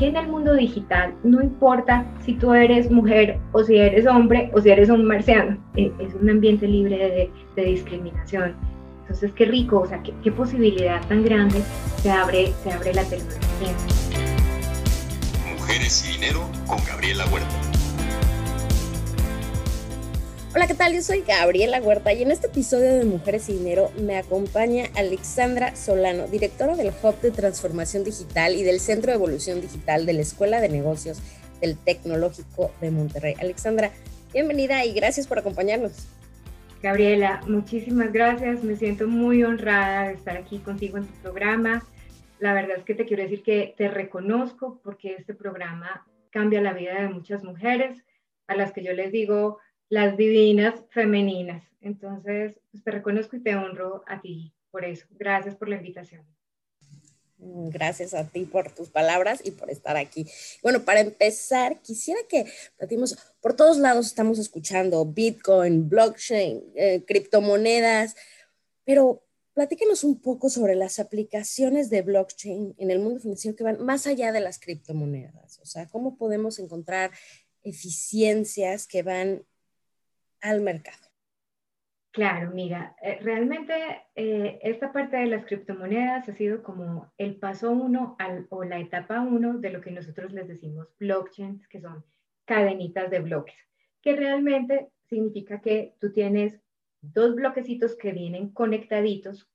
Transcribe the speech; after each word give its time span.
que 0.00 0.06
en 0.06 0.16
el 0.16 0.28
mundo 0.28 0.54
digital 0.54 1.14
no 1.22 1.42
importa 1.42 2.06
si 2.24 2.32
tú 2.32 2.54
eres 2.54 2.90
mujer 2.90 3.38
o 3.52 3.62
si 3.62 3.76
eres 3.76 4.06
hombre 4.06 4.50
o 4.54 4.60
si 4.60 4.70
eres 4.70 4.88
un 4.88 5.04
marciano, 5.04 5.58
eh, 5.76 5.92
es 5.98 6.14
un 6.14 6.30
ambiente 6.30 6.66
libre 6.66 7.30
de, 7.54 7.62
discriminación. 7.62 8.56
Entonces, 9.02 9.30
qué 9.32 9.44
rico, 9.44 9.80
o 9.80 9.86
sea, 9.86 10.02
qué, 10.02 10.14
qué, 10.24 10.32
posibilidad 10.32 11.06
tan 11.08 11.22
grande 11.22 11.60
se 11.96 12.10
abre, 12.10 12.50
se 12.62 12.72
abre 12.72 12.94
la 12.94 13.04
tecnología. 13.04 13.74
Mujeres 15.58 16.08
y 16.08 16.12
Dinero 16.14 16.48
con 16.66 16.78
Gabriela 16.86 17.26
Huerta. 17.26 17.69
Hola, 20.52 20.66
¿qué 20.66 20.74
tal? 20.74 20.92
Yo 20.92 21.00
soy 21.00 21.20
Gabriela 21.20 21.80
Huerta 21.80 22.12
y 22.12 22.22
en 22.22 22.32
este 22.32 22.48
episodio 22.48 22.92
de 22.92 23.04
Mujeres 23.04 23.48
y 23.48 23.52
Dinero 23.52 23.92
me 24.02 24.16
acompaña 24.16 24.86
Alexandra 24.96 25.76
Solano, 25.76 26.26
directora 26.26 26.74
del 26.74 26.88
Hub 26.88 27.20
de 27.20 27.30
Transformación 27.30 28.02
Digital 28.02 28.56
y 28.56 28.64
del 28.64 28.80
Centro 28.80 29.12
de 29.12 29.16
Evolución 29.16 29.60
Digital 29.60 30.06
de 30.06 30.12
la 30.12 30.22
Escuela 30.22 30.60
de 30.60 30.68
Negocios 30.68 31.22
del 31.60 31.78
Tecnológico 31.78 32.72
de 32.80 32.90
Monterrey. 32.90 33.36
Alexandra, 33.38 33.92
bienvenida 34.32 34.84
y 34.84 34.92
gracias 34.92 35.28
por 35.28 35.38
acompañarnos. 35.38 36.08
Gabriela, 36.82 37.42
muchísimas 37.46 38.12
gracias. 38.12 38.64
Me 38.64 38.74
siento 38.74 39.06
muy 39.06 39.44
honrada 39.44 40.08
de 40.08 40.14
estar 40.14 40.36
aquí 40.36 40.58
contigo 40.58 40.98
en 40.98 41.06
tu 41.06 41.14
programa. 41.22 41.84
La 42.40 42.54
verdad 42.54 42.78
es 42.78 42.84
que 42.84 42.96
te 42.96 43.06
quiero 43.06 43.22
decir 43.22 43.44
que 43.44 43.76
te 43.78 43.86
reconozco 43.86 44.80
porque 44.82 45.14
este 45.16 45.32
programa 45.32 46.04
cambia 46.30 46.60
la 46.60 46.72
vida 46.72 47.00
de 47.00 47.08
muchas 47.08 47.44
mujeres 47.44 48.02
a 48.48 48.56
las 48.56 48.72
que 48.72 48.82
yo 48.82 48.92
les 48.94 49.12
digo, 49.12 49.60
las 49.90 50.16
divinas 50.16 50.76
femeninas. 50.88 51.62
Entonces, 51.82 52.58
pues, 52.70 52.82
te 52.82 52.90
reconozco 52.90 53.36
y 53.36 53.40
te 53.40 53.54
honro 53.54 54.02
a 54.06 54.22
ti 54.22 54.54
por 54.70 54.84
eso. 54.84 55.06
Gracias 55.18 55.56
por 55.56 55.68
la 55.68 55.76
invitación. 55.76 56.24
Gracias 57.42 58.12
a 58.12 58.28
ti 58.28 58.44
por 58.44 58.70
tus 58.72 58.90
palabras 58.90 59.40
y 59.42 59.50
por 59.52 59.70
estar 59.70 59.96
aquí. 59.96 60.26
Bueno, 60.62 60.84
para 60.84 61.00
empezar, 61.00 61.80
quisiera 61.80 62.20
que 62.28 62.44
platimos, 62.76 63.16
por 63.40 63.56
todos 63.56 63.78
lados 63.78 64.06
estamos 64.06 64.38
escuchando 64.38 65.06
Bitcoin, 65.06 65.88
blockchain, 65.88 66.62
eh, 66.74 67.02
criptomonedas, 67.06 68.14
pero 68.84 69.24
platícanos 69.54 70.04
un 70.04 70.20
poco 70.20 70.50
sobre 70.50 70.74
las 70.74 70.98
aplicaciones 70.98 71.88
de 71.88 72.02
blockchain 72.02 72.74
en 72.76 72.90
el 72.90 72.98
mundo 72.98 73.20
financiero 73.20 73.56
que 73.56 73.64
van 73.64 73.82
más 73.82 74.06
allá 74.06 74.32
de 74.32 74.40
las 74.40 74.58
criptomonedas. 74.58 75.58
O 75.60 75.64
sea, 75.64 75.86
cómo 75.88 76.16
podemos 76.16 76.58
encontrar 76.58 77.10
eficiencias 77.62 78.86
que 78.86 79.02
van 79.02 79.44
al 80.40 80.60
mercado? 80.60 81.10
Claro, 82.12 82.50
mira, 82.50 82.96
eh, 83.00 83.20
realmente 83.22 83.72
eh, 84.16 84.58
esta 84.62 84.92
parte 84.92 85.16
de 85.16 85.26
las 85.26 85.44
criptomonedas 85.44 86.28
ha 86.28 86.32
sido 86.32 86.60
como 86.62 87.12
el 87.18 87.36
paso 87.36 87.70
uno 87.70 88.16
o 88.48 88.64
la 88.64 88.80
etapa 88.80 89.20
uno 89.20 89.58
de 89.58 89.70
lo 89.70 89.80
que 89.80 89.92
nosotros 89.92 90.32
les 90.32 90.48
decimos 90.48 90.88
blockchains, 90.98 91.68
que 91.68 91.80
son 91.80 92.04
cadenitas 92.46 93.10
de 93.10 93.20
bloques, 93.20 93.54
que 94.02 94.16
realmente 94.16 94.90
significa 95.04 95.60
que 95.60 95.94
tú 96.00 96.12
tienes 96.12 96.60
dos 97.00 97.36
bloquecitos 97.36 97.96
que 97.96 98.10
vienen 98.10 98.50
conectaditos 98.50 99.48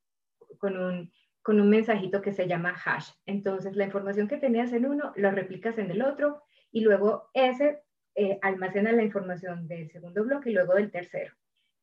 con 0.58 0.78
un, 0.78 1.12
con 1.42 1.60
un 1.60 1.70
mensajito 1.70 2.22
que 2.22 2.32
se 2.32 2.48
llama 2.48 2.74
hash. 2.86 3.10
Entonces, 3.26 3.76
la 3.76 3.84
información 3.84 4.30
que 4.30 4.38
tenías 4.38 4.72
en 4.72 4.86
uno, 4.86 5.12
lo 5.18 5.30
replicas 5.32 5.78
en 5.78 5.92
el 5.92 6.02
otro 6.02 6.42
y 6.72 6.82
luego 6.82 7.30
ese 7.34 7.84
eh, 8.16 8.40
almacena 8.42 8.92
la 8.92 9.04
información 9.04 9.68
del 9.68 9.90
segundo 9.90 10.24
bloque 10.24 10.50
y 10.50 10.54
luego 10.54 10.74
del 10.74 10.92
tercero. 10.92 11.34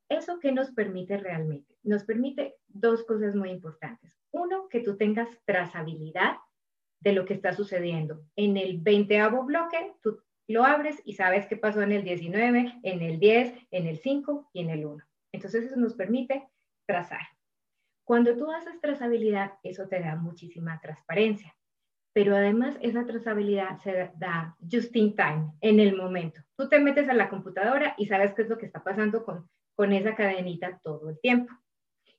¿Eso 0.09 0.41
qué 0.41 0.53
nos 0.53 0.71
permite 0.71 1.19
realmente? 1.19 1.77
Nos 1.83 2.05
permite 2.05 2.57
dos 2.69 3.05
cosas 3.05 3.35
muy 3.35 3.51
importantes. 3.51 4.19
Uno, 4.31 4.69
que 4.69 4.81
tú 4.81 4.97
tengas 4.97 5.29
trazabilidad 5.45 6.37
de 7.01 7.13
lo 7.13 7.25
que 7.25 7.35
está 7.35 7.53
sucediendo. 7.53 8.25
En 8.37 8.57
el 8.57 8.79
20 8.81 9.29
bloque, 9.45 9.93
tú 10.03 10.23
lo 10.49 10.65
abres 10.65 11.01
y 11.05 11.15
sabes 11.15 11.47
qué 11.47 11.57
pasó 11.57 11.83
en 11.83 11.93
el 11.93 12.05
19, 12.05 12.81
en 12.83 13.03
el 13.03 13.19
10, 13.19 13.55
en 13.71 13.87
el 13.87 13.99
5 13.99 14.51
y 14.53 14.61
en 14.61 14.71
el 14.71 14.85
1. 14.87 15.05
Entonces 15.33 15.65
eso 15.65 15.77
nos 15.77 15.95
permite 15.95 16.49
trazar. 16.87 17.27
Cuando 18.05 18.37
tú 18.37 18.51
haces 18.51 18.81
trazabilidad, 18.81 19.53
eso 19.63 19.89
te 19.89 20.01
da 20.01 20.17
muchísima 20.17 20.81
transparencia 20.81 21.55
pero 22.13 22.37
además 22.37 22.77
esa 22.81 23.07
trazabilidad 23.07 23.79
se 23.79 24.11
da 24.17 24.57
just 24.71 24.95
in 24.97 25.17
time, 25.17 25.53
en 25.61 25.81
el 25.81 25.97
momento. 25.97 26.41
Tú 26.57 26.69
te 26.69 26.79
metes 26.79 27.09
a 27.09 27.15
la 27.15 27.29
computadora 27.29 27.95
y 27.97 28.07
sabes 28.07 28.35
qué 28.35 28.43
es 28.43 28.49
lo 28.49 28.59
que 28.59 28.67
está 28.67 28.83
pasando 28.85 29.25
con, 29.25 29.49
con 29.75 29.93
esa 29.93 30.15
cadenita 30.15 30.81
todo 30.83 31.11
el 31.11 31.19
tiempo. 31.21 31.53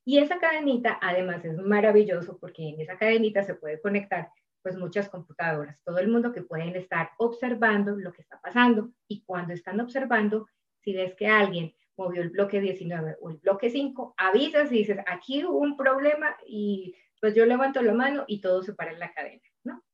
Y 0.06 0.18
esa 0.18 0.40
cadenita 0.40 0.98
además 1.02 1.46
es 1.46 1.58
maravilloso 1.58 2.38
porque 2.40 2.70
en 2.70 2.82
esa 2.82 2.98
cadenita 2.98 3.44
se 3.44 3.56
puede 3.56 3.80
conectar 3.80 4.30
pues 4.62 4.78
muchas 4.78 5.10
computadoras, 5.10 5.82
todo 5.84 6.00
el 6.00 6.08
mundo 6.08 6.32
que 6.32 6.42
pueden 6.42 6.76
estar 6.76 7.12
observando 7.18 7.96
lo 7.98 8.14
que 8.14 8.22
está 8.22 8.40
pasando 8.40 8.92
y 9.10 9.22
cuando 9.26 9.54
están 9.54 9.80
observando, 9.82 10.48
si 10.80 10.94
ves 10.94 11.16
que 11.16 11.28
alguien 11.28 11.76
movió 11.98 12.22
el 12.22 12.30
bloque 12.30 12.62
19 12.62 13.18
o 13.22 13.30
el 13.30 13.38
bloque 13.38 13.70
5, 13.70 14.16
avisas 14.18 14.72
y 14.72 14.78
dices, 14.78 15.00
aquí 15.06 15.44
hubo 15.44 15.58
un 15.58 15.76
problema 15.76 16.38
y 16.48 16.96
pues 17.20 17.36
yo 17.36 17.46
levanto 17.46 17.82
la 17.82 17.94
mano 17.94 18.24
y 18.26 18.40
todo 18.40 18.64
se 18.64 18.74
para 18.74 18.92
en 18.92 19.00
la 19.00 19.14
cadena. 19.14 19.44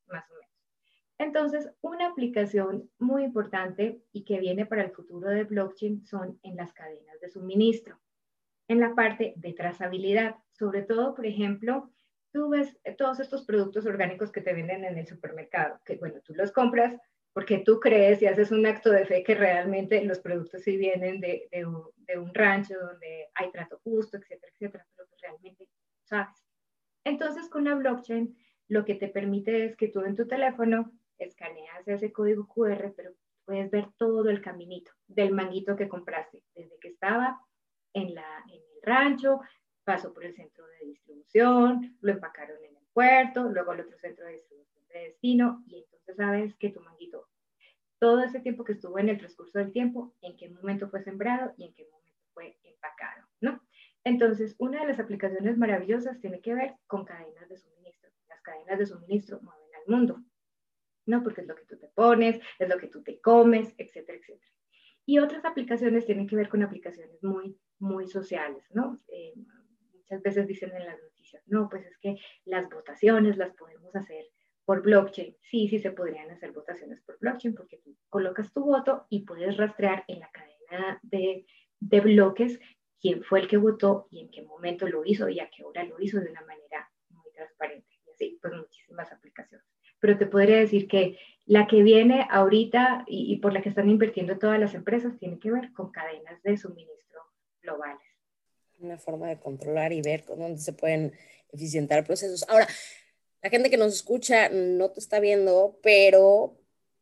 Más 0.09 0.29
o 0.29 0.33
menos. 0.33 0.49
Entonces, 1.17 1.69
una 1.81 2.07
aplicación 2.07 2.89
muy 2.97 3.23
importante 3.23 4.01
y 4.13 4.23
que 4.23 4.39
viene 4.39 4.65
para 4.65 4.83
el 4.83 4.91
futuro 4.91 5.29
de 5.29 5.43
blockchain 5.43 6.05
son 6.05 6.39
en 6.43 6.55
las 6.55 6.71
cadenas 6.73 7.19
de 7.19 7.29
suministro, 7.29 7.99
en 8.67 8.79
la 8.79 8.95
parte 8.95 9.33
de 9.35 9.53
trazabilidad. 9.53 10.35
Sobre 10.51 10.83
todo, 10.83 11.15
por 11.15 11.25
ejemplo, 11.25 11.91
tú 12.31 12.49
ves 12.49 12.79
todos 12.97 13.19
estos 13.19 13.43
productos 13.43 13.85
orgánicos 13.85 14.31
que 14.31 14.41
te 14.41 14.53
venden 14.53 14.85
en 14.85 14.97
el 14.97 15.07
supermercado, 15.07 15.81
que 15.83 15.97
bueno, 15.97 16.21
tú 16.23 16.33
los 16.35 16.51
compras 16.51 16.95
porque 17.33 17.59
tú 17.59 17.79
crees 17.79 18.21
y 18.21 18.25
haces 18.25 18.51
un 18.51 18.65
acto 18.65 18.89
de 18.89 19.05
fe 19.05 19.23
que 19.23 19.35
realmente 19.35 20.03
los 20.03 20.19
productos 20.19 20.63
sí 20.63 20.77
vienen 20.77 21.19
de, 21.19 21.47
un, 21.65 21.83
de 21.97 22.17
un, 22.17 22.33
rancho 22.33 22.73
donde 22.79 23.27
hay 23.35 23.51
trato 23.51 23.79
justo, 23.83 24.17
etcétera, 24.17 24.51
etcétera, 24.53 24.85
pero 24.95 25.07
que 25.07 25.15
realmente 25.21 25.67
sabes. 26.03 26.43
Entonces, 27.03 27.47
con 27.49 27.65
la 27.65 27.75
blockchain, 27.75 28.35
lo 28.69 28.85
que 28.85 28.95
te 28.95 29.07
permite 29.07 29.65
es 29.65 29.75
que 29.75 29.89
tú 29.89 30.01
en 30.01 30.15
tu 30.15 30.27
teléfono 30.27 30.91
escaneas 31.17 31.87
ese 31.87 32.13
código 32.13 32.47
QR, 32.47 32.93
pero 32.95 33.11
puedes 33.45 33.69
ver 33.71 33.87
todo 33.97 34.29
el 34.29 34.41
caminito 34.41 34.91
del 35.07 35.33
manguito 35.33 35.75
que 35.75 35.89
compraste, 35.89 36.43
desde 36.55 36.77
que 36.79 36.89
estaba 36.89 37.41
en, 37.93 38.13
la, 38.13 38.43
en 38.47 38.61
el 38.61 38.81
rancho, 38.83 39.41
pasó 39.83 40.13
por 40.13 40.23
el 40.23 40.35
centro 40.35 40.65
de 40.67 40.85
distribución, 40.85 41.97
lo 42.01 42.11
empacaron 42.11 42.57
en 42.63 42.75
el 42.75 42.87
puerto, 42.93 43.49
luego 43.49 43.71
al 43.71 43.81
otro 43.81 43.97
centro 43.97 44.25
de 44.25 44.33
distribución 44.33 44.83
de 44.93 44.99
destino, 44.99 45.63
y 45.65 45.79
entonces 45.79 46.15
sabes 46.15 46.55
que 46.55 46.69
tu 46.69 46.79
manguito, 46.81 47.27
todo 47.97 48.21
ese 48.21 48.39
tiempo 48.39 48.63
que 48.63 48.73
estuvo 48.73 48.99
en 48.99 49.09
el 49.09 49.17
transcurso 49.17 49.57
del 49.57 49.71
tiempo, 49.71 50.13
en 50.21 50.37
qué 50.37 50.47
momento 50.47 50.89
fue 50.89 51.01
sembrado 51.01 51.53
y 51.57 51.65
en 51.65 51.73
qué 51.73 51.85
momento 51.91 52.21
fue 52.33 52.55
empacado, 52.63 53.27
¿no? 53.41 53.61
Entonces, 54.03 54.55
una 54.59 54.81
de 54.81 54.87
las 54.87 54.99
aplicaciones 54.99 55.57
maravillosas 55.57 56.19
tiene 56.21 56.39
que 56.39 56.53
ver 56.53 56.75
con 56.87 57.03
cadenas 57.03 57.49
de 57.49 57.57
suministro. 57.57 57.78
Cadenas 58.49 58.79
de 58.79 58.85
suministro 58.85 59.39
mueven 59.41 59.69
al 59.75 59.93
mundo, 59.93 60.23
¿no? 61.05 61.23
Porque 61.23 61.41
es 61.41 61.47
lo 61.47 61.55
que 61.55 61.65
tú 61.65 61.77
te 61.77 61.87
pones, 61.87 62.39
es 62.57 62.69
lo 62.69 62.77
que 62.77 62.87
tú 62.87 63.03
te 63.03 63.19
comes, 63.21 63.73
etcétera, 63.77 64.17
etcétera. 64.17 64.51
Y 65.05 65.19
otras 65.19 65.45
aplicaciones 65.45 66.05
tienen 66.05 66.27
que 66.27 66.35
ver 66.35 66.49
con 66.49 66.63
aplicaciones 66.63 67.23
muy, 67.23 67.57
muy 67.79 68.07
sociales, 68.07 68.63
¿no? 68.71 68.99
Eh, 69.07 69.33
muchas 69.93 70.21
veces 70.21 70.47
dicen 70.47 70.71
en 70.75 70.85
las 70.85 70.99
noticias, 71.01 71.43
no, 71.47 71.69
pues 71.69 71.85
es 71.85 71.97
que 71.99 72.15
las 72.45 72.69
votaciones 72.69 73.37
las 73.37 73.53
podemos 73.55 73.95
hacer 73.95 74.25
por 74.65 74.81
blockchain. 74.81 75.35
Sí, 75.41 75.67
sí 75.67 75.79
se 75.79 75.91
podrían 75.91 76.29
hacer 76.31 76.51
votaciones 76.51 77.01
por 77.01 77.17
blockchain 77.19 77.55
porque 77.55 77.77
tú 77.77 77.95
colocas 78.09 78.53
tu 78.53 78.63
voto 78.63 79.05
y 79.09 79.25
puedes 79.25 79.57
rastrear 79.57 80.03
en 80.07 80.19
la 80.19 80.29
cadena 80.31 80.99
de, 81.03 81.45
de 81.79 82.01
bloques 82.01 82.59
quién 82.99 83.23
fue 83.23 83.39
el 83.39 83.47
que 83.47 83.57
votó 83.57 84.07
y 84.11 84.21
en 84.21 84.29
qué 84.29 84.43
momento 84.43 84.87
lo 84.87 85.03
hizo 85.05 85.29
y 85.29 85.39
a 85.39 85.49
qué 85.49 85.63
hora 85.63 85.83
lo 85.83 85.99
hizo 85.99 86.19
de 86.19 86.29
una 86.29 86.41
manera 86.41 86.91
muy 87.09 87.31
transparente. 87.31 87.88
Y 88.19 88.25
así, 88.25 88.39
pues 88.41 88.53
muchísimas 88.53 89.11
aplicaciones. 89.11 89.65
Pero 89.99 90.17
te 90.17 90.25
podría 90.25 90.57
decir 90.57 90.87
que 90.87 91.17
la 91.45 91.67
que 91.67 91.81
viene 91.81 92.27
ahorita 92.29 93.05
y, 93.07 93.35
por 93.37 93.53
la 93.53 93.61
que 93.61 93.69
están 93.69 93.89
invirtiendo 93.89 94.37
todas 94.37 94.59
las 94.59 94.73
empresas 94.75 95.17
tiene 95.17 95.39
que 95.39 95.51
ver 95.51 95.73
con 95.73 95.91
cadenas 95.91 96.41
de 96.43 96.57
suministro 96.57 97.21
globales. 97.61 98.05
Una 98.79 98.97
forma 98.97 99.27
de 99.27 99.39
controlar 99.39 99.91
y 99.91 100.01
ver 100.01 100.25
dónde 100.25 100.59
se 100.59 100.73
pueden 100.73 101.13
eficientar 101.51 102.05
procesos. 102.05 102.47
Ahora, 102.47 102.67
la 103.41 103.49
gente 103.49 103.69
que 103.69 103.77
nos 103.77 103.93
escucha 103.93 104.49
no 104.49 104.91
te 104.91 104.99
está 104.99 105.19
viendo, 105.19 105.79
pero 105.81 106.59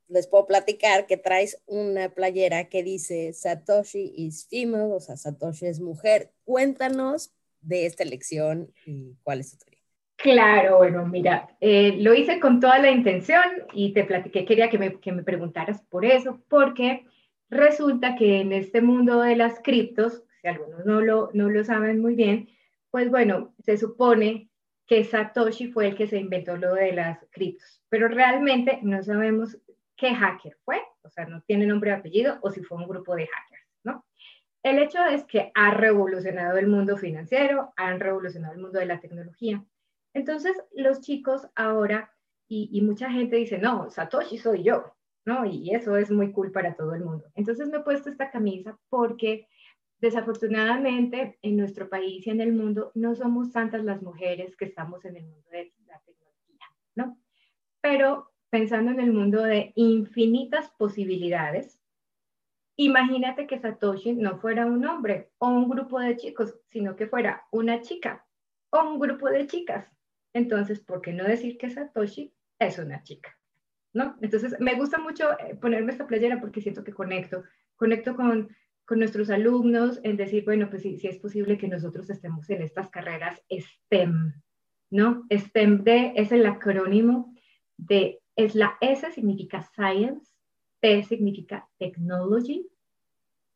les 0.08 0.28
puedo 0.28 0.46
platicar 0.46 1.06
que 1.06 1.18
traes 1.18 1.62
una 1.66 2.10
playera 2.10 2.70
que 2.70 2.84
dice 2.84 3.34
Satoshi 3.34 4.14
is 4.16 4.48
female, 4.48 4.94
o 4.94 5.00
sea, 5.00 5.18
Satoshi 5.18 5.66
es 5.66 5.80
mujer. 5.80 6.32
Cuéntanos 6.46 7.34
de 7.62 7.86
esta 7.86 8.04
elección 8.04 8.74
y 8.86 9.18
cuál 9.24 9.42
es 9.42 9.52
tu 9.52 9.58
teoría. 9.58 9.77
Claro, 10.18 10.78
bueno, 10.78 11.06
mira, 11.06 11.48
eh, 11.62 11.96
lo 12.00 12.14
hice 12.16 12.40
con 12.40 12.60
toda 12.60 12.80
la 12.80 12.90
intención 12.90 13.44
y 13.72 13.94
te 13.94 14.04
platiqué, 14.04 14.46
quería 14.46 14.70
que 14.70 14.80
me, 14.80 15.00
que 15.00 15.12
me 15.12 15.24
preguntaras 15.24 15.84
por 15.84 16.06
eso, 16.06 16.42
porque 16.50 17.06
resulta 17.52 18.16
que 18.16 18.42
en 18.42 18.52
este 18.52 18.82
mundo 18.82 19.22
de 19.22 19.36
las 19.36 19.60
criptos, 19.60 20.24
si 20.42 20.48
algunos 20.48 20.86
no 20.86 21.02
lo, 21.02 21.30
no 21.34 21.50
lo 21.50 21.64
saben 21.64 22.02
muy 22.02 22.16
bien, 22.16 22.50
pues 22.90 23.12
bueno, 23.12 23.54
se 23.60 23.78
supone 23.78 24.50
que 24.88 25.04
Satoshi 25.04 25.72
fue 25.72 25.88
el 25.90 25.96
que 25.96 26.08
se 26.08 26.18
inventó 26.18 26.58
lo 26.58 26.74
de 26.74 26.94
las 26.94 27.20
criptos, 27.30 27.82
pero 27.90 28.08
realmente 28.08 28.80
no 28.82 29.04
sabemos 29.04 29.58
qué 29.96 30.16
hacker 30.16 30.58
fue, 30.66 30.82
o 31.04 31.10
sea, 31.10 31.26
no 31.28 31.42
tiene 31.44 31.68
nombre 31.68 31.92
y 31.92 31.94
apellido, 31.94 32.40
o 32.42 32.50
si 32.50 32.64
fue 32.64 32.80
un 32.80 32.88
grupo 32.88 33.16
de 33.16 33.28
hackers, 33.28 33.68
¿no? 33.84 34.04
El 34.64 34.80
hecho 34.80 35.06
es 35.06 35.24
que 35.26 35.52
ha 35.54 35.72
revolucionado 35.76 36.58
el 36.58 36.68
mundo 36.68 36.98
financiero, 36.98 37.72
han 37.76 38.00
revolucionado 38.00 38.56
el 38.56 38.62
mundo 38.62 38.80
de 38.80 38.88
la 38.88 39.00
tecnología. 39.00 39.64
Entonces, 40.18 40.58
los 40.74 41.02
chicos 41.02 41.48
ahora, 41.54 42.12
y, 42.48 42.82
mucha 42.82 43.12
gente 43.12 43.36
dice, 43.36 43.60
no, 43.60 43.92
Satoshi 43.92 44.40
soy 44.40 44.64
yo, 44.64 44.96
¿no? 45.26 45.46
Y 45.46 45.76
eso 45.76 45.96
es 45.96 46.10
muy 46.10 46.32
cool 46.32 46.52
para 46.52 46.76
todo 46.76 46.96
el 46.96 47.06
mundo. 47.06 47.26
Entonces 47.36 47.68
me 47.68 47.78
he 47.78 47.82
puesto 47.82 48.10
esta 48.10 48.32
camisa 48.32 48.80
porque 48.90 49.48
desafortunadamente 50.00 51.38
en 51.44 51.56
nuestro 51.56 51.88
país 51.88 52.26
y 52.26 52.32
en 52.32 52.42
el 52.42 52.52
mundo 52.52 52.92
no 52.96 53.14
somos 53.14 53.52
tantas 53.52 53.84
las 53.84 54.02
mujeres 54.02 54.56
que 54.56 54.66
estamos 54.66 55.06
en 55.06 55.18
el 55.18 55.26
mundo 55.28 55.48
de 55.52 55.72
la 55.86 56.00
tecnología, 56.00 56.66
¿no? 56.96 57.20
Pero 57.80 58.32
pensando 58.50 58.92
en 58.92 59.00
el 59.00 59.14
mundo 59.14 59.44
de 59.44 59.72
infinitas 59.76 60.72
posibilidades, 60.80 61.80
imagínate 62.76 63.46
que 63.46 63.60
Satoshi 63.60 64.14
no 64.14 64.40
fuera 64.40 64.66
un 64.66 64.84
hombre 64.84 65.30
o 65.38 65.48
un 65.48 65.70
grupo 65.70 66.00
de 66.00 66.18
chicos, 66.18 66.56
sino 66.66 66.96
que 66.96 67.06
fuera 67.06 67.46
una 67.52 67.82
chica 67.82 68.26
o 68.72 68.82
un 68.82 68.98
grupo 68.98 69.30
de 69.30 69.46
chicas. 69.46 69.97
Entonces, 70.34 70.80
¿por 70.80 71.02
qué 71.02 71.14
no 71.14 71.24
decir 71.24 71.58
que 71.58 71.70
Satoshi 71.70 72.34
es 72.60 72.80
una 72.80 73.04
chica? 73.04 73.38
¿No? 73.94 74.18
Entonces, 74.22 74.56
me 74.60 74.76
gusta 74.76 75.00
mucho 75.00 75.32
eh, 75.40 75.56
ponerme 75.56 75.92
esta 75.92 76.08
playera 76.08 76.40
porque 76.40 76.62
siento 76.62 76.84
que 76.84 76.94
conecto, 76.94 77.44
conecto 77.76 78.16
con 78.16 78.50
con 78.88 79.00
nuestros 79.00 79.30
alumnos 79.30 80.00
en 80.04 80.16
decir, 80.16 80.46
bueno, 80.46 80.70
pues 80.70 80.84
sí, 80.84 80.98
es 81.04 81.18
posible 81.18 81.58
que 81.58 81.68
nosotros 81.68 82.10
estemos 82.10 82.50
en 82.50 82.62
estas 82.62 82.90
carreras 82.90 83.44
STEM, 83.52 84.34
¿no? 84.90 85.26
STEM 85.30 85.84
de, 85.84 86.14
es 86.16 86.32
el 86.32 86.46
acrónimo 86.46 87.36
de, 87.76 88.22
es 88.38 88.56
la 88.56 88.78
S 88.80 89.12
significa 89.12 89.62
Science, 89.62 90.32
T 90.80 91.04
significa 91.04 91.68
Technology, 91.78 92.66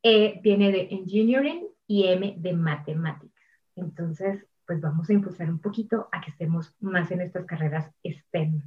E 0.04 0.42
viene 0.44 0.70
de 0.70 0.90
Engineering 0.92 1.66
y 1.88 2.08
M 2.08 2.36
de 2.38 2.52
Mathematics. 2.52 3.42
Entonces, 3.78 4.46
pues 4.66 4.82
vamos 4.82 5.10
a 5.10 5.14
impulsar 5.14 5.50
un 5.50 5.60
poquito 5.60 6.08
a 6.12 6.22
que 6.22 6.32
estemos 6.32 6.74
más 6.80 7.12
en 7.12 7.22
estas 7.22 7.46
carreras 7.46 7.92
STEM. 8.06 8.62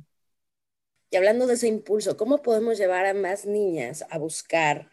Y 1.10 1.16
hablando 1.16 1.46
de 1.46 1.54
ese 1.54 1.68
impulso, 1.68 2.16
¿cómo 2.16 2.42
podemos 2.42 2.78
llevar 2.78 3.06
a 3.06 3.14
más 3.14 3.46
niñas 3.46 4.04
a 4.10 4.18
buscar 4.18 4.90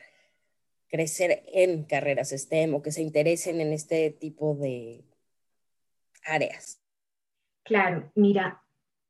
crecer 0.88 1.44
en 1.48 1.84
carreras 1.84 2.30
STEM 2.30 2.76
o 2.76 2.82
que 2.82 2.92
se 2.92 3.02
interesen 3.02 3.62
en 3.62 3.74
este 3.74 4.12
tipo 4.12 4.56
de 4.56 5.04
áreas? 6.24 6.82
Claro, 7.64 8.12
mira, 8.16 8.64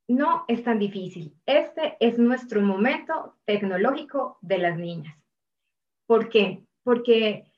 no 0.07 0.45
es 0.47 0.63
tan 0.63 0.79
difícil. 0.79 1.35
Este 1.45 1.97
es 1.99 2.17
nuestro 2.17 2.61
momento 2.61 3.38
tecnológico 3.45 4.38
de 4.41 4.57
las 4.59 4.77
niñas. 4.77 5.17
¿Por 6.05 6.29
qué? 6.29 6.63
Porque 6.83 7.50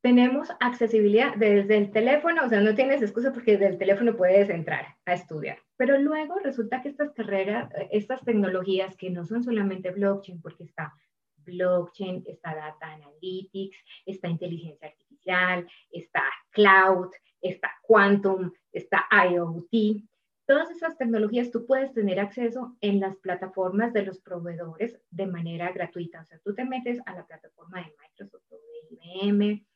tenemos 0.00 0.48
accesibilidad 0.60 1.34
desde 1.36 1.76
el 1.76 1.90
teléfono, 1.90 2.44
o 2.44 2.48
sea, 2.48 2.60
no 2.60 2.74
tienes 2.74 3.02
excusa 3.02 3.32
porque 3.32 3.52
desde 3.52 3.68
el 3.68 3.78
teléfono 3.78 4.16
puedes 4.16 4.48
entrar 4.48 4.96
a 5.04 5.12
estudiar. 5.12 5.58
Pero 5.76 5.98
luego 5.98 6.38
resulta 6.38 6.82
que 6.82 6.88
estas 6.88 7.12
carreras, 7.12 7.68
estas 7.90 8.22
tecnologías 8.24 8.96
que 8.96 9.10
no 9.10 9.24
son 9.24 9.42
solamente 9.42 9.90
blockchain, 9.90 10.40
porque 10.40 10.64
está 10.64 10.94
blockchain, 11.38 12.24
está 12.26 12.54
data 12.54 12.92
analytics, 12.92 13.76
está 14.06 14.28
inteligencia 14.28 14.88
artificial, 14.88 15.66
está 15.90 16.22
cloud, 16.50 17.10
está 17.40 17.70
quantum, 17.82 18.52
está 18.72 19.06
IoT. 19.10 20.04
Todas 20.46 20.70
esas 20.70 20.96
tecnologías 20.96 21.50
tú 21.50 21.66
puedes 21.66 21.92
tener 21.92 22.20
acceso 22.20 22.76
en 22.80 23.00
las 23.00 23.16
plataformas 23.16 23.92
de 23.92 24.02
los 24.02 24.20
proveedores 24.20 24.98
de 25.10 25.26
manera 25.26 25.72
gratuita. 25.72 26.20
O 26.20 26.24
sea, 26.24 26.38
tú 26.38 26.54
te 26.54 26.64
metes 26.64 27.00
a 27.04 27.14
la 27.14 27.26
plataforma 27.26 27.80
de 27.80 27.94
Microsoft 28.00 28.44
o 28.50 28.56
de 28.56 29.26
IBM 29.26 29.66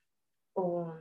o, 0.55 0.93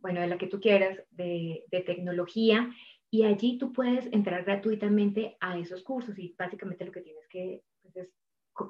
bueno, 0.00 0.20
de 0.20 0.26
la 0.26 0.38
que 0.38 0.46
tú 0.46 0.60
quieras, 0.60 1.02
de, 1.10 1.64
de 1.70 1.80
tecnología, 1.80 2.70
y 3.10 3.24
allí 3.24 3.58
tú 3.58 3.72
puedes 3.72 4.06
entrar 4.12 4.44
gratuitamente 4.44 5.36
a 5.40 5.58
esos 5.58 5.82
cursos 5.82 6.18
y 6.18 6.34
básicamente 6.36 6.84
lo 6.84 6.92
que 6.92 7.02
tienes 7.02 7.26
que 7.28 7.62
pues, 7.82 7.96
es 7.96 8.12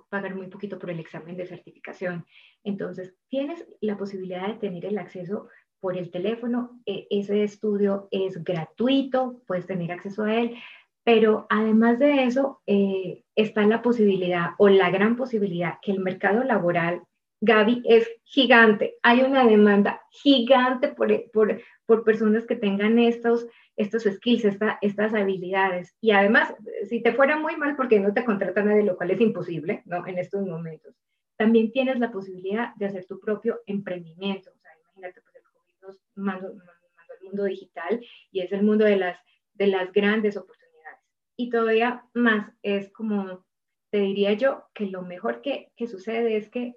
pagar 0.08 0.34
muy 0.34 0.48
poquito 0.48 0.78
por 0.78 0.90
el 0.90 1.00
examen 1.00 1.36
de 1.36 1.46
certificación. 1.46 2.24
Entonces, 2.64 3.14
tienes 3.28 3.66
la 3.80 3.96
posibilidad 3.96 4.48
de 4.48 4.54
tener 4.54 4.84
el 4.84 4.98
acceso 4.98 5.48
por 5.80 5.96
el 5.96 6.10
teléfono. 6.10 6.80
E, 6.86 7.06
ese 7.10 7.44
estudio 7.44 8.08
es 8.10 8.42
gratuito, 8.42 9.42
puedes 9.46 9.66
tener 9.66 9.92
acceso 9.92 10.24
a 10.24 10.34
él, 10.34 10.56
pero 11.04 11.46
además 11.48 11.98
de 11.98 12.24
eso, 12.24 12.62
eh, 12.66 13.22
está 13.36 13.64
la 13.66 13.82
posibilidad 13.82 14.50
o 14.58 14.68
la 14.68 14.90
gran 14.90 15.16
posibilidad 15.16 15.78
que 15.80 15.92
el 15.92 16.00
mercado 16.00 16.42
laboral, 16.42 17.02
Gaby, 17.40 17.82
es 17.84 18.08
gigante. 18.24 18.96
Hay 19.02 19.22
una 19.22 19.46
demanda 19.46 20.02
gigante 20.10 20.88
por, 20.88 21.30
por, 21.30 21.60
por 21.84 22.04
personas 22.04 22.46
que 22.46 22.56
tengan 22.56 22.98
estos 22.98 23.46
estos 23.76 24.04
skills, 24.04 24.44
estas 24.80 25.14
habilidades. 25.14 25.94
Y 26.00 26.10
además, 26.10 26.54
si 26.88 27.02
te 27.02 27.12
fuera 27.12 27.38
muy 27.38 27.56
mal 27.56 27.76
porque 27.76 28.00
no 28.00 28.12
te 28.12 28.24
contrata 28.24 28.62
nadie, 28.62 28.82
lo 28.82 28.96
cual 28.96 29.10
es 29.10 29.20
imposible, 29.20 29.82
¿no? 29.84 30.06
En 30.06 30.18
estos 30.18 30.46
momentos, 30.46 30.94
también 31.36 31.70
tienes 31.70 31.98
la 31.98 32.10
posibilidad 32.10 32.74
de 32.76 32.86
hacer 32.86 33.04
tu 33.04 33.20
propio 33.20 33.60
emprendimiento. 33.66 34.50
O 34.50 34.58
sea, 34.58 34.70
imagínate, 34.80 35.20
pues 35.20 35.36
el 35.36 35.42
COVID 35.42 35.74
nos 35.82 36.00
mandó, 36.14 36.48
al 36.48 37.24
mundo 37.24 37.44
digital 37.44 38.04
y 38.30 38.40
es 38.40 38.52
el 38.52 38.62
mundo 38.62 38.84
de 38.84 38.96
las, 38.96 39.18
de 39.54 39.66
las 39.66 39.92
grandes 39.92 40.36
oportunidades. 40.36 41.00
Y 41.36 41.50
todavía 41.50 42.04
más 42.14 42.50
es 42.62 42.90
como, 42.92 43.44
te 43.90 43.98
diría 43.98 44.32
yo, 44.32 44.64
que 44.72 44.86
lo 44.86 45.02
mejor 45.02 45.42
que, 45.42 45.70
que 45.76 45.86
sucede 45.86 46.36
es 46.36 46.48
que 46.48 46.76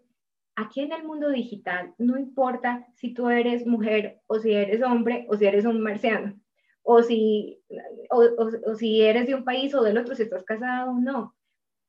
aquí 0.60 0.82
en 0.82 0.92
el 0.92 1.04
mundo 1.04 1.30
digital 1.30 1.94
no 1.98 2.18
importa 2.18 2.86
si 2.96 3.14
tú 3.14 3.30
eres 3.30 3.66
mujer 3.66 4.22
o 4.28 4.40
si 4.40 4.52
eres 4.54 4.82
hombre 4.82 5.26
o 5.30 5.38
si 5.38 5.46
eres 5.46 5.66
un 5.66 5.82
marciano 5.82 6.40
o 6.84 7.04
si, 7.04 7.62
o, 8.10 8.76
si 8.76 9.02
eres 9.02 9.28
de 9.28 9.36
un 9.36 9.44
país 9.44 9.74
o 9.76 9.84
del 9.84 9.98
otro, 9.98 10.16
si 10.16 10.24
estás 10.24 10.44
casado 10.44 10.92
o 10.92 11.00
no. 11.00 11.36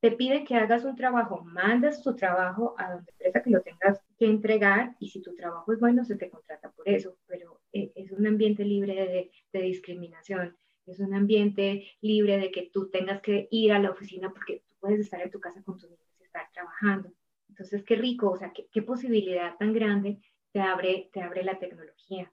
Te 0.00 0.12
pide 0.12 0.44
que 0.44 0.56
hagas 0.56 0.84
un 0.84 0.94
trabajo, 0.94 1.42
mandas 1.42 2.02
tu 2.02 2.14
trabajo 2.16 2.74
a 2.76 2.92
donde 2.92 3.10
empresa 3.12 3.42
que 3.42 3.50
lo 3.50 3.62
tengas 3.62 3.98
que 4.18 4.26
entregar 4.26 4.96
y 4.98 5.08
si 5.08 5.22
tu 5.22 5.34
trabajo 5.34 5.72
es 5.72 5.80
bueno, 5.80 6.04
se 6.04 6.16
te 6.16 6.28
contrata 6.28 6.70
por 6.70 6.86
eso, 6.86 7.16
pero 7.26 7.60
eh, 7.72 7.92
es 7.94 8.10
un 8.12 8.26
ambiente 8.26 8.64
libre 8.64 8.94
de, 8.94 9.30
de 9.52 9.62
discriminación, 9.62 10.56
es 10.86 11.00
un 11.00 11.14
ambiente 11.14 11.86
libre 12.02 12.38
de 12.38 12.50
que 12.50 12.70
tú 12.72 12.90
tengas 12.90 13.20
que 13.22 13.48
ir 13.50 13.72
a 13.72 13.78
la 13.78 13.90
oficina 13.90 14.30
porque 14.30 14.64
tú 14.68 14.74
puedes 14.80 15.00
estar 15.00 15.20
en 15.22 15.30
tu 15.30 15.40
casa 15.40 15.62
con 15.62 15.78
tus 15.78 15.88
niños 15.88 16.16
y 16.20 16.24
estar 16.24 16.50
trabajando. 16.52 17.10
Entonces, 17.50 17.84
qué 17.84 17.96
rico, 17.96 18.30
o 18.30 18.36
sea, 18.36 18.52
qué, 18.52 18.68
qué 18.72 18.82
posibilidad 18.82 19.56
tan 19.58 19.72
grande 19.72 20.20
te 20.52 20.60
abre, 20.60 21.10
te 21.12 21.20
abre 21.22 21.44
la 21.44 21.58
tecnología 21.58 22.32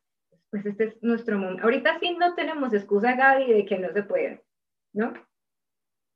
pues 0.49 0.65
este 0.65 0.85
es 0.85 0.93
nuestro 1.01 1.37
momento. 1.37 1.63
Ahorita 1.63 1.99
sí 1.99 2.15
no 2.17 2.35
tenemos 2.35 2.73
excusa, 2.73 3.15
Gaby, 3.15 3.53
de 3.53 3.65
que 3.65 3.77
no 3.77 3.91
se 3.93 4.03
puede, 4.03 4.43
¿no? 4.93 5.13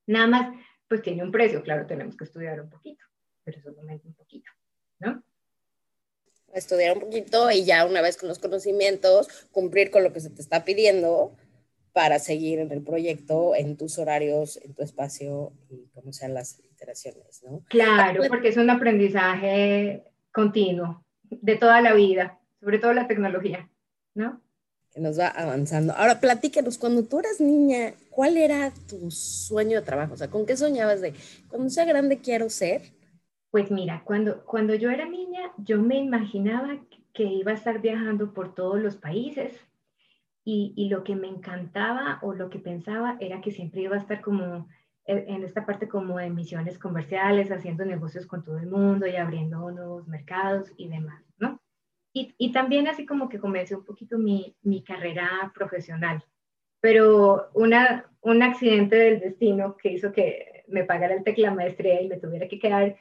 Nada 0.07 0.27
más, 0.27 0.55
pues 0.87 1.01
tiene 1.01 1.23
un 1.23 1.31
precio, 1.31 1.61
claro, 1.63 1.85
tenemos 1.85 2.15
que 2.15 2.23
estudiar 2.23 2.61
un 2.61 2.69
poquito, 2.69 3.03
pero 3.43 3.61
solamente 3.61 4.07
un 4.07 4.13
poquito, 4.13 4.51
¿no? 4.99 5.23
Estudiar 6.53 6.97
un 6.97 7.03
poquito 7.03 7.49
y 7.51 7.63
ya 7.63 7.85
una 7.85 8.01
vez 8.01 8.17
con 8.17 8.27
los 8.27 8.39
conocimientos, 8.39 9.27
cumplir 9.51 9.89
con 9.89 10.03
lo 10.03 10.11
que 10.11 10.19
se 10.19 10.29
te 10.29 10.41
está 10.41 10.65
pidiendo 10.65 11.35
para 11.93 12.19
seguir 12.19 12.59
en 12.59 12.71
el 12.71 12.83
proyecto, 12.83 13.55
en 13.55 13.77
tus 13.77 13.99
horarios, 13.99 14.57
en 14.57 14.73
tu 14.73 14.81
espacio 14.81 15.53
y 15.69 15.87
como 15.93 16.13
sean 16.13 16.33
las 16.33 16.61
iteraciones, 16.81 17.43
¿no? 17.43 17.63
Claro, 17.69 18.23
porque 18.27 18.49
es 18.49 18.57
un 18.57 18.69
aprendizaje 18.69 20.03
continuo 20.31 21.03
de 21.29 21.55
toda 21.55 21.81
la 21.81 21.93
vida, 21.93 22.39
sobre 22.59 22.79
todo 22.79 22.93
la 22.93 23.07
tecnología. 23.07 23.69
¿no? 24.13 24.41
Que 24.93 24.99
nos 24.99 25.17
va 25.17 25.27
avanzando. 25.27 25.93
Ahora, 25.93 26.19
platícanos, 26.19 26.77
cuando 26.77 27.03
tú 27.03 27.19
eras 27.19 27.39
niña, 27.39 27.93
¿cuál 28.09 28.37
era 28.37 28.71
tu 28.89 29.09
sueño 29.09 29.79
de 29.79 29.85
trabajo? 29.85 30.13
O 30.13 30.17
sea, 30.17 30.29
¿con 30.29 30.45
qué 30.45 30.57
soñabas 30.57 31.01
de 31.01 31.13
cuando 31.47 31.69
sea 31.69 31.85
grande 31.85 32.19
quiero 32.19 32.49
ser? 32.49 32.81
Pues 33.51 33.71
mira, 33.71 34.01
cuando, 34.05 34.43
cuando 34.45 34.75
yo 34.75 34.89
era 34.89 35.05
niña, 35.07 35.51
yo 35.57 35.81
me 35.81 35.97
imaginaba 35.97 36.77
que 37.13 37.23
iba 37.23 37.51
a 37.51 37.55
estar 37.55 37.81
viajando 37.81 38.33
por 38.33 38.53
todos 38.53 38.79
los 38.79 38.97
países 38.97 39.53
y, 40.43 40.73
y 40.75 40.89
lo 40.89 41.03
que 41.03 41.15
me 41.15 41.27
encantaba 41.27 42.19
o 42.21 42.33
lo 42.33 42.49
que 42.49 42.59
pensaba 42.59 43.17
era 43.19 43.41
que 43.41 43.51
siempre 43.51 43.81
iba 43.81 43.95
a 43.95 43.99
estar 43.99 44.21
como 44.21 44.67
en 45.05 45.43
esta 45.43 45.65
parte 45.65 45.87
como 45.87 46.19
de 46.19 46.29
misiones 46.29 46.77
comerciales, 46.77 47.51
haciendo 47.51 47.83
negocios 47.85 48.27
con 48.27 48.43
todo 48.43 48.59
el 48.59 48.67
mundo 48.67 49.07
y 49.07 49.15
abriendo 49.15 49.71
nuevos 49.71 50.07
mercados 50.07 50.71
y 50.77 50.87
demás, 50.89 51.23
¿no? 51.37 51.59
Y, 52.13 52.35
y, 52.37 52.51
también 52.51 52.87
así 52.87 53.05
como 53.05 53.29
que 53.29 53.39
comencé 53.39 53.75
un 53.75 53.85
poquito 53.85 54.17
mi, 54.17 54.55
mi 54.61 54.83
carrera 54.83 55.51
profesional, 55.55 56.23
pero 56.81 57.49
una, 57.53 58.11
un 58.21 58.43
accidente 58.43 58.97
del 58.97 59.19
destino 59.21 59.77
que 59.77 59.93
hizo 59.93 60.11
que 60.11 60.65
me 60.67 60.83
pagara 60.83 61.13
el 61.13 61.23
tecla 61.23 61.53
maestría 61.53 62.01
y 62.01 62.07
me 62.07 62.17
tuviera 62.17 62.47
que 62.47 62.59
quedar 62.59 62.97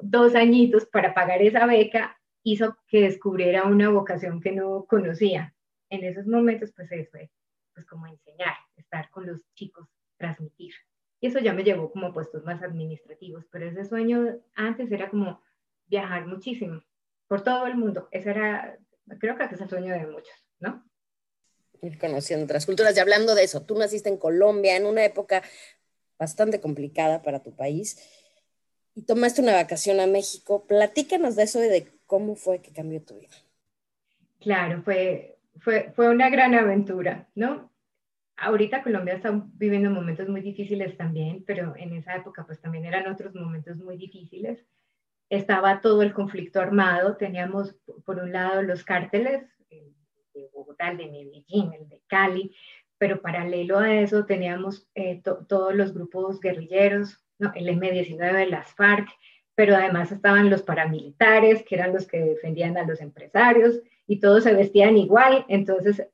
dos 0.00 0.34
añitos 0.34 0.86
para 0.86 1.14
pagar 1.14 1.42
esa 1.42 1.66
beca, 1.66 2.18
hizo 2.42 2.76
que 2.86 3.02
descubriera 3.02 3.64
una 3.64 3.90
vocación 3.90 4.40
que 4.40 4.52
no 4.52 4.86
conocía. 4.86 5.54
En 5.90 6.04
esos 6.04 6.26
momentos, 6.26 6.72
pues 6.74 6.90
eso 6.92 7.10
fue, 7.10 7.30
pues 7.74 7.86
como 7.86 8.06
enseñar, 8.06 8.54
estar 8.76 9.10
con 9.10 9.26
los 9.26 9.42
chicos, 9.54 9.88
transmitir. 10.16 10.74
Y 11.20 11.28
eso 11.28 11.38
ya 11.38 11.52
me 11.52 11.64
llevó 11.64 11.90
como 11.90 12.08
a 12.08 12.12
puestos 12.12 12.44
más 12.44 12.62
administrativos, 12.62 13.46
pero 13.50 13.66
ese 13.66 13.84
sueño 13.84 14.38
antes 14.54 14.90
era 14.92 15.08
como 15.08 15.40
viajar 15.86 16.26
muchísimo 16.26 16.82
por 17.26 17.42
todo 17.42 17.66
el 17.66 17.76
mundo. 17.76 18.08
Ese 18.10 18.30
era, 18.30 18.78
creo 19.18 19.36
que 19.36 19.44
es 19.44 19.60
el 19.60 19.68
sueño 19.68 19.94
de 19.94 20.06
muchos, 20.06 20.34
¿no? 20.60 20.84
Ir 21.82 21.98
conociendo 21.98 22.44
otras 22.44 22.66
culturas. 22.66 22.96
Y 22.96 23.00
hablando 23.00 23.34
de 23.34 23.44
eso, 23.44 23.62
tú 23.62 23.78
naciste 23.78 24.08
en 24.08 24.16
Colombia 24.16 24.76
en 24.76 24.86
una 24.86 25.04
época 25.04 25.42
bastante 26.18 26.60
complicada 26.60 27.22
para 27.22 27.42
tu 27.42 27.54
país 27.54 27.98
y 28.94 29.02
tomaste 29.02 29.42
una 29.42 29.52
vacación 29.52 30.00
a 30.00 30.06
México. 30.06 30.66
Platícanos 30.66 31.36
de 31.36 31.42
eso 31.44 31.62
y 31.62 31.68
de 31.68 31.86
cómo 32.06 32.34
fue 32.34 32.60
que 32.60 32.72
cambió 32.72 33.02
tu 33.02 33.18
vida. 33.18 33.34
Claro, 34.40 34.82
fue, 34.82 35.38
fue, 35.58 35.92
fue 35.94 36.08
una 36.08 36.30
gran 36.30 36.54
aventura, 36.54 37.28
¿no? 37.34 37.70
Ahorita 38.36 38.82
Colombia 38.82 39.14
está 39.14 39.42
viviendo 39.54 39.90
momentos 39.90 40.28
muy 40.28 40.42
difíciles 40.42 40.96
también, 40.96 41.42
pero 41.46 41.74
en 41.76 41.94
esa 41.94 42.16
época 42.16 42.44
pues 42.44 42.60
también 42.60 42.84
eran 42.84 43.10
otros 43.10 43.34
momentos 43.34 43.78
muy 43.78 43.96
difíciles. 43.96 44.64
Estaba 45.30 45.80
todo 45.80 46.02
el 46.02 46.12
conflicto 46.12 46.60
armado, 46.60 47.16
teníamos 47.16 47.74
por 48.04 48.18
un 48.18 48.32
lado 48.32 48.62
los 48.62 48.84
cárteles, 48.84 49.44
el 49.70 49.94
de 50.34 50.48
Bogotá, 50.52 50.94
de 50.94 51.06
Medellín, 51.06 51.72
el 51.72 51.88
de 51.88 52.00
Cali, 52.06 52.54
pero 52.98 53.20
paralelo 53.20 53.78
a 53.78 53.94
eso 53.94 54.24
teníamos 54.24 54.88
eh, 54.94 55.22
todos 55.22 55.74
los 55.74 55.92
grupos 55.92 56.40
guerrilleros, 56.40 57.22
¿no? 57.38 57.52
el 57.54 57.68
M-19, 57.68 58.48
las 58.48 58.72
FARC, 58.74 59.08
pero 59.54 59.74
además 59.74 60.12
estaban 60.12 60.50
los 60.50 60.62
paramilitares, 60.62 61.62
que 61.64 61.74
eran 61.74 61.92
los 61.92 62.06
que 62.06 62.20
defendían 62.20 62.76
a 62.76 62.84
los 62.84 63.00
empresarios, 63.00 63.80
y 64.06 64.20
todos 64.20 64.44
se 64.44 64.54
vestían 64.54 64.96
igual, 64.96 65.44
entonces, 65.48 66.06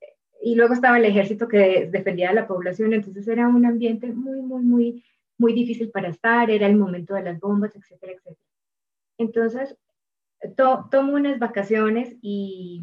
y 0.43 0.55
luego 0.57 0.75
estaba 0.75 0.99
el 0.99 1.05
ejército 1.05 1.47
que 1.47 1.89
defendía 1.91 2.31
a 2.31 2.35
la 2.35 2.47
población, 2.47 2.93
entonces 2.93 3.29
era 3.29 3.47
un 3.49 3.65
ambiente 3.65 4.13
muy, 4.13 4.41
muy, 4.43 4.63
muy, 4.63 5.05
muy 5.39 5.53
difícil 5.53 5.91
para 5.91 6.09
estar, 6.09 6.51
era 6.51 6.67
el 6.67 6.77
momento 6.77 7.15
de 7.15 7.23
las 7.23 7.39
bombas, 7.39 7.75
etcétera, 7.77 8.13
etcétera. 8.13 8.47
Entonces, 9.19 9.79
tomo 10.91 11.15
unas 11.15 11.39
vacaciones 11.39 12.17
y, 12.21 12.83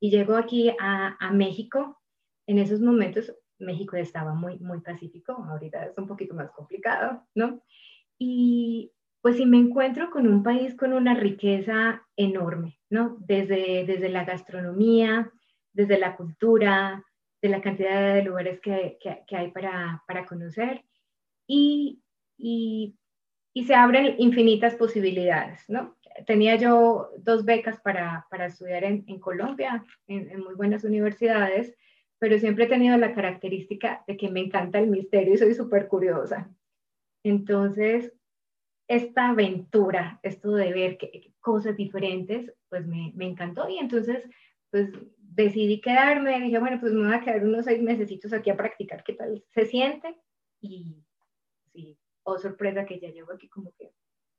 y 0.00 0.10
llego 0.10 0.34
aquí 0.34 0.70
a, 0.80 1.16
a 1.20 1.30
México. 1.32 2.00
En 2.46 2.58
esos 2.58 2.80
momentos 2.80 3.32
México 3.58 3.96
estaba 3.96 4.34
muy, 4.34 4.58
muy 4.58 4.80
pacífico, 4.80 5.32
ahorita 5.32 5.86
es 5.86 5.98
un 5.98 6.06
poquito 6.06 6.34
más 6.34 6.50
complicado, 6.50 7.24
¿no? 7.34 7.62
Y 8.18 8.92
pues 9.20 9.36
si 9.36 9.46
me 9.46 9.58
encuentro 9.58 10.10
con 10.10 10.26
un 10.26 10.42
país 10.42 10.74
con 10.74 10.92
una 10.92 11.14
riqueza 11.14 12.06
enorme, 12.16 12.78
¿no? 12.90 13.16
Desde, 13.20 13.84
desde 13.86 14.08
la 14.08 14.24
gastronomía, 14.24 15.32
desde 15.76 15.98
la 15.98 16.16
cultura, 16.16 17.04
de 17.42 17.48
la 17.48 17.60
cantidad 17.60 18.14
de 18.14 18.22
lugares 18.22 18.60
que, 18.60 18.98
que, 19.00 19.36
hay 19.36 19.50
para, 19.50 20.02
para 20.06 20.24
conocer 20.24 20.82
y, 21.46 22.02
y, 22.38 22.96
se 23.66 23.74
abren 23.74 24.16
infinitas 24.18 24.74
posibilidades, 24.74 25.64
¿no? 25.68 25.96
Tenía 26.26 26.56
yo 26.56 27.10
dos 27.18 27.44
becas 27.44 27.80
para, 27.80 28.26
para 28.30 28.46
estudiar 28.46 28.84
en, 28.84 29.04
en 29.06 29.18
Colombia, 29.18 29.84
en, 30.06 30.40
muy 30.40 30.54
buenas 30.54 30.84
universidades, 30.84 31.74
pero 32.18 32.38
siempre 32.38 32.64
he 32.64 32.68
tenido 32.68 32.96
la 32.96 33.14
característica 33.14 34.04
de 34.06 34.16
que 34.16 34.30
me 34.30 34.40
encanta 34.40 34.78
el 34.78 34.88
misterio 34.88 35.34
y 35.34 35.38
soy 35.38 35.54
súper 35.54 35.88
curiosa. 35.88 36.50
Entonces, 37.22 38.12
esta 38.88 39.30
aventura, 39.30 40.20
esto 40.22 40.52
de 40.52 40.72
ver 40.72 40.98
cosas 41.40 41.76
diferentes, 41.76 42.52
pues 42.68 42.86
me, 42.86 43.12
me, 43.14 43.26
encantó 43.26 43.68
y 43.68 43.78
entonces, 43.78 44.22
pues 44.70 44.90
decidí 45.36 45.82
quedarme, 45.82 46.40
dije, 46.40 46.58
bueno, 46.58 46.80
pues 46.80 46.92
me 46.92 47.06
voy 47.06 47.14
a 47.14 47.20
quedar 47.20 47.44
unos 47.44 47.66
seis 47.66 47.82
meses 47.82 48.32
aquí 48.32 48.48
a 48.48 48.56
practicar 48.56 49.04
qué 49.04 49.12
tal 49.12 49.44
se 49.50 49.66
siente 49.66 50.16
y 50.62 51.04
sí, 51.72 51.98
oh 52.22 52.38
sorpresa 52.38 52.86
que 52.86 52.98
ya 52.98 53.10
llevo 53.10 53.32
aquí 53.32 53.46
como 53.48 53.74
que, 53.76 53.92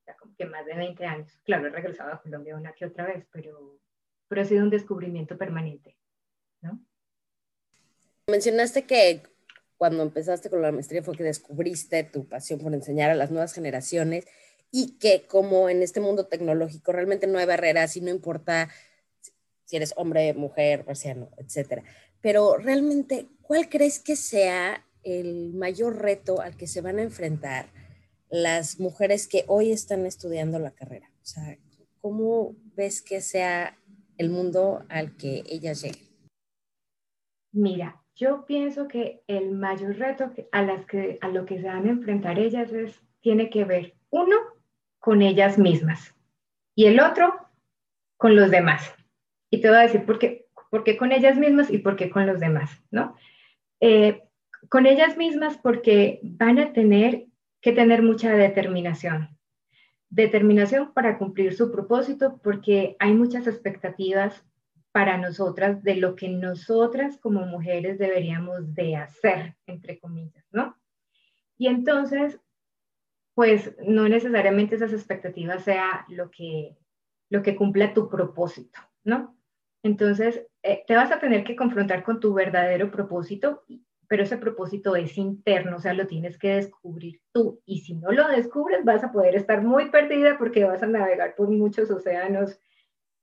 ya 0.08 0.18
como 0.18 0.36
que 0.36 0.46
más 0.48 0.66
de 0.66 0.74
20 0.74 1.06
años. 1.06 1.40
Claro, 1.44 1.68
he 1.68 1.70
regresado 1.70 2.12
a 2.12 2.22
Colombia 2.22 2.58
una 2.58 2.74
que 2.74 2.86
otra 2.86 3.06
vez, 3.06 3.28
pero, 3.32 3.80
pero 4.28 4.42
ha 4.42 4.46
sido 4.46 4.64
un 4.64 4.72
descubrimiento 4.72 5.38
permanente, 5.38 5.96
¿no? 6.62 6.84
Mencionaste 8.26 8.88
que 8.88 9.22
cuando 9.78 10.02
empezaste 10.02 10.50
con 10.50 10.64
la 10.64 10.72
maestría 10.72 11.04
fue 11.04 11.16
que 11.16 11.24
descubriste 11.24 12.04
tu 12.06 12.28
pasión 12.28 12.60
por 12.60 12.74
enseñar 12.74 13.12
a 13.12 13.16
las 13.16 13.30
nuevas 13.30 13.54
generaciones 13.54 14.26
y 14.72 14.98
que 14.98 15.28
como 15.28 15.70
en 15.70 15.84
este 15.84 16.00
mundo 16.00 16.26
tecnológico 16.26 16.92
realmente 16.92 17.28
no 17.28 17.38
hay 17.38 17.46
barreras 17.46 17.96
y 17.96 18.02
no 18.02 18.10
importa 18.10 18.70
si 19.68 19.76
eres 19.76 19.94
hombre, 19.98 20.34
mujer, 20.34 20.86
marciano, 20.88 21.30
etcétera. 21.38 21.84
Pero 22.22 22.58
realmente, 22.58 23.28
¿cuál 23.42 23.70
crees 23.70 24.00
que 24.00 24.16
sea 24.16 24.86
el 25.04 25.54
mayor 25.54 26.02
reto 26.02 26.42
al 26.42 26.56
que 26.56 26.68
se 26.68 26.82
van 26.82 27.00
a 27.00 27.04
enfrentar 27.04 27.68
las 28.30 28.80
mujeres 28.80 29.28
que 29.28 29.44
hoy 29.48 29.72
están 29.72 30.06
estudiando 30.06 30.58
la 30.58 30.72
carrera? 30.72 31.12
O 31.22 31.26
sea, 31.26 31.58
¿cómo 32.00 32.56
ves 32.76 33.02
que 33.02 33.20
sea 33.20 33.78
el 34.18 34.30
mundo 34.30 34.86
al 34.88 35.18
que 35.18 35.44
ellas 35.50 35.82
lleguen? 35.82 36.08
Mira, 37.52 38.02
yo 38.16 38.46
pienso 38.46 38.88
que 38.88 39.22
el 39.28 39.52
mayor 39.52 39.98
reto 39.98 40.32
a, 40.52 40.62
las 40.62 40.86
que, 40.86 41.18
a 41.22 41.28
lo 41.28 41.46
que 41.46 41.60
se 41.60 41.68
van 41.68 41.86
a 41.88 41.92
enfrentar 41.92 42.40
ellas 42.40 42.72
es, 42.72 43.02
tiene 43.20 43.50
que 43.50 43.66
ver, 43.66 43.96
uno, 44.10 44.38
con 45.00 45.22
ellas 45.22 45.58
mismas 45.58 46.16
y 46.74 46.86
el 46.86 47.00
otro, 47.00 47.34
con 48.18 48.36
los 48.36 48.50
demás. 48.50 48.97
Y 49.50 49.62
te 49.62 49.70
voy 49.70 49.78
a 49.78 49.82
decir 49.82 50.06
por 50.06 50.20
qué, 50.20 50.48
con 50.98 51.12
ellas 51.12 51.38
mismas 51.38 51.72
y 51.72 51.78
por 51.80 51.96
qué 51.96 52.10
con 52.10 52.26
los 52.26 52.40
demás, 52.40 52.84
¿no? 52.92 53.16
Eh, 53.80 54.24
con 54.70 54.86
ellas 54.86 55.18
mismas 55.18 55.58
porque 55.58 56.20
van 56.24 56.60
a 56.60 56.74
tener 56.74 57.28
que 57.62 57.72
tener 57.72 58.02
mucha 58.02 58.32
determinación. 58.34 59.38
Determinación 60.10 60.94
para 60.94 61.18
cumplir 61.18 61.54
su 61.54 61.72
propósito 61.72 62.40
porque 62.44 62.96
hay 63.00 63.14
muchas 63.14 63.48
expectativas 63.48 64.46
para 64.92 65.18
nosotras 65.18 65.84
de 65.84 65.96
lo 65.96 66.16
que 66.16 66.28
nosotras 66.30 67.20
como 67.20 67.46
mujeres 67.46 68.00
deberíamos 68.00 68.74
de 68.74 68.96
hacer, 68.96 69.56
entre 69.68 70.00
comillas, 70.00 70.44
¿no? 70.52 70.76
Y 71.58 71.68
entonces, 71.68 72.40
pues 73.36 73.76
no 73.86 74.10
necesariamente 74.10 74.76
esas 74.76 74.94
expectativas 74.94 75.64
sea 75.64 76.06
lo 76.10 76.32
que, 76.32 76.76
lo 77.30 77.44
que 77.44 77.56
cumpla 77.56 77.94
tu 77.94 78.10
propósito, 78.10 78.80
¿no? 79.04 79.37
Entonces, 79.84 80.46
eh, 80.64 80.84
te 80.88 80.96
vas 80.96 81.12
a 81.12 81.20
tener 81.20 81.44
que 81.44 81.56
confrontar 81.56 82.04
con 82.04 82.20
tu 82.20 82.34
verdadero 82.34 82.92
propósito, 82.92 83.64
pero 84.08 84.24
ese 84.24 84.38
propósito 84.38 84.96
es 84.96 85.18
interno, 85.18 85.78
o 85.78 85.80
sea, 85.80 85.94
lo 85.94 86.08
tienes 86.08 86.38
que 86.38 86.56
descubrir 86.56 87.22
tú. 87.34 87.62
Y 87.66 87.82
si 87.82 87.96
no 87.96 88.12
lo 88.12 88.28
descubres, 88.30 88.86
vas 88.86 89.04
a 89.04 89.12
poder 89.12 89.36
estar 89.36 89.62
muy 89.62 89.90
perdida 89.90 90.38
porque 90.38 90.64
vas 90.64 90.82
a 90.82 90.88
navegar 90.88 91.36
por 91.36 91.50
muchos 91.50 91.92
océanos 91.92 92.60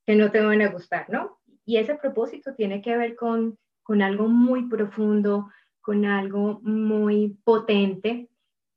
que 0.06 0.14
no 0.14 0.30
te 0.30 0.40
van 0.40 0.60
a 0.60 0.68
gustar, 0.68 1.08
¿no? 1.08 1.38
Y 1.64 1.78
ese 1.78 1.94
propósito 1.94 2.54
tiene 2.54 2.82
que 2.82 2.96
ver 2.96 3.16
con, 3.16 3.58
con 3.82 4.02
algo 4.02 4.28
muy 4.28 4.68
profundo, 4.68 5.48
con 5.80 6.04
algo 6.04 6.60
muy 6.62 7.38
potente, 7.44 8.28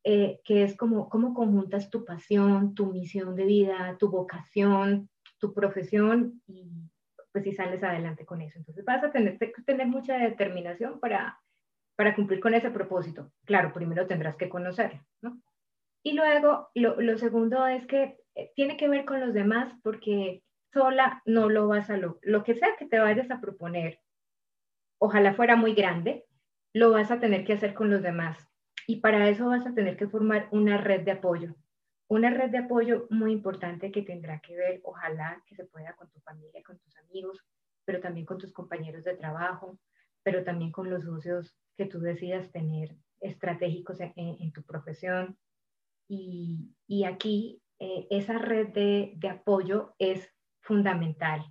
eh, 0.04 0.40
que 0.46 0.64
es 0.64 0.78
como 0.78 1.10
cómo 1.10 1.34
conjuntas 1.34 1.90
tu 1.90 2.06
pasión, 2.06 2.74
tu 2.76 2.86
misión 2.86 3.36
de 3.36 3.44
vida, 3.44 3.98
tu 4.00 4.10
vocación, 4.10 5.10
tu 5.38 5.54
profesión 5.54 6.42
y 6.48 6.87
pues 7.42 7.44
si 7.44 7.54
sales 7.54 7.84
adelante 7.84 8.26
con 8.26 8.42
eso. 8.42 8.58
Entonces 8.58 8.84
vas 8.84 9.04
a 9.04 9.12
tener 9.12 9.38
que 9.38 9.54
tener 9.66 9.88
mucha 9.88 10.18
determinación 10.18 11.00
para, 11.00 11.40
para 11.96 12.16
cumplir 12.16 12.40
con 12.40 12.54
ese 12.54 12.72
propósito. 12.72 13.32
Claro, 13.46 13.74
primero 13.74 14.08
tendrás 14.08 14.36
que 14.36 14.50
conocerlo, 14.50 15.00
¿no? 15.22 15.42
Y 16.04 16.14
luego, 16.14 16.70
lo, 16.74 17.00
lo 17.02 17.18
segundo 17.18 17.68
es 17.68 17.86
que 17.86 18.18
eh, 18.36 18.52
tiene 18.56 18.78
que 18.78 18.88
ver 18.88 19.06
con 19.06 19.20
los 19.20 19.34
demás 19.34 19.74
porque 19.84 20.42
sola 20.74 21.22
no 21.26 21.50
lo 21.50 21.68
vas 21.68 21.90
a 21.90 21.98
lograr. 21.98 22.20
Lo 22.24 22.44
que 22.44 22.56
sea 22.56 22.76
que 22.78 22.86
te 22.86 23.00
vayas 23.00 23.30
a 23.30 23.42
proponer, 23.42 24.00
ojalá 25.00 25.34
fuera 25.34 25.56
muy 25.56 25.74
grande, 25.74 26.26
lo 26.74 26.92
vas 26.92 27.12
a 27.12 27.20
tener 27.20 27.46
que 27.46 27.54
hacer 27.54 27.74
con 27.74 27.90
los 27.90 28.02
demás. 28.02 28.38
Y 28.88 29.02
para 29.02 29.30
eso 29.30 29.48
vas 29.48 29.66
a 29.68 29.74
tener 29.74 29.98
que 29.98 30.08
formar 30.08 30.48
una 30.52 30.78
red 30.78 31.02
de 31.02 31.12
apoyo. 31.12 31.56
Una 32.10 32.30
red 32.30 32.52
de 32.52 32.60
apoyo 32.60 33.08
muy 33.10 33.34
importante 33.34 33.92
que 33.92 34.02
tendrá 34.02 34.40
que 34.40 34.56
ver, 34.56 34.80
ojalá 34.84 35.44
que 35.46 35.56
se 35.56 35.66
pueda 35.66 35.94
con 35.96 36.10
tu 36.10 36.20
familia, 36.22 36.64
con 36.66 36.78
tus 36.80 36.98
amigos, 36.98 37.44
pero 37.86 38.00
también 38.00 38.26
con 38.26 38.38
tus 38.38 38.54
compañeros 38.54 39.04
de 39.04 39.16
trabajo, 39.16 39.78
pero 40.24 40.44
también 40.44 40.72
con 40.72 40.90
los 40.90 41.04
socios 41.04 41.56
que 41.78 41.86
tú 41.86 42.00
decidas 42.00 42.52
tener 42.52 42.96
estratégicos 43.20 44.00
en, 44.00 44.52
tu 44.54 44.64
profesión. 44.64 45.38
Y, 46.08 46.74
aquí 47.06 47.62
eh, 47.80 48.08
esa 48.10 48.38
red 48.38 48.70
de, 48.70 49.14
de 49.16 49.30
apoyo 49.30 49.94
es 50.00 50.34
fundamental. 50.62 51.46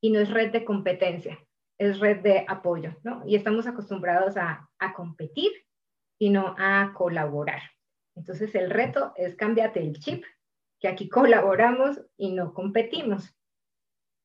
Y 0.00 0.10
no 0.10 0.20
es 0.20 0.30
red 0.30 0.52
de 0.52 0.64
competencia, 0.64 1.38
es 1.78 1.98
red 2.00 2.22
de 2.22 2.44
apoyo, 2.48 2.96
¿no? 3.02 3.22
Y 3.26 3.34
estamos 3.34 3.66
acostumbrados 3.66 4.36
a, 4.36 4.68
a 4.78 4.94
competir 4.94 5.50
y 6.18 6.30
no 6.30 6.54
a 6.58 6.92
colaborar. 6.94 7.62
Entonces 8.18 8.54
el 8.54 8.70
reto 8.70 9.12
es 9.16 9.36
cámbiate 9.36 9.80
el 9.80 9.98
chip, 9.98 10.24
que 10.80 10.88
aquí 10.88 11.08
colaboramos 11.08 12.00
y 12.16 12.32
no 12.32 12.52
competimos. 12.52 13.34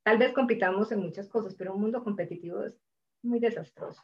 Tal 0.03 0.17
vez 0.17 0.33
compitamos 0.33 0.91
en 0.91 0.99
muchas 0.99 1.29
cosas, 1.29 1.55
pero 1.55 1.73
un 1.73 1.81
mundo 1.81 2.03
competitivo 2.03 2.63
es 2.63 2.73
muy 3.21 3.39
desastroso. 3.39 4.01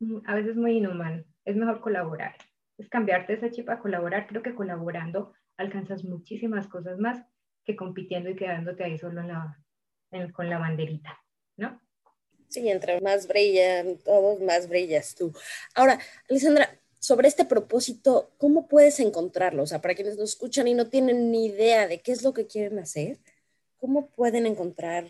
mm, 0.00 0.18
a 0.26 0.34
veces 0.34 0.56
muy 0.56 0.76
inhumano. 0.78 1.24
Es 1.44 1.56
mejor 1.56 1.80
colaborar. 1.80 2.36
Es 2.78 2.88
cambiarte 2.88 3.34
esa 3.34 3.50
chip 3.50 3.68
a 3.70 3.78
colaborar. 3.78 4.26
Creo 4.26 4.42
que 4.42 4.54
colaborando 4.54 5.32
alcanzas 5.56 6.04
muchísimas 6.04 6.68
cosas 6.68 6.98
más 6.98 7.24
que 7.64 7.76
compitiendo 7.76 8.30
y 8.30 8.36
quedándote 8.36 8.84
ahí 8.84 8.98
solo 8.98 9.22
con 10.32 10.50
la 10.50 10.58
banderita, 10.58 11.18
¿no? 11.56 11.80
Sí, 12.48 12.68
entre 12.68 13.00
más 13.00 13.26
brillan 13.26 13.98
todos, 14.04 14.40
más 14.40 14.68
brillas 14.68 15.14
tú. 15.14 15.32
Ahora, 15.74 15.98
Alessandra, 16.28 16.81
sobre 17.02 17.26
este 17.26 17.44
propósito, 17.44 18.30
¿cómo 18.38 18.68
puedes 18.68 19.00
encontrarlo? 19.00 19.64
O 19.64 19.66
sea, 19.66 19.80
para 19.80 19.96
quienes 19.96 20.16
nos 20.16 20.30
escuchan 20.30 20.68
y 20.68 20.74
no 20.74 20.86
tienen 20.86 21.32
ni 21.32 21.46
idea 21.46 21.88
de 21.88 22.00
qué 22.00 22.12
es 22.12 22.22
lo 22.22 22.32
que 22.32 22.46
quieren 22.46 22.78
hacer, 22.78 23.18
¿cómo 23.78 24.06
pueden 24.06 24.46
encontrar 24.46 25.08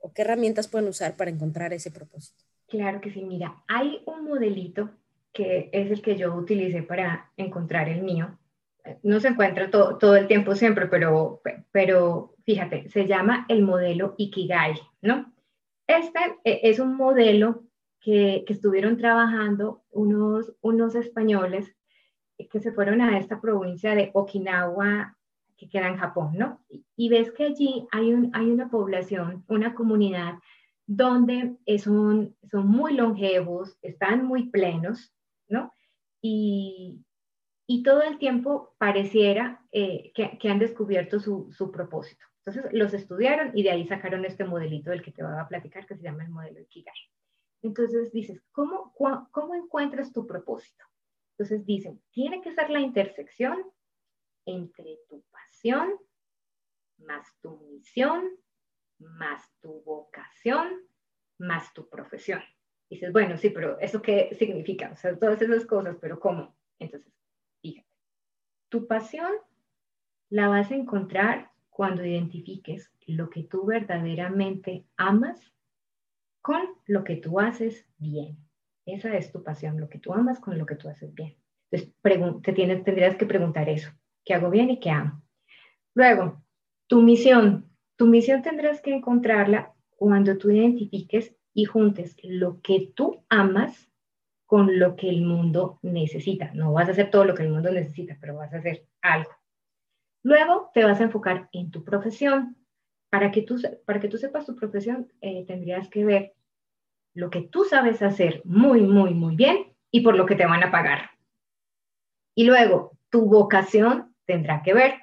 o 0.00 0.12
qué 0.12 0.22
herramientas 0.22 0.66
pueden 0.66 0.88
usar 0.88 1.16
para 1.16 1.30
encontrar 1.30 1.72
ese 1.72 1.92
propósito? 1.92 2.42
Claro 2.66 3.00
que 3.00 3.12
sí, 3.12 3.22
mira, 3.22 3.62
hay 3.68 4.02
un 4.06 4.24
modelito 4.24 4.90
que 5.32 5.70
es 5.72 5.92
el 5.92 6.02
que 6.02 6.16
yo 6.16 6.34
utilicé 6.34 6.82
para 6.82 7.30
encontrar 7.36 7.88
el 7.88 8.02
mío. 8.02 8.36
No 9.04 9.20
se 9.20 9.28
encuentra 9.28 9.70
todo 9.70 10.16
el 10.16 10.26
tiempo 10.26 10.56
siempre, 10.56 10.88
pero, 10.88 11.42
pero 11.70 12.34
fíjate, 12.44 12.88
se 12.90 13.06
llama 13.06 13.46
el 13.48 13.62
modelo 13.62 14.16
Ikigai, 14.18 14.80
¿no? 15.00 15.32
Este 15.86 16.18
eh, 16.42 16.60
es 16.64 16.80
un 16.80 16.96
modelo 16.96 17.69
que, 18.00 18.44
estuvieron 18.48 18.96
trabajando 18.96 19.82
unos, 19.90 20.52
unos 20.60 20.94
españoles 20.94 21.74
que 22.50 22.60
se 22.60 22.72
fueron 22.72 23.00
a 23.00 23.18
esta 23.18 23.40
provincia 23.40 23.94
de 23.94 24.10
Okinawa, 24.14 25.16
que 25.56 25.68
queda 25.68 25.88
en 25.88 25.98
Japón, 25.98 26.32
¿no? 26.34 26.64
Y 26.96 27.10
ves 27.10 27.30
que 27.32 27.44
allí 27.44 27.86
hay, 27.92 28.14
un, 28.14 28.30
hay 28.32 28.50
una 28.50 28.70
población, 28.70 29.44
una 29.46 29.74
comunidad 29.74 30.38
donde 30.86 31.56
son, 31.78 32.34
son 32.50 32.66
muy 32.66 32.94
longevos, 32.94 33.78
están 33.82 34.24
muy 34.24 34.48
plenos, 34.48 35.12
¿no? 35.48 35.72
Y, 36.22 37.04
y 37.66 37.82
todo 37.82 38.02
el 38.02 38.18
tiempo 38.18 38.74
pareciera 38.78 39.62
eh, 39.70 40.12
que, 40.14 40.38
que, 40.38 40.48
han 40.48 40.58
descubierto 40.58 41.20
su, 41.20 41.52
su, 41.52 41.70
propósito. 41.70 42.24
Entonces 42.44 42.72
los 42.72 42.94
estudiaron 42.94 43.52
y 43.54 43.62
de 43.62 43.70
ahí 43.70 43.86
sacaron 43.86 44.24
este 44.24 44.44
modelito 44.44 44.90
del 44.90 45.02
que 45.02 45.12
te 45.12 45.22
voy 45.22 45.38
a 45.38 45.46
platicar 45.46 45.86
que 45.86 45.94
se 45.94 46.02
llama 46.02 46.24
el 46.24 46.30
modelo 46.30 46.60
Ikigai. 46.60 46.94
Entonces 47.62 48.12
dices, 48.12 48.42
¿cómo, 48.52 48.94
¿cómo 49.30 49.54
encuentras 49.54 50.12
tu 50.12 50.26
propósito? 50.26 50.84
Entonces 51.32 51.64
dicen, 51.66 52.02
tiene 52.10 52.40
que 52.40 52.52
ser 52.52 52.70
la 52.70 52.80
intersección 52.80 53.64
entre 54.46 54.98
tu 55.08 55.22
pasión, 55.30 55.94
más 56.98 57.26
tu 57.40 57.58
misión, 57.70 58.28
más 58.98 59.42
tu 59.60 59.82
vocación, 59.82 60.86
más 61.38 61.72
tu 61.72 61.88
profesión. 61.88 62.42
dices, 62.88 63.12
bueno, 63.12 63.36
sí, 63.36 63.50
pero 63.50 63.78
¿eso 63.80 64.02
qué 64.02 64.34
significa? 64.38 64.90
O 64.92 64.96
sea, 64.96 65.18
todas 65.18 65.40
esas 65.40 65.64
cosas, 65.64 65.96
pero 66.00 66.18
¿cómo? 66.20 66.56
Entonces, 66.78 67.12
fíjate, 67.62 67.88
tu 68.68 68.86
pasión 68.86 69.32
la 70.28 70.48
vas 70.48 70.70
a 70.70 70.74
encontrar 70.74 71.50
cuando 71.70 72.04
identifiques 72.04 72.92
lo 73.06 73.30
que 73.30 73.44
tú 73.44 73.64
verdaderamente 73.64 74.84
amas 74.96 75.40
con 76.42 76.60
lo 76.86 77.04
que 77.04 77.16
tú 77.16 77.40
haces 77.40 77.86
bien. 77.98 78.38
Esa 78.86 79.16
es 79.16 79.30
tu 79.30 79.42
pasión, 79.42 79.80
lo 79.80 79.88
que 79.88 79.98
tú 79.98 80.12
amas 80.12 80.40
con 80.40 80.58
lo 80.58 80.66
que 80.66 80.76
tú 80.76 80.88
haces 80.88 81.14
bien. 81.14 81.36
Entonces, 81.70 81.94
te 82.42 82.52
tienes, 82.52 82.84
tendrías 82.84 83.16
que 83.16 83.26
preguntar 83.26 83.68
eso, 83.68 83.90
¿qué 84.24 84.34
hago 84.34 84.50
bien 84.50 84.70
y 84.70 84.80
qué 84.80 84.90
amo? 84.90 85.22
Luego, 85.94 86.42
tu 86.86 87.02
misión. 87.02 87.70
Tu 87.96 88.06
misión 88.06 88.42
tendrás 88.42 88.80
que 88.80 88.94
encontrarla 88.94 89.74
cuando 89.96 90.38
tú 90.38 90.50
identifiques 90.50 91.36
y 91.52 91.66
juntes 91.66 92.16
lo 92.22 92.60
que 92.62 92.92
tú 92.94 93.24
amas 93.28 93.90
con 94.46 94.78
lo 94.78 94.96
que 94.96 95.08
el 95.08 95.22
mundo 95.22 95.78
necesita. 95.82 96.50
No 96.54 96.72
vas 96.72 96.88
a 96.88 96.92
hacer 96.92 97.10
todo 97.10 97.24
lo 97.24 97.34
que 97.34 97.42
el 97.42 97.52
mundo 97.52 97.70
necesita, 97.70 98.16
pero 98.20 98.36
vas 98.36 98.52
a 98.52 98.58
hacer 98.58 98.86
algo. 99.02 99.30
Luego 100.22 100.70
te 100.74 100.84
vas 100.84 101.00
a 101.00 101.04
enfocar 101.04 101.48
en 101.52 101.70
tu 101.70 101.84
profesión. 101.84 102.56
Para 103.10 103.30
que 103.30 103.42
tú, 103.42 103.60
para 103.84 104.00
que 104.00 104.08
tú 104.08 104.18
sepas 104.18 104.46
tu 104.46 104.54
profesión, 104.54 105.12
eh, 105.20 105.44
tendrías 105.46 105.88
que 105.88 106.04
ver 106.04 106.34
lo 107.14 107.30
que 107.30 107.42
tú 107.42 107.64
sabes 107.64 108.02
hacer 108.02 108.40
muy, 108.44 108.82
muy, 108.82 109.14
muy 109.14 109.36
bien 109.36 109.74
y 109.90 110.00
por 110.00 110.16
lo 110.16 110.26
que 110.26 110.36
te 110.36 110.46
van 110.46 110.62
a 110.62 110.70
pagar. 110.70 111.10
Y 112.34 112.44
luego, 112.44 112.96
tu 113.10 113.26
vocación 113.26 114.14
tendrá 114.24 114.62
que 114.62 114.74
ver 114.74 114.94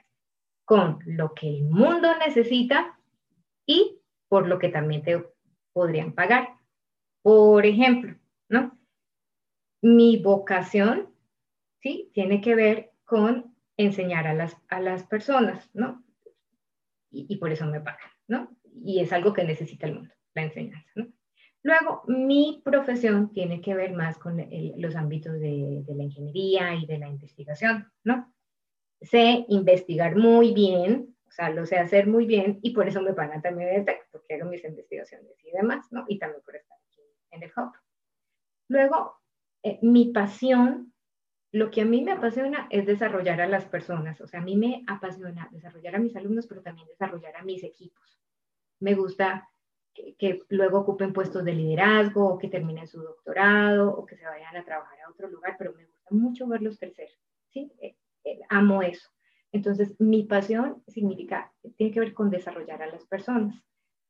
con 0.66 1.00
lo 1.06 1.34
que 1.34 1.50
el 1.50 1.64
mundo 1.66 2.10
necesita 2.18 2.98
y 3.66 4.00
por 4.28 4.48
lo 4.48 4.60
que 4.60 4.70
también 4.70 5.04
te 5.04 5.26
podrían 5.74 6.14
pagar. 6.14 6.56
Por 7.22 7.66
ejemplo, 7.66 8.16
¿no? 8.50 8.78
Mi 9.82 10.18
vocación, 10.18 11.14
¿sí? 11.82 12.10
Tiene 12.14 12.42
que 12.42 12.56
ver 12.56 12.92
con 13.06 13.56
enseñar 13.78 14.28
a 14.28 14.34
las, 14.34 14.58
a 14.70 14.80
las 14.80 15.04
personas, 15.04 15.70
¿no? 15.74 16.04
Y, 17.10 17.38
por 17.38 17.52
eso 17.52 17.66
me 17.66 17.80
pagan, 17.80 18.10
¿no? 18.28 18.58
Y 18.84 19.00
es 19.00 19.14
algo 19.14 19.34
que 19.34 19.44
necesita 19.44 19.88
el 19.88 19.96
mundo, 19.96 20.14
la 20.36 20.44
enseñanza, 20.44 20.90
¿no? 20.96 21.08
Luego, 21.64 22.04
mi 22.08 22.62
profesión 22.64 23.32
tiene 23.34 23.62
que 23.62 23.74
ver 23.74 23.94
más 23.94 24.18
con 24.18 24.38
los 24.78 24.96
ámbitos 24.96 25.34
de, 25.34 25.84
de, 25.86 25.96
la 25.96 26.04
ingeniería 26.04 26.76
y 26.76 26.86
de 26.86 26.98
la 26.98 27.08
investigación, 27.08 27.92
¿no? 28.04 28.32
sé 29.02 29.46
investigar 29.50 30.16
muy 30.16 30.54
bien, 30.54 31.16
o 31.28 31.32
sea, 31.32 31.50
lo 31.50 31.66
sé 31.66 31.78
hacer 31.78 32.08
muy 32.08 32.26
bien 32.26 32.60
y 32.62 32.72
por 32.72 32.88
eso 32.88 33.02
me 33.02 33.14
pagan 33.14 33.42
también 33.42 33.70
el 33.70 33.86
TEC, 33.86 34.08
porque 34.12 34.36
hago 34.36 34.50
mis 34.50 34.64
investigaciones 34.64 35.34
y 35.44 35.52
demás, 35.52 35.86
¿no? 35.92 36.06
Y 36.08 36.18
también 36.18 36.42
por 36.44 36.56
estar 36.56 36.78
aquí 36.78 37.02
en 37.32 37.44
el 37.44 37.52
hub. 37.56 37.72
Luego, 38.70 39.18
eh, 39.64 39.80
mi 39.82 40.12
pasión, 40.12 40.94
lo 41.52 41.72
que 41.72 41.82
a 41.82 41.86
mí 41.86 42.02
me 42.02 42.12
apasiona 42.12 42.68
es 42.70 42.86
desarrollar 42.86 43.42
a 43.42 43.48
las 43.48 43.66
personas, 43.66 44.20
o 44.22 44.28
sea, 44.28 44.42
a 44.42 44.44
mí 44.44 44.56
me 44.56 44.84
apasiona 44.88 45.48
desarrollar 45.52 45.96
a 45.96 46.00
mis 46.00 46.16
alumnos, 46.16 46.48
pero 46.48 46.62
también 46.62 46.88
desarrollar 46.88 47.36
a 47.38 47.44
mis 47.44 47.64
equipos. 47.64 48.20
Me 48.80 48.94
gusta 48.94 49.50
que, 49.94 50.42
luego 50.50 50.80
ocupen 50.80 51.14
puestos 51.14 51.44
de 51.44 51.54
liderazgo, 51.54 52.28
o 52.28 52.38
que 52.38 52.50
terminen 52.50 52.88
su 52.88 53.02
doctorado, 53.02 53.90
o 53.90 54.06
que 54.06 54.18
se 54.18 54.26
vayan 54.26 54.56
a 54.56 54.66
trabajar 54.66 55.00
a 55.02 55.10
otro 55.10 55.28
lugar, 55.28 55.56
pero 55.58 55.74
me 55.74 55.86
gusta 55.86 56.10
mucho 56.12 56.48
verlos 56.48 56.78
crecer, 56.78 57.10
¿sí? 57.50 57.72
Eh, 57.80 57.96
amo 58.50 58.82
eso. 58.82 59.10
Entonces, 59.52 59.96
mi 60.00 60.24
pasión 60.24 60.84
significa, 60.88 61.54
tiene 61.78 61.94
que 61.94 62.00
ver 62.00 62.14
con 62.14 62.30
desarrollar 62.30 62.84
a 62.84 62.88
las 62.88 63.06
personas, 63.06 63.64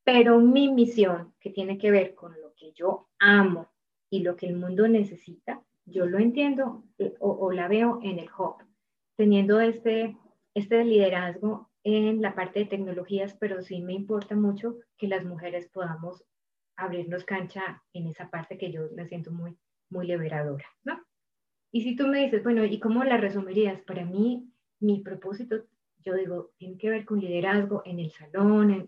pero 0.04 0.39
mi 0.39 0.71
misión, 0.71 1.34
que 1.39 1.52
tiene 1.52 1.78
que 1.78 1.91
ver 1.91 2.15
con 2.15 2.34
lo 2.41 2.54
que 2.56 2.71
yo 2.73 3.10
amo 3.19 3.69
y 4.10 4.21
lo 4.21 4.36
que 4.36 4.47
el 4.47 4.56
mundo 4.56 4.88
necesita, 4.88 5.62
yo 5.88 6.06
lo 6.06 6.19
entiendo 6.19 6.84
eh, 7.00 7.15
o, 7.19 7.52
la 7.52 7.67
veo 7.67 8.00
en 8.04 8.19
el 8.19 8.30
hub, 8.38 8.56
teniendo 9.15 9.60
este, 9.60 10.15
este 10.54 10.84
liderazgo 10.84 11.69
en 11.84 12.21
la 12.21 12.36
parte 12.36 12.60
de 12.60 12.65
tecnologías, 12.65 13.36
pero 13.39 13.62
sí 13.62 13.82
me 13.82 13.93
importa 13.93 14.36
mucho 14.36 14.78
que 14.97 15.08
las 15.08 15.23
mujeres 15.26 15.69
podamos 15.69 16.23
abrirnos 16.76 17.23
cancha 17.23 17.84
en 17.93 18.08
esa 18.08 18.30
parte 18.30 18.58
que 18.58 18.71
yo 18.71 18.89
la 18.95 19.08
siento 19.08 19.32
muy, 19.32 19.58
muy 19.89 20.06
liberadora, 20.06 20.65
¿no? 20.84 21.02
Y 21.71 21.82
si 21.82 21.95
tú 21.95 22.08
me 22.08 22.23
dices, 22.23 22.43
bueno, 22.43 22.63
¿y 22.65 22.80
cómo 22.80 23.04
la 23.04 23.17
resumirías? 23.17 23.82
Para 23.82 24.06
mí, 24.06 24.50
mi 24.80 25.02
propósito, 25.02 25.63
yo 26.04 26.13
digo, 26.15 26.52
tiene 26.58 26.78
que 26.78 26.89
ver 26.89 27.06
con 27.06 27.19
liderazgo 27.19 27.82
en 27.86 28.00
el 28.00 28.12
salón, 28.12 28.71
en, 28.71 28.88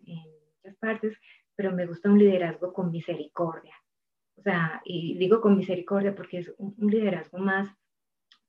muchas 0.55 0.75
partes, 0.77 1.17
pero 1.55 1.71
me 1.71 1.85
gusta 1.85 2.09
un 2.09 2.19
liderazgo 2.19 2.73
con 2.73 2.91
misericordia. 2.91 3.75
O 4.39 4.41
sea, 4.41 4.81
y 4.85 5.17
digo 5.17 5.41
con 5.41 5.57
misericordia 5.57 6.15
porque 6.15 6.39
es 6.39 6.53
un, 6.57 6.73
liderazgo 6.89 7.39
más, 7.39 7.67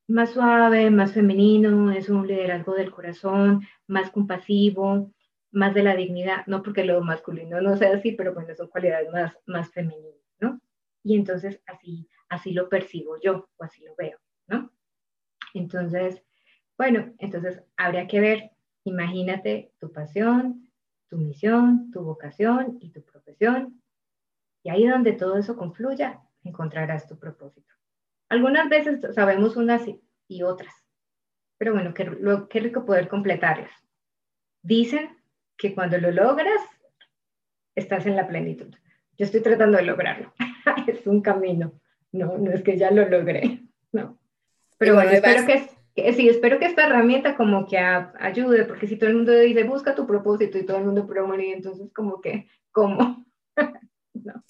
más 0.06 0.30
suave, 0.30 0.88
más 0.88 1.12
femenino, 1.12 1.90
es 1.90 2.08
un 2.08 2.28
liderazgo 2.28 2.74
del 2.74 2.92
corazón, 2.92 3.66
más 3.88 4.12
compasivo, 4.12 5.12
más 5.50 5.74
de 5.74 5.82
la 5.82 5.96
dignidad, 5.96 6.46
no 6.46 6.62
porque 6.62 6.84
lo 6.84 7.00
masculino 7.02 7.60
no 7.60 7.76
sea 7.76 7.92
así, 7.96 8.12
pero 8.12 8.32
bueno, 8.34 8.54
son 8.54 8.68
cualidades 8.68 9.10
más, 9.10 9.36
más 9.46 9.72
femeninas, 9.72 10.14
¿no? 10.38 10.60
Y 11.02 11.16
entonces 11.16 11.60
así, 11.66 12.08
así 12.28 12.52
lo 12.52 12.68
percibo 12.68 13.20
yo 13.20 13.48
o 13.56 13.64
así 13.64 13.82
lo 13.82 13.96
veo, 13.96 14.18
¿no? 14.46 14.70
Entonces, 15.54 16.22
bueno, 16.78 17.12
entonces 17.18 17.64
habría 17.76 18.06
que 18.06 18.20
ver, 18.20 18.50
imagínate 18.84 19.72
tu 19.80 19.90
pasión, 19.90 20.70
tu 21.08 21.18
misión, 21.18 21.90
tu 21.90 22.02
vocación 22.02 22.78
y 22.80 22.90
tu 22.90 23.02
profesión. 23.02 23.79
Y 24.62 24.70
ahí 24.70 24.86
donde 24.86 25.12
todo 25.12 25.38
eso 25.38 25.56
confluya, 25.56 26.20
encontrarás 26.44 27.06
tu 27.06 27.18
propósito. 27.18 27.72
Algunas 28.28 28.68
veces 28.68 29.00
sabemos 29.14 29.56
unas 29.56 29.82
y 30.28 30.42
otras, 30.42 30.72
pero 31.58 31.72
bueno, 31.72 31.92
qué, 31.94 32.08
qué 32.48 32.60
rico 32.60 32.84
poder 32.84 33.08
completarlas. 33.08 33.70
Dicen 34.62 35.16
que 35.56 35.74
cuando 35.74 35.98
lo 35.98 36.10
logras, 36.10 36.60
estás 37.74 38.06
en 38.06 38.16
la 38.16 38.28
plenitud. 38.28 38.74
Yo 39.18 39.24
estoy 39.24 39.42
tratando 39.42 39.78
de 39.78 39.84
lograrlo. 39.84 40.32
es 40.86 41.06
un 41.06 41.20
camino. 41.20 41.72
No, 42.12 42.38
no 42.38 42.50
es 42.50 42.62
que 42.62 42.76
ya 42.76 42.90
lo 42.90 43.08
logré, 43.08 43.62
no. 43.92 44.18
Pero 44.78 44.94
bueno, 44.94 45.10
espero 45.10 45.46
que, 45.46 46.12
sí, 46.14 46.28
espero 46.28 46.58
que 46.58 46.64
esta 46.64 46.86
herramienta 46.86 47.36
como 47.36 47.66
que 47.66 47.76
ayude, 47.76 48.64
porque 48.64 48.86
si 48.86 48.96
todo 48.96 49.10
el 49.10 49.16
mundo 49.16 49.32
dice, 49.32 49.64
busca 49.64 49.94
tu 49.94 50.06
propósito 50.06 50.56
y 50.56 50.64
todo 50.64 50.78
el 50.78 50.84
mundo 50.84 51.06
promueve, 51.06 51.52
entonces 51.52 51.92
como 51.92 52.22
que, 52.22 52.48
¿cómo? 52.72 53.19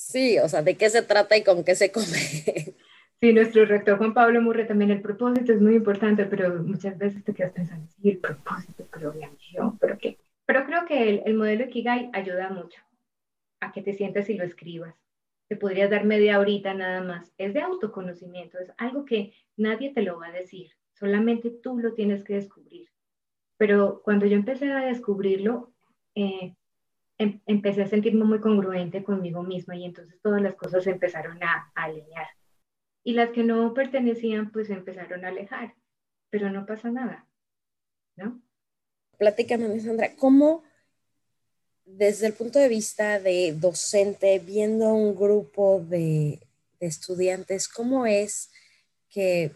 Sí, 0.01 0.39
o 0.39 0.49
sea, 0.49 0.63
¿de 0.63 0.79
qué 0.79 0.89
se 0.89 1.03
trata 1.03 1.37
y 1.37 1.45
con 1.45 1.63
qué 1.63 1.75
se 1.75 1.93
come? 1.93 2.07
Sí, 3.21 3.35
nuestro 3.35 3.67
rector 3.67 3.99
Juan 3.99 4.15
Pablo 4.15 4.41
Murre 4.41 4.65
también 4.65 4.91
el 4.91 5.03
propósito 5.03 5.53
es 5.53 5.61
muy 5.61 5.75
importante, 5.75 6.25
pero 6.25 6.55
muchas 6.63 6.97
veces 6.97 7.23
te 7.23 7.35
quedas 7.35 7.53
pensando, 7.53 7.87
sí, 7.87 8.09
el 8.13 8.17
propósito, 8.19 8.89
pero 8.91 9.13
la 9.13 9.29
misión, 9.29 9.77
pero 9.77 9.99
qué. 9.99 10.19
Pero 10.47 10.65
creo 10.65 10.87
que 10.87 11.11
el, 11.11 11.23
el 11.27 11.35
modelo 11.35 11.65
Ikigai 11.67 12.09
ayuda 12.15 12.49
mucho 12.49 12.81
a 13.61 13.73
que 13.73 13.83
te 13.83 13.93
sientas 13.93 14.31
y 14.31 14.39
lo 14.39 14.45
escribas. 14.45 14.95
Te 15.49 15.57
podrías 15.57 15.91
dar 15.91 16.07
media 16.07 16.41
horita 16.41 16.73
nada 16.73 17.03
más. 17.03 17.31
Es 17.37 17.53
de 17.53 17.61
autoconocimiento, 17.61 18.59
es 18.59 18.73
algo 18.79 19.05
que 19.05 19.35
nadie 19.59 19.93
te 19.93 20.01
lo 20.01 20.19
va 20.19 20.29
a 20.29 20.33
decir, 20.33 20.71
solamente 20.95 21.51
tú 21.51 21.79
lo 21.79 21.93
tienes 21.93 22.25
que 22.25 22.37
descubrir. 22.37 22.89
Pero 23.59 24.01
cuando 24.03 24.25
yo 24.25 24.37
empecé 24.37 24.73
a 24.73 24.87
descubrirlo, 24.87 25.75
eh, 26.15 26.55
em, 27.21 27.39
empecé 27.45 27.83
a 27.83 27.87
sentirme 27.87 28.25
muy 28.25 28.41
congruente 28.41 29.05
conmigo 29.05 29.43
misma 29.43 29.77
y 29.77 29.85
entonces 29.85 30.19
todas 30.23 30.41
las 30.41 30.55
cosas 30.55 30.87
empezaron 30.87 31.43
a, 31.43 31.71
alinear 31.75 32.29
y 33.05 33.13
las 33.13 33.29
que 33.31 33.45
no 33.45 33.75
pertenecían 33.75 34.51
pues 34.51 34.71
empezaron 34.71 35.27
a 35.27 35.29
alejar, 35.29 35.75
pero 36.31 36.51
no 36.51 36.65
pasa 36.65 36.91
nada, 36.91 37.29
¿no? 38.17 38.41
Platícame, 39.19 39.81
Sandra, 39.81 40.17
¿cómo 40.17 40.63
desde 41.85 42.27
el 42.27 42.33
punto 42.33 42.59
de 42.59 42.69
vista 42.69 43.21
de 43.21 43.53
docente, 43.53 44.39
viendo 44.39 44.95
un 44.95 45.15
grupo 45.15 45.85
de, 45.87 46.41
de 46.79 46.87
estudiantes, 46.87 47.69
cómo 47.69 48.07
es 48.07 48.51
que 49.11 49.53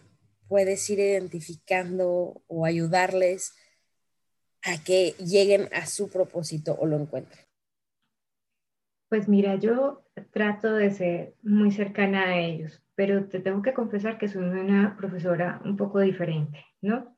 puedes 0.47 0.87
ir 0.91 0.99
identificando 0.99 2.43
o 2.45 2.65
ayudarles 2.65 3.53
a 4.61 4.83
que 4.83 5.15
lleguen 5.17 5.67
a 5.73 5.87
su 5.87 6.09
propósito 6.09 6.75
o 6.79 6.85
lo 6.85 6.97
encuentren? 6.97 7.44
Pues 9.15 9.29
mira, 9.29 9.55
yo 9.55 10.03
trato 10.31 10.73
de 10.73 10.91
ser 10.91 11.35
muy 11.41 11.71
cercana 11.71 12.23
a 12.23 12.37
ellos, 12.37 12.83
pero 12.95 13.29
te 13.29 13.39
tengo 13.39 13.61
que 13.61 13.73
confesar 13.73 14.17
que 14.17 14.27
soy 14.27 14.43
una 14.43 14.97
profesora 14.97 15.61
un 15.63 15.77
poco 15.77 16.01
diferente, 16.01 16.65
¿no? 16.81 17.15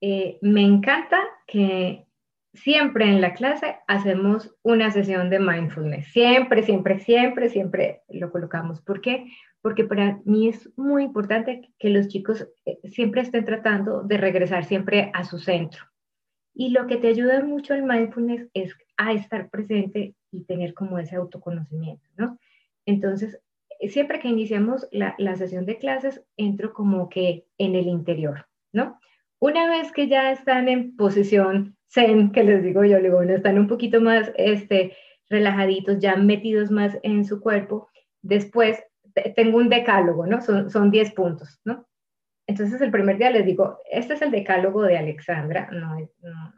Eh, 0.00 0.40
me 0.42 0.62
encanta 0.62 1.20
que 1.46 2.08
siempre 2.52 3.04
en 3.04 3.20
la 3.20 3.34
clase 3.34 3.76
hacemos 3.86 4.52
una 4.62 4.90
sesión 4.90 5.30
de 5.30 5.38
mindfulness, 5.38 6.08
siempre, 6.08 6.64
siempre, 6.64 6.98
siempre, 6.98 7.50
siempre 7.50 8.02
lo 8.08 8.32
colocamos. 8.32 8.82
¿Por 8.82 9.00
qué? 9.00 9.26
Porque 9.62 9.84
para 9.84 10.18
mí 10.24 10.48
es 10.48 10.76
muy 10.76 11.04
importante 11.04 11.72
que 11.78 11.90
los 11.90 12.08
chicos 12.08 12.48
eh, 12.66 12.80
siempre 12.88 13.20
estén 13.20 13.44
tratando 13.44 14.02
de 14.02 14.16
regresar 14.16 14.64
siempre 14.64 15.12
a 15.14 15.22
su 15.22 15.38
centro. 15.38 15.84
Y 16.52 16.70
lo 16.70 16.88
que 16.88 16.96
te 16.96 17.06
ayuda 17.06 17.44
mucho 17.44 17.74
el 17.74 17.84
mindfulness 17.84 18.48
es 18.54 18.76
a 18.96 19.12
estar 19.12 19.50
presente 19.50 20.16
y 20.30 20.44
tener 20.44 20.74
como 20.74 20.98
ese 20.98 21.16
autoconocimiento, 21.16 22.08
¿no? 22.16 22.38
Entonces, 22.86 23.40
siempre 23.88 24.18
que 24.18 24.28
iniciamos 24.28 24.88
la, 24.90 25.14
sesión 25.36 25.66
de 25.66 25.78
clases, 25.78 26.22
entro 26.36 26.72
como 26.72 27.08
que 27.08 27.46
en 27.58 27.74
el 27.74 27.86
interior, 27.86 28.46
¿no? 28.72 28.98
Una 29.40 29.68
vez 29.68 29.92
que 29.92 30.08
ya 30.08 30.32
están 30.32 30.68
en 30.68 30.96
posición 30.96 31.76
zen, 31.88 32.32
que 32.32 32.44
les 32.44 32.62
digo 32.62 32.84
yo, 32.84 32.98
luego 32.98 33.22
están 33.22 33.58
un 33.58 33.68
poquito 33.68 34.00
más 34.00 34.32
este, 34.36 34.96
relajaditos, 35.28 35.98
ya 36.00 36.16
metidos 36.16 36.70
más 36.70 36.98
en 37.02 37.24
su 37.24 37.40
cuerpo, 37.40 37.88
después 38.22 38.82
tengo 39.36 39.58
un 39.58 39.68
decálogo, 39.68 40.26
¿no? 40.26 40.40
Son, 40.42 40.70
son 40.70 40.90
10 40.90 41.12
puntos, 41.12 41.60
¿no? 41.64 41.87
Entonces 42.48 42.80
el 42.80 42.90
primer 42.90 43.18
día 43.18 43.30
les 43.30 43.44
digo, 43.44 43.78
este 43.90 44.14
es 44.14 44.22
el 44.22 44.30
decálogo 44.30 44.82
de 44.82 44.96
Alexandra, 44.96 45.68
no 45.70 45.98
es, 45.98 46.10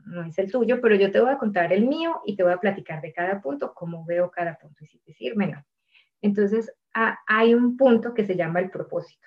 no, 0.06 0.24
es, 0.24 0.38
el 0.38 0.48
tuyo, 0.48 0.80
pero 0.80 0.94
yo 0.94 1.10
te 1.10 1.20
voy 1.20 1.32
a 1.32 1.36
contar 1.36 1.72
el 1.72 1.84
mío 1.84 2.20
y 2.24 2.36
te 2.36 2.44
voy 2.44 2.52
a 2.52 2.60
platicar 2.60 3.02
de 3.02 3.12
cada 3.12 3.40
punto, 3.42 3.74
cómo 3.74 4.04
veo 4.04 4.30
cada 4.30 4.56
punto 4.56 4.84
y 4.84 4.86
si 4.86 5.00
te 5.00 5.12
sirve. 5.12 5.52
Entonces 6.22 6.72
hay 7.26 7.54
un 7.54 7.76
punto 7.76 8.14
que 8.14 8.24
se 8.24 8.36
llama 8.36 8.60
el 8.60 8.70
propósito. 8.70 9.26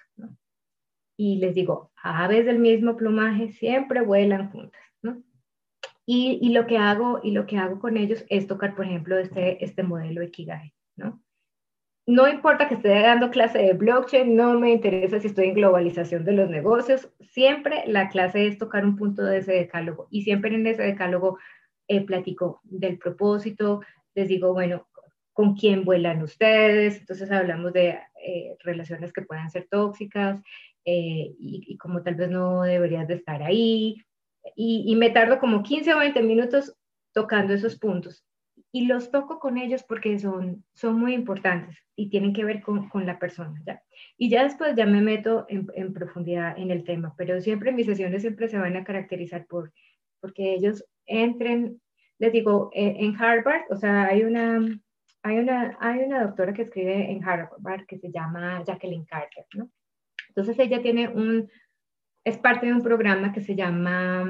Y 1.17 1.35
les 1.35 1.53
digo, 1.53 1.91
aves 2.01 2.45
del 2.45 2.59
mismo 2.59 2.95
plumaje 2.95 3.51
siempre 3.51 3.99
vuelan 3.99 4.49
juntas. 4.49 4.81
Y, 6.05 6.39
y, 6.41 6.53
lo 6.53 6.65
que 6.65 6.77
hago, 6.77 7.19
y 7.23 7.31
lo 7.31 7.45
que 7.45 7.57
hago 7.57 7.79
con 7.79 7.97
ellos 7.97 8.25
es 8.29 8.47
tocar, 8.47 8.75
por 8.75 8.85
ejemplo, 8.85 9.17
este, 9.17 9.63
este 9.63 9.83
modelo 9.83 10.23
Ikigai. 10.23 10.73
¿no? 10.95 11.21
No 12.05 12.27
importa 12.27 12.67
que 12.67 12.75
esté 12.75 12.89
dando 12.89 13.31
clase 13.31 13.59
de 13.59 13.73
blockchain, 13.73 14.35
no 14.35 14.59
me 14.59 14.71
interesa 14.71 15.19
si 15.19 15.27
estoy 15.27 15.45
en 15.45 15.53
globalización 15.55 16.25
de 16.25 16.33
los 16.33 16.49
negocios, 16.49 17.09
siempre 17.21 17.83
la 17.87 18.09
clase 18.09 18.47
es 18.47 18.57
tocar 18.57 18.85
un 18.85 18.97
punto 18.97 19.23
de 19.23 19.37
ese 19.37 19.53
decálogo 19.53 20.07
y 20.11 20.23
siempre 20.23 20.53
en 20.53 20.67
ese 20.67 20.83
decálogo 20.83 21.37
eh, 21.87 22.05
platico 22.05 22.61
del 22.63 22.97
propósito, 22.97 23.81
les 24.15 24.27
digo, 24.27 24.53
bueno, 24.53 24.87
con 25.31 25.55
quién 25.55 25.85
vuelan 25.85 26.21
ustedes, 26.21 26.99
entonces 26.99 27.31
hablamos 27.31 27.73
de 27.73 27.99
eh, 28.23 28.55
relaciones 28.59 29.11
que 29.11 29.23
puedan 29.23 29.49
ser 29.49 29.67
tóxicas 29.69 30.39
eh, 30.85 31.33
y, 31.39 31.77
como 31.77 32.03
tal 32.03 32.15
vez 32.15 32.29
no 32.29 32.63
deberías 32.63 33.07
de 33.07 33.15
estar 33.15 33.41
ahí. 33.41 33.97
Y, 34.55 34.83
y, 34.85 34.95
me 34.95 35.09
tardo 35.09 35.39
como 35.39 35.63
15 35.63 35.93
o 35.93 35.99
20 35.99 36.21
minutos 36.21 36.75
tocando 37.13 37.53
esos 37.53 37.77
puntos. 37.79 38.23
Y 38.73 38.87
los 38.87 39.11
toco 39.11 39.39
con 39.39 39.57
ellos 39.57 39.83
porque 39.83 40.19
son, 40.19 40.65
son 40.73 40.99
muy 40.99 41.13
importantes 41.13 41.77
y 41.95 42.09
tienen 42.09 42.33
que 42.33 42.43
ver 42.43 42.61
con, 42.61 42.89
con 42.89 43.05
la 43.05 43.19
persona. 43.19 43.61
¿ya? 43.65 43.81
Y 44.17 44.29
ya 44.29 44.43
después 44.43 44.75
ya 44.75 44.85
me 44.85 44.99
meto 44.99 45.45
en, 45.47 45.67
en, 45.75 45.93
profundidad 45.93 46.57
en 46.57 46.71
el 46.71 46.83
tema, 46.83 47.13
pero 47.15 47.39
siempre 47.39 47.71
mis 47.71 47.85
sesiones 47.85 48.23
siempre 48.23 48.49
se 48.49 48.57
van 48.57 48.75
a 48.75 48.83
caracterizar 48.83 49.45
por 49.45 49.71
porque 50.23 50.53
ellos 50.53 50.85
entren, 51.05 51.81
les 52.17 52.31
digo, 52.31 52.71
eh, 52.73 52.95
en 52.99 53.21
Harvard, 53.21 53.63
o 53.69 53.75
sea, 53.75 54.05
hay 54.05 54.23
una, 54.23 54.57
hay 55.21 55.37
una, 55.37 55.77
hay 55.81 55.99
una 55.99 56.23
doctora 56.23 56.53
que 56.53 56.61
escribe 56.61 57.11
en 57.11 57.21
Harvard 57.27 57.85
que 57.85 57.99
se 57.99 58.09
llama 58.09 58.63
Jacqueline 58.63 59.03
Carter, 59.03 59.45
¿no? 59.53 59.69
Entonces 60.29 60.57
ella 60.59 60.81
tiene 60.81 61.09
un, 61.09 61.51
es 62.23 62.37
parte 62.37 62.67
de 62.67 62.71
un 62.73 62.81
programa 62.81 63.33
que 63.33 63.41
se 63.41 63.53
llama 63.53 64.25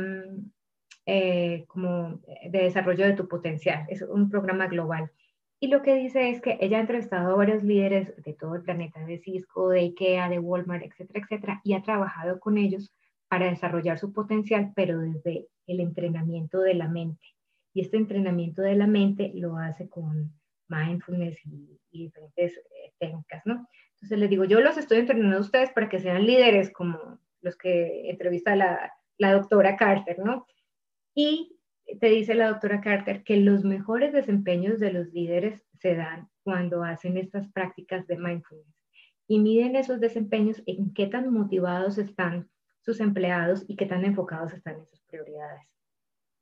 eh, 1.06 1.66
como 1.68 2.22
de 2.50 2.64
desarrollo 2.64 3.06
de 3.06 3.14
tu 3.14 3.28
potencial, 3.28 3.86
es 3.90 4.02
un 4.02 4.30
programa 4.30 4.68
global. 4.68 5.12
Y 5.60 5.68
lo 5.68 5.82
que 5.82 5.96
dice 5.96 6.30
es 6.30 6.42
que 6.42 6.58
ella 6.60 6.78
ha 6.78 6.82
entrevistado 6.82 7.32
a 7.32 7.38
varios 7.38 7.64
líderes 7.64 8.14
de 8.24 8.34
todo 8.34 8.56
el 8.56 8.64
planeta, 8.64 9.00
de 9.06 9.20
Cisco, 9.20 9.70
de 9.70 9.80
IKEA, 9.80 10.28
de 10.28 10.40
Walmart, 10.40 10.84
etcétera, 10.84 11.22
etcétera, 11.24 11.62
y 11.64 11.74
ha 11.74 11.82
trabajado 11.82 12.40
con 12.42 12.58
ellos 12.58 12.94
para 13.30 13.50
desarrollar 13.50 13.98
su 13.98 14.12
potencial, 14.12 14.74
pero 14.76 15.00
desde 15.00 15.48
el 15.68 15.80
entrenamiento 15.80 16.60
de 16.60 16.74
la 16.74 16.90
mente. 16.90 17.26
Y 17.74 17.82
este 17.82 17.96
entrenamiento 17.98 18.62
de 18.62 18.76
la 18.76 18.88
mente 18.88 19.32
lo 19.36 19.58
hace 19.58 19.88
con 19.88 20.34
mindfulness 20.68 21.40
y, 21.46 21.80
diferentes 21.92 22.58
eh, 22.58 22.92
técnicas, 23.00 23.44
¿no? 23.46 23.68
Entonces 23.94 24.20
les 24.20 24.30
digo, 24.30 24.44
yo 24.46 24.60
los 24.60 24.78
estoy 24.78 24.98
entrenando 24.98 25.38
a 25.38 25.42
ustedes 25.42 25.72
para 25.72 25.88
que 25.88 26.00
sean 26.00 26.26
líderes 26.26 26.72
como 26.74 27.20
los 27.42 27.56
que 27.56 28.10
entrevista 28.10 28.56
la, 28.56 28.92
la 29.18 29.34
doctora 29.34 29.78
Carter, 29.78 30.20
¿no? 30.20 30.46
Y 31.16 31.58
te 32.00 32.08
dice 32.08 32.34
la 32.34 32.48
doctora 32.48 32.82
Carter 32.82 33.24
que 33.24 33.38
los 33.38 33.64
mejores 33.64 34.14
desempeños 34.14 34.80
de 34.80 34.94
los 34.94 35.08
líderes 35.14 35.66
se 35.80 35.96
dan 35.96 36.30
cuando 36.44 36.84
hacen 36.84 37.18
estas 37.18 37.48
prácticas 37.52 38.08
de 38.08 38.18
mindfulness 38.18 38.76
y 39.28 39.40
miden 39.40 39.76
esos 39.76 40.00
desempeños 40.00 40.62
en 40.66 40.94
qué 40.94 41.08
tan 41.08 41.32
motivados 41.32 41.98
están 41.98 42.50
sus 42.82 43.00
empleados 43.00 43.64
y 43.68 43.76
qué 43.76 43.86
tan 43.86 44.04
enfocados 44.06 44.54
están 44.54 44.76
en 44.76 44.86
sus 44.88 45.02
prioridades. 45.04 45.64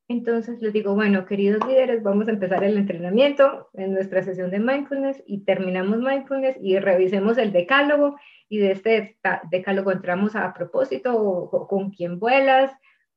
Entonces 0.08 0.62
les 0.62 0.74
digo, 0.74 0.94
bueno, 0.94 1.26
queridos 1.26 1.66
líderes, 1.66 2.04
vamos 2.04 2.28
a 2.28 2.32
empezar 2.32 2.64
el 2.64 2.78
entrenamiento 2.78 3.70
en 3.74 3.94
nuestra 3.94 4.22
sesión 4.24 4.52
de 4.52 4.60
mindfulness 4.60 5.24
y 5.26 5.46
terminamos 5.46 6.00
mindfulness 6.00 6.58
y 6.62 6.78
revisemos 6.80 7.38
el 7.38 7.54
decálogo 7.54 8.18
y 8.50 8.58
de 8.58 8.72
este 8.72 9.18
decálogo 9.50 9.92
entramos 9.92 10.36
a, 10.36 10.54
propósito 10.54 11.16
o, 11.16 11.68
con 11.68 11.92
quién 11.92 12.20
vuelas 12.20 12.74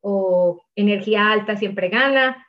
o 0.07 0.63
energía 0.77 1.33
alta 1.33 1.57
siempre 1.57 1.89
gana. 1.89 2.47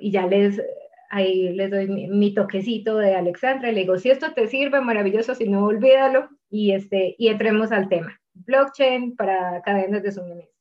y 0.00 0.10
ya 0.10 0.26
les, 0.26 0.62
ahí 1.10 1.52
les 1.54 1.70
doy 1.70 1.88
mi, 1.88 2.32
toquecito 2.34 2.96
de 2.98 3.14
Alexandra 3.14 3.70
y 3.70 3.74
le 3.74 3.80
digo, 3.80 3.98
si 3.98 4.10
esto 4.10 4.32
te 4.32 4.46
sirve, 4.46 4.80
maravilloso, 4.80 5.34
si 5.34 5.48
no, 5.48 5.64
olvídalo 5.64 6.28
y, 6.50 6.72
este, 6.72 7.16
y 7.18 7.28
entremos 7.28 7.72
al 7.72 7.88
tema. 7.88 8.20
Blockchain 8.34 9.16
para 9.16 9.60
cadenas 9.62 10.02
de 10.02 10.12
suministro 10.12 10.54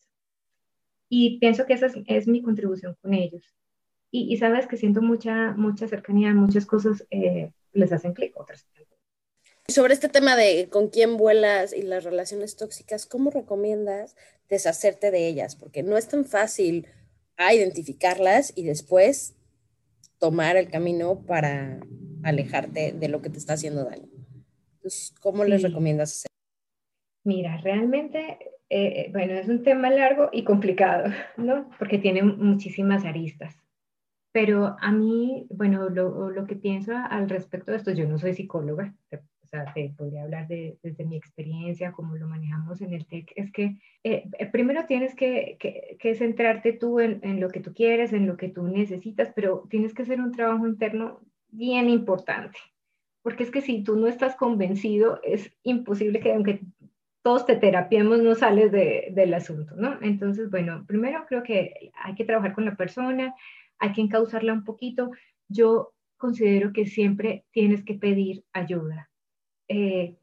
y 1.16 1.38
pienso 1.38 1.68
que 1.68 1.74
esa 1.74 1.88
es, 2.08 2.28
mi 2.28 2.42
contribución 2.42 2.98
con 3.00 3.14
ellos. 3.14 3.44
Y, 4.10 4.36
sabes 4.38 4.66
que 4.68 4.78
siento 4.78 5.02
mucha, 5.02 5.52
mucha 5.52 5.88
cercanía, 5.88 6.34
muchas 6.34 6.66
cosas 6.66 7.06
eh, 7.12 7.52
les 7.72 7.92
hacen 7.92 8.14
clic, 8.14 8.36
otras. 8.36 8.68
Sobre 9.68 9.94
este 9.94 10.10
tema 10.10 10.36
de 10.36 10.70
con 10.70 10.90
quién 10.90 11.18
vuelas 11.18 11.74
y 11.74 11.84
las 11.84 12.04
relaciones 12.04 12.56
tóxicas, 12.56 13.06
¿cómo 13.06 13.30
recomiendas 13.30 14.16
deshacerte 14.54 15.12
de 15.12 15.28
ellas? 15.28 15.56
Porque 15.56 15.84
no 15.84 15.98
es 15.98 16.08
tan 16.08 16.26
fácil 16.26 16.88
a 17.38 17.54
identificarlas 17.54 18.54
y 18.56 18.64
después 18.64 19.36
tomar 20.20 20.56
el 20.56 20.70
camino 20.70 21.26
para 21.26 21.80
alejarte 22.24 22.94
de 22.94 23.08
lo 23.10 23.22
que 23.22 23.30
te 23.30 23.38
está 23.38 23.54
haciendo 23.54 23.84
daño. 23.84 24.08
Entonces, 24.76 25.14
¿cómo 25.20 25.44
les 25.44 25.62
recomiendas 25.62 26.12
hacer? 26.12 26.30
Mira, 27.26 27.58
realmente 27.58 28.38
eh, 28.76 29.10
bueno, 29.12 29.34
es 29.34 29.48
un 29.48 29.62
tema 29.62 29.92
largo 29.92 30.30
y 30.32 30.44
complicado, 30.44 31.12
¿no? 31.38 31.70
Porque 31.78 32.00
tiene 32.00 32.24
muchísimas 32.24 33.06
aristas. 33.06 33.56
Pero 34.32 34.78
a 34.82 34.92
mí, 34.92 35.46
bueno, 35.52 35.90
lo, 35.90 36.32
lo, 36.32 36.48
que 36.48 36.56
pienso 36.56 36.92
al 36.96 37.30
respecto 37.30 37.70
de 37.70 37.78
esto, 37.78 37.92
yo 37.92 38.08
no 38.08 38.18
soy 38.18 38.34
psicóloga, 38.34 38.96
sea, 39.54 39.74
te 39.74 39.94
podría 39.98 40.24
hablar 40.24 40.48
de, 40.48 40.78
desde 40.82 41.06
mi 41.06 41.16
experiencia, 41.16 41.92
cómo 41.92 42.16
lo 42.16 42.28
manejamos 42.28 42.82
en 42.82 42.94
el 42.94 43.06
TEC, 43.06 43.32
es 43.36 43.52
que 43.52 43.78
eh, 44.04 44.30
eh, 44.40 44.46
primero 44.52 44.86
tienes 44.86 45.16
que, 45.16 45.58
que, 45.60 46.16
centrarte 46.16 46.74
tú 46.74 47.00
en, 47.00 47.20
en, 47.24 47.40
lo 47.40 47.50
que 47.50 47.60
tú 47.60 47.74
quieres, 47.74 48.14
en 48.14 48.28
lo 48.28 48.38
que 48.38 48.50
tú 48.50 48.64
necesitas, 48.68 49.32
pero 49.36 49.68
tienes 49.70 49.94
que 49.94 50.04
hacer 50.04 50.20
un 50.20 50.32
trabajo 50.32 50.68
interno 50.68 51.22
bien 51.50 51.90
importante, 51.90 52.58
porque 53.22 53.44
es 53.44 53.52
que 53.52 53.62
si 53.62 53.84
tú 53.84 53.96
no 53.96 54.08
estás 54.08 54.36
convencido, 54.36 55.20
es 55.24 55.54
imposible 55.64 56.20
que 56.20 56.34
aunque 56.34 56.62
todos 57.22 57.46
te 57.46 57.56
terapiemos, 57.56 58.22
no 58.22 58.36
sales 58.36 58.72
de, 58.72 59.10
del 59.12 59.34
asunto, 59.34 59.76
¿no? 59.78 59.98
Entonces, 60.02 60.50
bueno, 60.50 60.84
primero 60.86 61.26
creo 61.28 61.42
que 61.42 61.92
hay 61.96 62.16
que 62.16 62.26
trabajar 62.26 62.54
con 62.54 62.66
la 62.66 62.76
persona, 62.76 63.34
hay 63.80 63.94
que 63.94 64.02
encauzarla 64.02 64.52
un 64.52 64.66
poquito. 64.66 65.12
Yo 65.48 65.94
considero 66.18 66.74
que 66.74 66.86
siempre 66.86 67.46
tienes 67.52 67.84
que 67.84 67.94
pedir 67.94 68.44
ayuda. 68.52 69.10
Eh, 69.74 70.16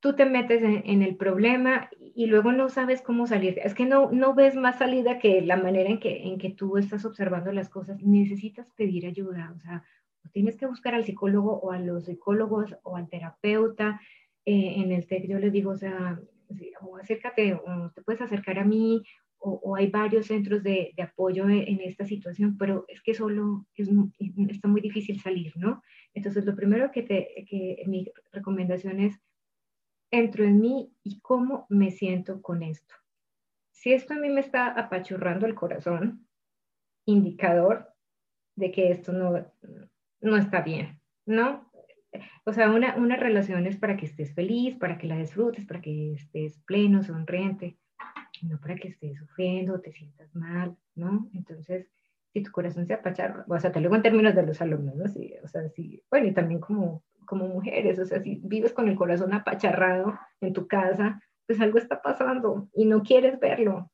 tú 0.00 0.16
te 0.16 0.24
metes 0.24 0.62
en, 0.62 1.02
el 1.02 1.14
problema 1.14 1.88
y 2.00 2.26
luego 2.26 2.50
no 2.50 2.68
sabes 2.68 3.02
cómo 3.02 3.28
salir. 3.28 3.60
Es 3.62 3.74
que 3.74 3.86
no, 3.86 4.10
no 4.10 4.34
ves 4.34 4.56
más 4.56 4.78
salida 4.78 5.18
que 5.20 5.42
la 5.42 5.56
manera 5.56 5.90
en 5.90 6.00
que, 6.00 6.24
en 6.24 6.38
que 6.38 6.50
tú 6.50 6.76
estás 6.76 7.04
observando 7.04 7.52
las 7.52 7.68
cosas. 7.68 8.02
Necesitas 8.02 8.66
pedir 8.76 9.06
ayuda, 9.06 9.52
o 9.54 9.60
sea, 9.60 9.84
tienes 10.32 10.56
que 10.56 10.66
buscar 10.66 10.94
al 10.94 11.04
psicólogo 11.04 11.60
o 11.60 11.70
a 11.70 11.78
los 11.78 12.06
psicólogos 12.06 12.76
o 12.82 12.96
al 12.96 13.08
terapeuta. 13.08 14.00
Eh, 14.44 14.74
en 14.78 14.90
el 14.90 15.06
TEC 15.06 15.28
yo 15.28 15.38
les 15.38 15.52
digo, 15.52 15.70
o 15.70 15.76
sea, 15.76 16.18
o 16.80 16.96
acércate, 16.96 17.54
o 17.54 17.90
te 17.94 18.02
puedes 18.02 18.22
acercar 18.22 18.58
a 18.58 18.64
mí, 18.64 19.04
o, 19.42 19.76
hay 19.76 19.88
varios 19.88 20.26
centros 20.26 20.62
de, 20.62 20.92
apoyo 21.02 21.48
en, 21.48 21.80
esta 21.80 22.04
situación, 22.04 22.58
pero 22.58 22.84
es 22.88 23.00
que 23.02 23.14
solo 23.14 23.66
es, 23.74 23.88
está 24.50 24.68
muy 24.68 24.82
difícil 24.82 25.18
salir, 25.20 25.52
¿no? 25.56 25.82
Entonces, 26.14 26.44
lo 26.44 26.56
primero 26.56 26.90
que, 26.90 27.02
te, 27.02 27.46
que 27.48 27.82
mi 27.86 28.10
recomendación 28.32 29.00
es, 29.00 29.20
entro 30.10 30.44
en 30.44 30.60
mí 30.60 30.92
y 31.02 31.20
cómo 31.20 31.66
me 31.68 31.90
siento 31.90 32.42
con 32.42 32.62
esto. 32.62 32.94
Si 33.70 33.92
esto 33.92 34.14
a 34.14 34.18
mí 34.18 34.28
me 34.28 34.40
está 34.40 34.72
apachurrando 34.72 35.46
el 35.46 35.54
corazón, 35.54 36.26
indicador 37.06 37.88
de 38.56 38.70
que 38.72 38.90
esto 38.90 39.12
no, 39.12 39.46
no 40.20 40.36
está 40.36 40.60
bien, 40.62 41.00
¿no? 41.26 41.70
O 42.44 42.52
sea, 42.52 42.70
una, 42.70 42.96
una 42.96 43.16
relación 43.16 43.66
es 43.66 43.76
para 43.76 43.96
que 43.96 44.06
estés 44.06 44.34
feliz, 44.34 44.76
para 44.76 44.98
que 44.98 45.06
la 45.06 45.16
disfrutes, 45.16 45.64
para 45.64 45.80
que 45.80 46.14
estés 46.14 46.58
pleno, 46.66 47.02
sonriente, 47.02 47.78
no 48.42 48.58
para 48.60 48.76
que 48.76 48.88
estés 48.88 49.18
sufriendo, 49.18 49.80
te 49.80 49.92
sientas 49.92 50.34
mal, 50.34 50.76
¿no? 50.94 51.30
Entonces, 51.34 51.88
si 52.32 52.42
tu 52.42 52.50
corazón 52.52 52.86
se 52.86 52.94
apacharra, 52.94 53.44
o 53.48 53.58
sea, 53.58 53.72
te 53.72 53.80
lo 53.80 53.88
digo 53.88 53.96
en 53.96 54.02
términos 54.02 54.34
de 54.34 54.44
los 54.44 54.60
alumnos, 54.60 54.94
¿no? 54.94 55.08
Sí, 55.08 55.34
o 55.42 55.48
sea, 55.48 55.68
sí, 55.68 56.02
bueno, 56.10 56.28
y 56.28 56.32
también 56.32 56.60
como, 56.60 57.02
como 57.26 57.48
mujeres, 57.48 57.98
o 57.98 58.04
sea, 58.04 58.20
si 58.22 58.40
vives 58.42 58.72
con 58.72 58.88
el 58.88 58.96
corazón 58.96 59.32
apacharrado 59.34 60.18
en 60.40 60.52
tu 60.52 60.66
casa, 60.66 61.20
pues 61.46 61.60
algo 61.60 61.78
está 61.78 62.00
pasando 62.00 62.68
y 62.74 62.84
no 62.84 63.02
quieres 63.02 63.40
verlo. 63.40 63.90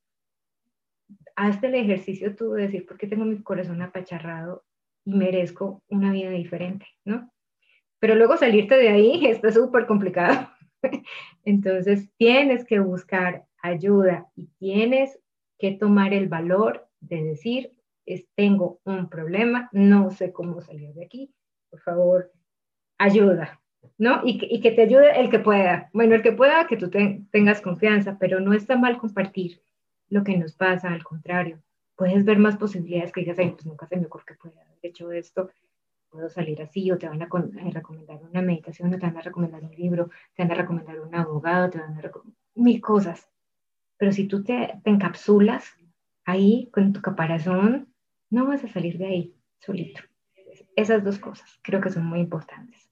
Hazte 1.34 1.68
el 1.68 1.74
ejercicio 1.74 2.34
tú 2.34 2.52
de 2.52 2.62
decir, 2.62 2.86
¿por 2.86 2.98
qué 2.98 3.06
tengo 3.06 3.24
mi 3.24 3.42
corazón 3.42 3.80
apacharrado 3.80 4.64
y 5.04 5.14
merezco 5.14 5.82
una 5.88 6.12
vida 6.12 6.30
diferente, 6.30 6.86
¿no? 7.04 7.30
Pero 7.98 8.14
luego 8.14 8.36
salirte 8.36 8.76
de 8.76 8.88
ahí 8.88 9.26
está 9.26 9.50
súper 9.52 9.86
complicado. 9.86 10.50
Entonces 11.44 12.10
tienes 12.16 12.64
que 12.64 12.80
buscar 12.80 13.46
ayuda 13.62 14.26
y 14.34 14.48
tienes 14.58 15.18
que 15.58 15.72
tomar 15.72 16.12
el 16.12 16.28
valor 16.28 16.88
de 17.00 17.22
decir, 17.22 17.72
es, 18.06 18.26
tengo 18.34 18.80
un 18.84 19.08
problema, 19.08 19.68
no 19.72 20.10
sé 20.10 20.32
cómo 20.32 20.60
salir 20.60 20.94
de 20.94 21.04
aquí, 21.04 21.34
por 21.70 21.80
favor, 21.80 22.32
ayuda, 22.98 23.60
¿no? 23.98 24.22
Y 24.24 24.38
que, 24.38 24.46
y 24.50 24.60
que 24.60 24.70
te 24.70 24.82
ayude 24.82 25.20
el 25.20 25.30
que 25.30 25.40
pueda. 25.40 25.90
Bueno, 25.92 26.14
el 26.14 26.22
que 26.22 26.32
pueda, 26.32 26.66
que 26.66 26.76
tú 26.76 26.90
tengas 26.90 27.60
confianza, 27.60 28.16
pero 28.18 28.40
no 28.40 28.52
está 28.52 28.76
mal 28.76 28.96
compartir 28.98 29.60
lo 30.08 30.24
que 30.24 30.36
nos 30.36 30.54
pasa, 30.54 30.92
al 30.92 31.04
contrario, 31.04 31.60
puedes 31.96 32.24
ver 32.24 32.38
más 32.38 32.56
posibilidades 32.56 33.12
que 33.12 33.20
digas, 33.20 33.36
pues 33.36 33.66
nunca 33.66 33.86
se 33.86 33.96
me 33.96 34.06
ocurre 34.06 34.24
que 34.26 34.34
pueda 34.34 34.60
haber 34.62 34.78
hecho 34.82 35.10
esto, 35.10 35.50
puedo 36.10 36.28
salir 36.28 36.62
así, 36.62 36.90
o 36.90 36.98
te 36.98 37.08
van 37.08 37.22
a, 37.22 37.26
a, 37.26 37.70
recomendar 37.70 38.22
una 38.22 38.42
meditación, 38.42 38.94
o 38.94 38.98
te 38.98 39.06
van 39.06 39.16
a 39.16 39.22
recomendar 39.22 39.64
un 39.64 39.74
libro, 39.74 40.10
te 40.34 40.42
van 40.42 40.52
a 40.52 40.54
recomendar 40.54 41.00
un 41.00 41.14
abogado, 41.14 41.70
te 41.70 41.78
van 41.78 41.96
a 41.96 42.00
recomendar 42.00 42.38
mil 42.54 42.80
cosas. 42.80 43.28
Pero 43.98 44.12
si 44.12 44.26
tú 44.26 44.44
te, 44.44 44.80
encapsulas 44.84 45.76
ahí 46.24 46.70
con 46.72 46.92
tu 46.92 47.00
caparazón, 47.00 47.92
no 48.30 48.46
vas 48.46 48.64
a 48.64 48.68
salir 48.68 48.98
de 48.98 49.06
ahí 49.06 49.34
solito. 49.58 50.00
Esas 50.74 51.04
dos 51.04 51.18
cosas 51.18 51.58
creo 51.62 51.80
que 51.80 51.90
son 51.90 52.06
muy 52.06 52.20
importantes. 52.20 52.90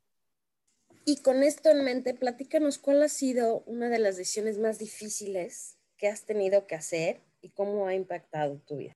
Y 1.07 1.23
con 1.23 1.43
esto 1.43 1.71
en 1.71 1.85
mente, 1.85 2.15
platícanos 2.15 2.79
cuál 2.79 3.03
ha 3.03 3.09
sido 3.09 3.61
una 3.67 3.89
de 3.91 3.99
las 3.99 4.17
decisiones 4.17 4.59
más 4.59 4.79
difíciles 4.79 5.79
que 5.99 6.09
has 6.09 6.25
tenido 6.25 6.67
que 6.67 6.75
hacer 6.75 7.21
y 7.43 7.51
cómo 7.51 7.87
ha 7.87 7.95
impactado 7.95 8.59
tu 8.61 8.79
vida. 8.79 8.95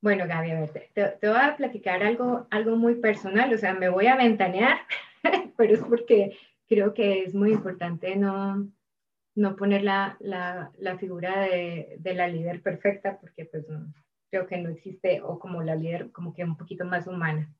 Bueno, 0.00 0.26
Gaby, 0.26 0.50
a 0.52 0.60
ver, 0.60 0.70
te, 0.70 1.16
te, 1.20 1.28
voy 1.28 1.38
a 1.38 1.56
platicar 1.56 2.02
algo, 2.02 2.46
algo 2.50 2.76
muy 2.76 2.94
personal, 2.94 3.52
o 3.52 3.58
sea, 3.58 3.74
me 3.74 3.90
voy 3.90 4.06
a 4.06 4.16
ventanear, 4.16 4.78
pero 5.56 5.74
es 5.74 5.80
porque 5.80 6.38
creo 6.66 6.94
que 6.94 7.24
es 7.24 7.34
muy 7.34 7.52
importante 7.52 8.16
no, 8.16 8.70
no 9.34 9.56
poner 9.56 9.82
la, 9.82 10.16
la, 10.20 10.72
la 10.78 10.96
figura 10.96 11.40
de, 11.42 11.96
de, 11.98 12.14
la 12.14 12.26
líder 12.26 12.62
perfecta, 12.62 13.18
porque 13.20 13.44
pues 13.44 13.66
creo 14.30 14.46
que 14.46 14.58
no 14.58 14.70
existe, 14.70 15.20
o 15.22 15.38
como 15.38 15.62
la 15.62 15.74
líder 15.74 16.10
como 16.12 16.32
que 16.32 16.44
un 16.44 16.56
poquito 16.56 16.84
más 16.84 17.06
humana. 17.06 17.52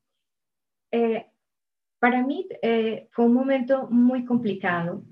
Eh, 0.91 1.25
para 1.99 2.21
mí 2.25 2.47
eh, 2.61 3.07
fue 3.11 3.25
un 3.25 3.33
momento 3.33 3.87
muy 3.89 4.25
complicado 4.25 5.03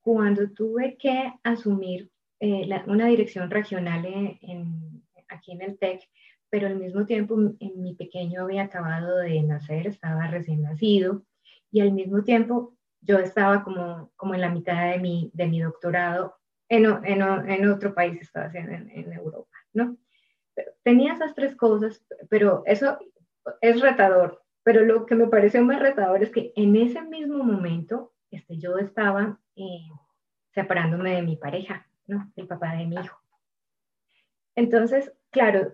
cuando 0.00 0.50
tuve 0.50 0.96
que 0.96 1.32
asumir 1.42 2.10
eh, 2.40 2.68
una 2.86 3.06
dirección 3.06 3.50
regional 3.50 4.04
en, 4.04 5.02
aquí 5.28 5.52
en 5.52 5.62
el 5.62 5.78
TEC, 5.78 6.08
pero 6.50 6.66
al 6.66 6.76
mismo 6.76 7.06
tiempo 7.06 7.36
en 7.60 7.82
mi 7.82 7.94
pequeño 7.94 8.42
había 8.42 8.64
acabado 8.64 9.18
de 9.18 9.40
nacer, 9.42 9.86
estaba 9.86 10.26
recién 10.26 10.62
nacido, 10.62 11.24
y 11.70 11.80
al 11.80 11.92
mismo 11.92 12.22
tiempo 12.22 12.76
yo 13.00 13.18
estaba 13.18 13.62
como, 13.62 14.12
como 14.16 14.34
en 14.34 14.40
la 14.40 14.50
mitad 14.50 14.90
de 14.90 14.98
mi, 14.98 15.30
de 15.34 15.46
mi 15.46 15.60
doctorado 15.60 16.36
en, 16.68 16.84
en, 17.04 17.22
en 17.22 17.68
otro 17.68 17.94
país, 17.94 18.20
estaba 18.20 18.50
en, 18.54 18.90
en, 18.90 19.12
Europa, 19.12 19.56
¿no? 19.72 19.96
Tenía 20.82 21.14
esas 21.14 21.34
tres 21.34 21.56
cosas, 21.56 22.04
pero 22.28 22.62
eso 22.66 22.98
es 23.60 23.80
retador. 23.80 24.42
Pero 24.64 24.84
lo 24.84 25.06
que 25.06 25.14
me 25.14 25.26
pareció 25.26 25.64
más 25.64 25.80
retador 25.80 26.22
es 26.22 26.30
que 26.30 26.52
en 26.56 26.76
ese 26.76 27.02
mismo 27.02 27.42
momento 27.42 28.12
este, 28.30 28.58
yo 28.58 28.78
estaba 28.78 29.38
eh, 29.56 29.88
separándome 30.54 31.16
de 31.16 31.22
mi 31.22 31.36
pareja, 31.36 31.86
¿no? 32.06 32.32
El 32.36 32.46
papá 32.46 32.74
de 32.74 32.86
mi 32.86 32.96
hijo. 32.96 33.18
Entonces, 34.54 35.12
claro, 35.30 35.72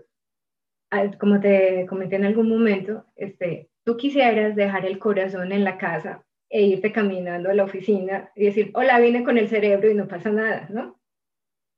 como 1.20 1.40
te 1.40 1.86
comenté 1.86 2.16
en 2.16 2.24
algún 2.24 2.48
momento, 2.48 3.04
este, 3.16 3.70
tú 3.84 3.96
quisieras 3.96 4.56
dejar 4.56 4.86
el 4.86 4.98
corazón 4.98 5.52
en 5.52 5.64
la 5.64 5.78
casa 5.78 6.24
e 6.48 6.62
irte 6.62 6.92
caminando 6.92 7.50
a 7.50 7.54
la 7.54 7.64
oficina 7.64 8.30
y 8.34 8.46
decir, 8.46 8.70
hola, 8.74 8.98
vine 8.98 9.24
con 9.24 9.36
el 9.36 9.48
cerebro 9.48 9.90
y 9.90 9.94
no 9.94 10.08
pasa 10.08 10.30
nada, 10.30 10.66
¿no? 10.70 10.98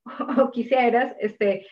O 0.45 0.51
quisieras 0.51 1.15
este, 1.21 1.67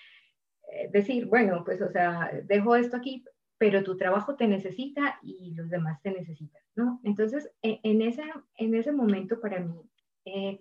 decir, 0.90 1.26
bueno, 1.26 1.64
pues, 1.64 1.80
o 1.82 1.90
sea, 1.90 2.30
dejo 2.44 2.76
esto 2.76 2.96
aquí, 2.96 3.24
pero 3.58 3.82
tu 3.82 3.96
trabajo 3.96 4.36
te 4.36 4.46
necesita 4.46 5.18
y 5.22 5.54
los 5.54 5.68
demás 5.68 6.00
te 6.02 6.12
necesitan, 6.12 6.62
¿no? 6.76 7.00
Entonces, 7.02 7.50
e, 7.62 7.80
en, 7.82 8.02
ese, 8.02 8.22
en 8.56 8.74
ese 8.74 8.92
momento 8.92 9.40
para 9.40 9.60
mí, 9.60 9.82
eh, 10.24 10.60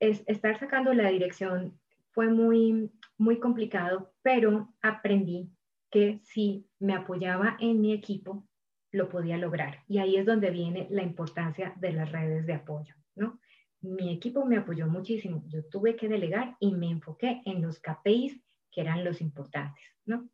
es, 0.00 0.24
estar 0.26 0.58
sacando 0.58 0.92
la 0.92 1.08
dirección 1.10 1.78
fue 2.12 2.28
muy, 2.28 2.90
muy 3.18 3.38
complicado, 3.38 4.12
pero 4.22 4.74
aprendí 4.82 5.50
que 5.90 6.20
si 6.24 6.66
me 6.78 6.94
apoyaba 6.94 7.56
en 7.60 7.80
mi 7.80 7.92
equipo, 7.92 8.46
lo 8.92 9.08
podía 9.08 9.36
lograr. 9.36 9.84
Y 9.86 9.98
ahí 9.98 10.16
es 10.16 10.26
donde 10.26 10.50
viene 10.50 10.88
la 10.90 11.02
importancia 11.02 11.72
de 11.76 11.92
las 11.92 12.10
redes 12.10 12.46
de 12.46 12.54
apoyo, 12.54 12.94
¿no? 13.14 13.38
Mi 13.80 14.12
equipo 14.12 14.44
me 14.44 14.56
apoyó 14.56 14.88
muchísimo. 14.88 15.44
Yo 15.46 15.64
tuve 15.64 15.96
que 15.96 16.08
delegar 16.08 16.56
y 16.58 16.74
me 16.74 16.90
enfoqué 16.90 17.42
en 17.44 17.62
los 17.62 17.80
KPIs 17.80 18.40
que 18.70 18.80
eran 18.80 19.04
los 19.04 19.20
importantes, 19.20 19.84
¿no? 20.04 20.28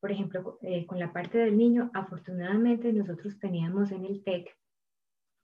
Por 0.00 0.10
ejemplo, 0.10 0.58
eh, 0.62 0.86
con 0.86 0.98
la 0.98 1.12
parte 1.12 1.38
del 1.38 1.56
niño, 1.56 1.90
afortunadamente 1.92 2.92
nosotros 2.92 3.38
teníamos 3.38 3.92
en 3.92 4.04
el 4.06 4.22
TEC 4.24 4.56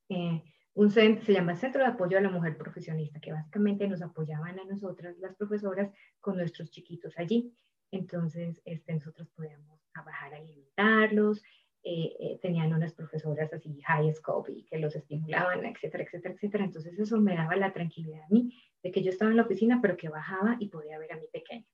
eh, 0.08 0.42
un 0.74 0.90
centro, 0.90 1.24
se 1.24 1.32
llama 1.32 1.56
Centro 1.56 1.82
de 1.82 1.88
Apoyo 1.88 2.18
a 2.18 2.20
la 2.20 2.28
Mujer 2.28 2.56
Profesionista, 2.56 3.18
que 3.18 3.32
básicamente 3.32 3.88
nos 3.88 4.02
apoyaban 4.02 4.58
a 4.58 4.64
nosotras, 4.64 5.16
las 5.18 5.34
profesoras, 5.34 5.90
con 6.20 6.36
nuestros 6.36 6.70
chiquitos 6.70 7.18
allí. 7.18 7.54
Entonces, 7.90 8.60
este, 8.64 8.92
nosotros 8.92 9.28
podíamos 9.34 9.80
bajar 9.94 10.34
a 10.34 10.36
alimentarlos, 10.36 11.42
eh, 11.82 12.16
eh, 12.18 12.38
tenían 12.42 12.72
unas 12.74 12.92
profesoras 12.92 13.52
así 13.52 13.80
high 13.82 14.12
scope 14.12 14.52
y 14.52 14.64
que 14.64 14.76
los 14.78 14.96
estimulaban, 14.96 15.64
etcétera, 15.64 16.02
etcétera, 16.02 16.34
etcétera. 16.34 16.64
Entonces 16.64 16.98
eso 16.98 17.20
me 17.20 17.36
daba 17.36 17.54
la 17.56 17.72
tranquilidad 17.72 18.24
a 18.24 18.28
mí 18.28 18.52
de 18.82 18.90
que 18.90 19.02
yo 19.02 19.10
estaba 19.10 19.30
en 19.30 19.36
la 19.36 19.44
oficina, 19.44 19.78
pero 19.80 19.96
que 19.96 20.08
bajaba 20.08 20.56
y 20.58 20.68
podía 20.68 20.98
ver 20.98 21.12
a 21.12 21.16
mi 21.16 21.28
pequeño. 21.28 21.64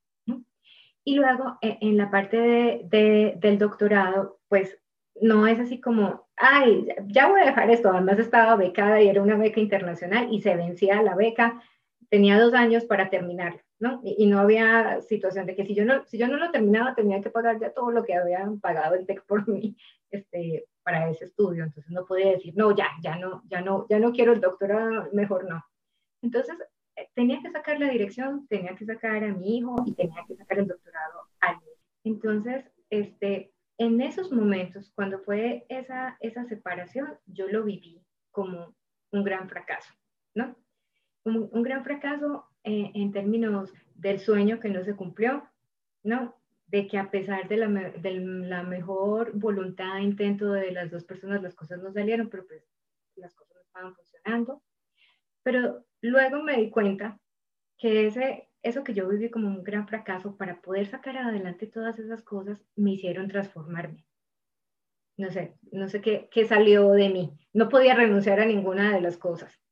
Y 1.05 1.17
luego 1.17 1.59
e, 1.61 1.79
en 1.81 1.97
la 1.97 2.11
parte 2.11 2.37
de, 2.37 3.35
del 3.39 3.59
doctorado, 3.59 4.41
pues 4.49 4.79
no 5.21 5.47
es 5.47 5.59
así 5.61 5.81
como, 5.81 6.29
ay, 6.37 6.89
ya 7.07 7.29
voy 7.29 7.41
a 7.41 7.47
dejar 7.47 7.71
esto. 7.71 7.91
Además 7.91 8.19
estaba 8.19 8.57
becada 8.57 9.01
y 9.01 9.09
era 9.09 9.23
una 9.23 9.37
beca 9.37 9.61
internacional 9.61 10.33
y 10.33 10.41
se 10.41 10.57
vencía 10.57 11.03
la 11.03 11.15
beca. 11.15 11.63
Tenía 12.09 12.39
dos 12.39 12.55
años 12.55 12.85
para 12.85 13.11
terminar, 13.11 13.63
¿no? 13.79 14.01
Y, 14.05 14.27
no 14.27 14.41
había 14.41 15.01
situación 15.03 15.47
de 15.47 15.55
que 15.55 15.65
si 15.65 15.75
yo 15.75 15.85
no, 15.85 16.05
si 16.07 16.19
yo 16.19 16.29
no 16.29 16.37
lo 16.37 16.51
terminaba 16.51 16.95
tenía 16.95 17.21
que 17.21 17.31
pagar 17.31 17.59
ya 17.59 17.73
todo 17.73 17.91
lo 17.91 18.05
que 18.05 18.15
habían 18.15 18.61
pagado 18.61 18.95
el 18.95 19.07
TEC 19.07 19.25
por 19.25 19.49
mí 19.49 19.77
este, 20.11 20.67
para 20.83 21.09
ese 21.11 21.25
estudio. 21.27 21.65
Entonces 21.65 21.91
no 21.91 22.05
podía 22.05 22.33
decir, 22.33 22.55
no, 22.57 22.75
ya, 22.75 22.89
ya 23.03 23.17
no, 23.17 23.43
ya 23.49 23.61
no, 23.61 23.87
ya 23.89 23.99
no 23.99 24.13
quiero 24.13 24.33
el 24.33 24.41
doctorado, 24.41 25.09
mejor 25.13 25.49
no. 25.49 25.65
Entonces 26.23 26.57
eh, 26.61 26.65
tenía 27.15 27.41
que 27.43 27.51
sacar 27.51 27.79
la 27.81 27.89
dirección, 27.89 28.47
tenía 28.49 28.75
que 28.77 28.87
sacar 28.87 29.23
a 29.25 29.35
mi 29.35 29.59
hijo 29.59 29.77
y 29.87 29.95
tenía 29.95 30.25
que 30.27 30.37
sacar 30.37 30.59
el 30.59 30.69
doctorado 30.69 31.21
a 31.41 31.53
mí. 31.55 31.67
Entonces, 32.05 32.65
este, 32.91 33.53
en 33.79 34.01
esos 34.01 34.31
momentos, 34.33 34.93
cuando 34.95 35.19
fue 35.21 35.65
esa, 35.69 36.17
esa 36.21 36.45
separación, 36.45 37.19
yo 37.27 37.49
lo 37.49 37.65
viví 37.65 38.01
como 38.31 38.75
un 39.11 39.25
gran 39.25 39.49
fracaso, 39.49 39.93
¿no? 40.35 40.57
Un, 41.25 41.49
un 41.53 41.63
gran 41.63 41.85
fracaso 41.85 42.47
eh, 42.65 42.91
en 42.95 43.13
términos 43.13 43.73
del 43.95 44.21
sueño 44.21 44.61
que 44.61 44.69
no 44.69 44.85
se 44.85 44.95
cumplió, 44.95 45.49
¿no? 46.03 46.35
De 46.67 46.87
que 46.87 46.99
a 46.99 47.11
pesar 47.11 47.49
de 47.49 47.57
la, 47.57 47.69
de 47.69 48.21
la 48.21 48.63
mejor 48.63 49.33
voluntad 49.35 49.99
intento 49.99 50.53
de 50.53 50.73
las 50.73 50.91
dos 50.91 51.05
personas, 51.05 51.43
las 51.43 51.55
cosas 51.55 51.83
no 51.83 51.93
salieron, 51.93 52.29
pero 52.29 52.47
pues 52.47 52.65
las 53.17 53.35
cosas 53.35 53.57
no 53.57 53.63
estaban 53.63 53.95
funcionando. 53.95 54.63
Pero 55.43 55.85
luego 56.01 56.43
me 56.43 56.57
di 56.57 56.71
cuenta 56.71 57.19
que 57.79 58.07
ese, 58.07 58.49
eso 58.63 58.85
que 58.85 58.95
yo 58.95 59.09
viví 59.09 59.31
como 59.31 59.49
un 59.49 59.63
gran 59.63 59.89
fracaso, 59.89 60.37
para 60.37 60.61
poder 60.61 60.87
sacar 60.87 61.17
adelante 61.17 61.67
todas 61.67 61.99
esas 61.99 62.23
cosas, 62.23 62.65
me 62.77 62.93
hicieron 62.93 63.29
transformarme. 63.29 64.05
No 65.17 65.31
sé, 65.31 65.55
no 65.73 65.89
sé 65.89 66.01
qué, 66.01 66.29
qué 66.31 66.47
salió 66.47 66.91
de 66.93 67.09
mí. 67.09 67.39
No 67.53 67.69
podía 67.69 67.95
renunciar 67.95 68.41
a 68.41 68.47
ninguna 68.47 68.95
de 68.95 69.01
las 69.01 69.17
cosas. 69.17 69.63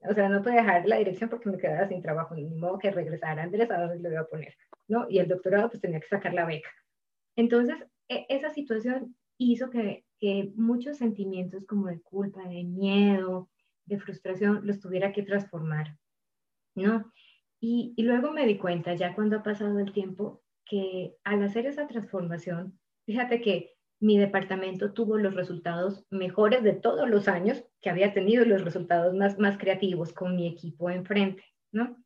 O 0.00 0.14
sea, 0.14 0.28
no 0.28 0.42
podía 0.42 0.60
dejar 0.60 0.86
la 0.86 0.98
dirección 0.98 1.28
porque 1.28 1.50
me 1.50 1.58
quedaba 1.58 1.88
sin 1.88 2.02
trabajo, 2.02 2.34
ni 2.34 2.44
modo 2.44 2.78
que 2.78 2.90
regresara 2.90 3.42
a 3.42 3.44
Andrés 3.44 3.70
a 3.70 3.80
dónde 3.80 3.98
lo 3.98 4.10
iba 4.10 4.20
a 4.20 4.26
poner, 4.26 4.54
¿no? 4.86 5.06
Y 5.10 5.18
el 5.18 5.28
doctorado 5.28 5.68
pues 5.68 5.80
tenía 5.80 6.00
que 6.00 6.06
sacar 6.06 6.34
la 6.34 6.46
beca. 6.46 6.70
Entonces, 7.36 7.76
e, 8.08 8.24
esa 8.28 8.50
situación 8.50 9.16
hizo 9.38 9.70
que, 9.70 10.04
que 10.18 10.52
muchos 10.54 10.98
sentimientos 10.98 11.64
como 11.66 11.88
de 11.88 12.00
culpa, 12.00 12.42
de 12.48 12.62
miedo, 12.64 13.48
de 13.88 13.98
frustración, 13.98 14.60
los 14.64 14.80
tuviera 14.80 15.12
que 15.12 15.22
transformar, 15.22 15.96
¿no? 16.74 17.12
Y, 17.60 17.94
luego 17.98 18.32
me 18.32 18.46
di 18.46 18.56
cuenta, 18.56 18.94
ya 18.94 19.14
cuando 19.14 19.38
ha 19.38 19.42
pasado 19.42 19.78
el 19.80 19.92
tiempo, 19.92 20.42
que 20.64 21.16
al 21.24 21.42
hacer 21.42 21.66
esa 21.66 21.88
transformación, 21.88 22.78
fíjate 23.06 23.40
que 23.40 23.74
mi 24.00 24.16
departamento 24.16 24.92
tuvo 24.92 25.18
los 25.18 25.34
resultados 25.34 26.06
mejores 26.10 26.62
de 26.62 26.74
todos 26.74 27.08
los 27.08 27.26
años 27.26 27.64
que 27.80 27.90
había 27.90 28.14
tenido, 28.14 28.44
los 28.44 28.64
resultados 28.64 29.12
más, 29.14 29.38
más 29.38 29.58
creativos 29.58 30.12
con 30.12 30.36
mi 30.36 30.46
equipo 30.46 30.88
enfrente, 30.88 31.42
¿no? 31.72 31.96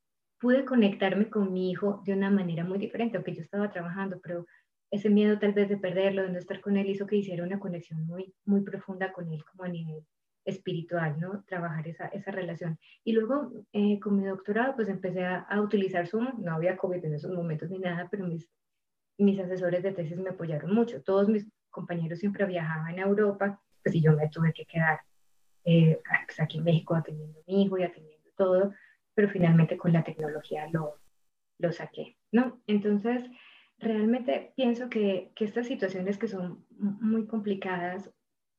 Pude 0.40 0.64
conectarme 0.64 1.28
con 1.28 1.52
mi 1.52 1.70
hijo 1.70 2.02
de 2.06 2.14
una 2.14 2.30
manera 2.30 2.64
muy 2.64 2.78
diferente, 2.78 3.16
aunque 3.16 3.34
yo 3.34 3.42
estaba 3.42 3.70
trabajando, 3.70 4.20
pero 4.22 4.46
ese 4.90 5.10
miedo 5.10 5.38
tal 5.38 5.52
vez 5.52 5.68
de 5.68 5.76
perderlo, 5.76 6.22
de 6.22 6.30
no 6.30 6.38
estar 6.38 6.60
con 6.60 6.76
él, 6.78 6.88
hizo 6.88 7.06
que 7.06 7.16
hiciera 7.16 7.44
una 7.44 7.60
conexión 7.60 8.06
muy, 8.06 8.34
muy 8.46 8.62
profunda 8.62 9.12
con 9.12 9.30
él, 9.30 9.44
como 9.44 9.64
a 9.64 9.68
nivel 9.68 10.02
espiritual, 10.44 11.18
¿no? 11.20 11.44
Trabajar 11.44 11.86
esa, 11.88 12.06
esa 12.08 12.30
relación. 12.30 12.78
Y 13.04 13.12
luego 13.12 13.52
eh, 13.72 14.00
con 14.00 14.18
mi 14.18 14.26
doctorado, 14.26 14.74
pues 14.74 14.88
empecé 14.88 15.24
a, 15.24 15.40
a, 15.40 15.60
utilizar 15.60 16.06
Zoom, 16.06 16.42
no 16.42 16.54
había 16.54 16.76
COVID 16.76 17.04
en 17.04 17.14
esos 17.14 17.32
momentos 17.32 17.70
ni 17.70 17.78
nada, 17.78 18.08
pero 18.10 18.26
mis, 18.26 18.48
mis 19.18 19.38
asesores 19.38 19.82
de 19.82 19.92
tesis 19.92 20.18
me 20.18 20.30
apoyaron 20.30 20.74
mucho. 20.74 21.02
Todos 21.02 21.28
mis 21.28 21.46
compañeros 21.70 22.18
siempre 22.18 22.46
viajaban 22.46 22.98
a 22.98 23.02
Europa, 23.02 23.60
pues 23.82 23.94
y 23.94 24.00
yo 24.02 24.12
me 24.12 24.28
tuve 24.28 24.52
que 24.52 24.64
quedar 24.64 25.00
eh, 25.64 26.00
pues, 26.26 26.40
aquí 26.40 26.58
en 26.58 26.64
México 26.64 26.94
atendiendo 26.94 27.38
a 27.38 27.42
mi 27.46 27.62
hijo 27.62 27.78
y 27.78 27.84
atendiendo 27.84 28.30
todo, 28.36 28.74
pero 29.14 29.28
finalmente 29.28 29.76
con 29.76 29.92
la 29.92 30.02
tecnología 30.02 30.68
lo, 30.72 30.98
lo 31.58 31.72
saqué, 31.72 32.16
¿no? 32.32 32.60
Entonces, 32.66 33.24
realmente 33.78 34.52
pienso 34.56 34.88
que, 34.88 35.32
que 35.34 35.44
estas 35.44 35.66
situaciones 35.66 36.18
que 36.18 36.28
son 36.28 36.64
muy 36.78 37.26
complicadas, 37.26 38.10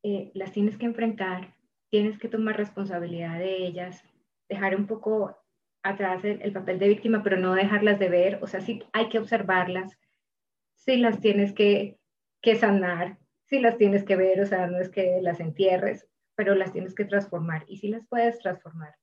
eh, 0.04 0.32
las 0.34 0.52
tienes 0.52 0.78
que 0.78 0.86
enfrentar 0.86 1.56
tienes 1.94 2.18
que 2.18 2.28
tomar 2.28 2.58
responsabilidad 2.58 3.38
de 3.38 3.68
ellas, 3.68 4.04
dejar 4.50 4.76
un 4.76 4.88
poco 4.88 5.38
atrás 5.84 6.26
el, 6.26 6.52
papel 6.52 6.80
de 6.80 6.88
víctima, 6.88 7.22
pero 7.22 7.38
no 7.38 7.54
dejarlas 7.54 8.00
de 8.00 8.10
ver, 8.10 8.40
o 8.42 8.48
sea, 8.48 8.62
sí 8.62 8.82
hay 8.94 9.10
que 9.10 9.20
observarlas, 9.20 9.96
sí 10.74 10.98
las 10.98 11.22
tienes 11.22 11.54
que, 11.54 12.00
que 12.42 12.56
sanar, 12.56 13.20
sí 13.46 13.60
las 13.60 13.78
tienes 13.78 14.04
que 14.04 14.16
ver, 14.16 14.42
o 14.42 14.48
sea, 14.48 14.66
no 14.66 14.80
es 14.80 14.90
que 14.90 15.20
las 15.22 15.40
entierres, 15.40 16.08
pero 16.34 16.56
las 16.56 16.74
tienes 16.74 16.96
que 16.96 17.06
transformar 17.06 17.64
y 17.68 17.78
sí 17.78 17.90
las 17.90 18.08
puedes 18.08 18.40
transformar. 18.40 18.96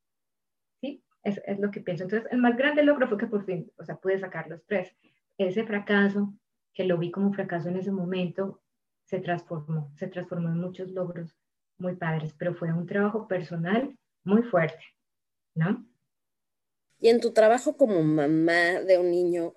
¿Sí? 0.81 1.05
Es, 1.23 1.41
es, 1.47 1.61
lo 1.61 1.71
que 1.71 1.83
pienso. 1.83 2.03
Entonces, 2.03 2.29
el 2.33 2.39
más 2.39 2.57
grande 2.57 2.83
logro 2.83 3.07
fue 3.07 3.19
que 3.19 3.29
por 3.29 3.45
fin, 3.45 3.71
o 3.79 3.85
sea, 3.85 3.99
pude 3.99 4.19
sacar 4.19 4.49
los 4.49 4.67
tres. 4.67 4.97
Ese 5.39 5.63
fracaso, 5.63 6.35
que 6.75 6.83
lo 6.83 6.99
vi 6.99 7.13
como 7.13 7.33
fracaso 7.33 7.69
en 7.69 7.77
ese 7.77 7.93
momento, 7.93 8.61
se 9.05 9.21
transformó, 9.21 9.93
se 9.95 10.09
transformó 10.09 10.49
en 10.49 10.59
muchos 10.59 10.91
logros 10.91 11.40
muy 11.81 11.97
padres, 11.97 12.35
pero 12.39 12.55
fue 12.55 12.73
un 12.73 12.87
trabajo 12.87 13.27
personal 13.27 13.97
muy 14.25 14.43
fuerte, 14.43 14.83
¿no? 15.55 15.87
Y 17.01 17.09
en 17.09 17.21
tu 17.21 17.33
trabajo 17.33 17.77
como 17.77 18.03
mamá 18.03 18.81
de 18.87 18.99
un 18.99 19.11
niño, 19.11 19.55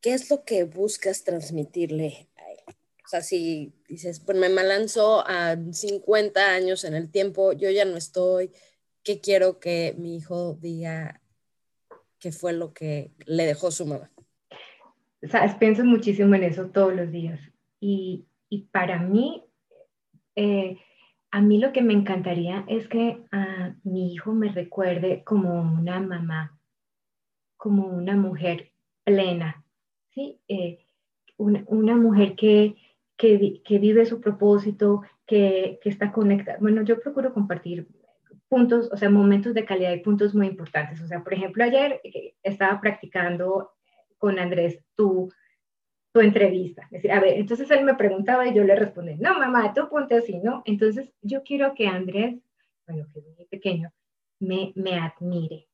¿qué 0.00 0.14
es 0.14 0.30
lo 0.30 0.44
que 0.44 0.64
buscas 0.64 1.24
transmitirle 1.24 2.28
a 2.36 2.50
él? 2.52 2.76
O 3.04 3.08
sea, 3.08 3.20
si 3.20 3.74
dices, 3.88 4.20
pues 4.20 4.38
me 4.38 4.48
lanzó 4.48 5.26
a 5.26 5.56
50 5.56 6.52
años 6.52 6.84
en 6.84 6.94
el 6.94 7.10
tiempo, 7.10 7.52
yo 7.52 7.68
ya 7.70 7.84
no 7.84 7.96
estoy, 7.96 8.52
¿qué 9.02 9.20
quiero 9.20 9.58
que 9.58 9.94
mi 9.98 10.16
hijo 10.16 10.54
diga 10.60 11.20
que 12.18 12.32
fue 12.32 12.52
lo 12.52 12.72
que 12.72 13.12
le 13.26 13.44
dejó 13.44 13.70
su 13.70 13.86
mamá? 13.86 14.10
Sabes, 15.30 15.54
pienso 15.56 15.84
muchísimo 15.84 16.34
en 16.34 16.44
eso 16.44 16.66
todos 16.66 16.94
los 16.94 17.10
días. 17.10 17.40
Y, 17.80 18.26
y 18.48 18.62
para 18.66 18.98
mí, 19.00 19.44
eh, 20.36 20.78
a 21.34 21.40
mí 21.40 21.58
lo 21.58 21.72
que 21.72 21.82
me 21.82 21.94
encantaría 21.94 22.64
es 22.68 22.86
que 22.86 23.24
a 23.32 23.74
mi 23.82 24.12
hijo 24.12 24.32
me 24.32 24.52
recuerde 24.52 25.24
como 25.24 25.62
una 25.62 25.98
mamá, 25.98 26.56
como 27.56 27.88
una 27.88 28.14
mujer 28.14 28.70
plena, 29.02 29.64
¿sí? 30.10 30.38
Eh, 30.46 30.86
una, 31.36 31.96
mujer 31.96 32.36
que, 32.36 32.76
que, 33.16 33.58
vive 33.80 34.06
su 34.06 34.20
propósito, 34.20 35.02
que, 35.26 35.80
que 35.82 35.88
está 35.88 36.12
conectada. 36.12 36.58
Bueno, 36.60 36.82
yo 36.82 37.00
procuro 37.00 37.34
compartir 37.34 37.88
puntos, 38.48 38.88
o 38.92 38.96
sea, 38.96 39.10
momentos 39.10 39.54
de 39.54 39.64
calidad 39.64 39.92
y 39.92 40.04
puntos 40.04 40.36
muy 40.36 40.46
importantes. 40.46 41.00
O 41.00 41.08
sea, 41.08 41.24
por 41.24 41.34
ejemplo, 41.34 41.64
ayer 41.64 42.00
eh, 42.04 42.36
estaba 42.44 42.80
practicando 42.80 43.72
con 44.18 44.38
Andrés 44.38 44.84
tu 44.94 45.32
tu 46.14 46.20
entrevista. 46.20 46.82
Es 46.84 46.90
decir, 47.02 47.10
a 47.10 47.18
ver, 47.18 47.36
entonces 47.38 47.68
él 47.72 47.84
me 47.84 47.96
preguntaba 47.96 48.46
y 48.46 48.54
yo 48.54 48.62
le 48.62 48.76
respondí, 48.76 49.16
no, 49.16 49.36
mamá, 49.36 49.74
tú 49.74 49.88
ponte 49.90 50.14
así, 50.14 50.38
¿no? 50.38 50.62
Entonces 50.64 51.12
yo 51.22 51.42
quiero 51.42 51.74
que 51.74 51.88
Andrés, 51.88 52.36
bueno, 52.86 53.08
que 53.12 53.18
es 53.18 53.26
muy 53.36 53.46
pequeño, 53.46 53.92
me, 54.38 54.72
me 54.76 54.94
admire, 54.94 55.66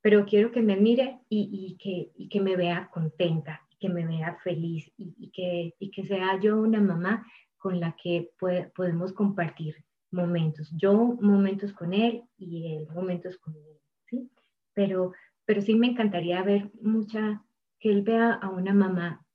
pero 0.00 0.24
quiero 0.24 0.50
que 0.50 0.62
me 0.62 0.72
admire 0.72 1.20
y, 1.28 1.50
y, 1.52 1.76
que, 1.76 2.10
y 2.16 2.30
que 2.30 2.40
me 2.40 2.56
vea 2.56 2.88
contenta, 2.90 3.60
que 3.78 3.90
me 3.90 4.06
vea 4.06 4.38
feliz 4.42 4.90
y, 4.96 5.14
y, 5.18 5.30
que, 5.30 5.74
y 5.78 5.90
que 5.90 6.06
sea 6.06 6.40
yo 6.40 6.58
una 6.58 6.80
mamá 6.80 7.26
con 7.58 7.78
la 7.78 7.94
que 8.02 8.30
podemos 8.74 9.12
compartir 9.12 9.84
momentos. 10.10 10.72
Yo 10.74 11.18
momentos 11.20 11.74
con 11.74 11.92
él 11.92 12.22
y 12.38 12.76
él 12.76 12.88
momentos 12.94 13.36
conmigo, 13.36 13.78
¿sí? 14.06 14.30
Pero, 14.72 15.12
pero 15.44 15.60
sí 15.60 15.74
me 15.74 15.88
encantaría 15.88 16.42
ver 16.42 16.70
mucha, 16.80 17.44
que 17.78 17.90
él 17.90 18.00
vea 18.00 18.32
a 18.32 18.48
una 18.48 18.72
mamá 18.72 19.25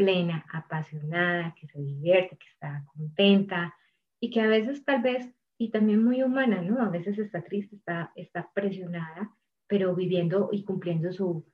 plena, 0.00 0.46
apasionada, 0.50 1.54
que 1.60 1.66
se 1.66 1.78
divierte, 1.78 2.38
que 2.38 2.48
está 2.48 2.82
contenta 2.94 3.74
y 4.18 4.30
que 4.30 4.40
a 4.40 4.46
veces 4.46 4.82
tal 4.82 5.02
vez, 5.02 5.30
y 5.58 5.70
también 5.70 6.02
muy 6.02 6.22
humana, 6.22 6.62
¿no? 6.62 6.80
A 6.80 6.88
veces 6.88 7.18
está 7.18 7.42
triste, 7.42 7.76
está, 8.16 8.50
presionada, 8.54 9.30
pero 9.66 9.94
viviendo 9.94 10.48
y 10.52 10.64
cumpliendo 10.64 11.12
su, 11.12 11.44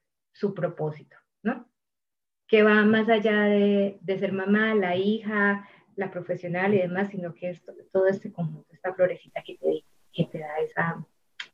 propósito, 0.55 1.17
¿no? 1.43 1.69
Que 2.47 2.63
va 2.63 2.85
más 2.85 3.09
allá 3.09 3.43
de, 3.47 3.99
ser 4.07 4.33
mamá, 4.33 4.77
la 4.77 4.95
hija, 4.95 5.69
la 5.97 6.13
profesional 6.13 6.73
y 6.75 6.79
demás, 6.79 7.09
sino 7.11 7.35
que 7.35 7.51
es 7.51 7.65
todo 7.93 8.07
este 8.07 8.31
conjunto, 8.31 8.73
esta 8.73 8.95
florecita 8.95 9.43
que 9.43 9.59
te, 10.31 10.39
da 10.39 11.05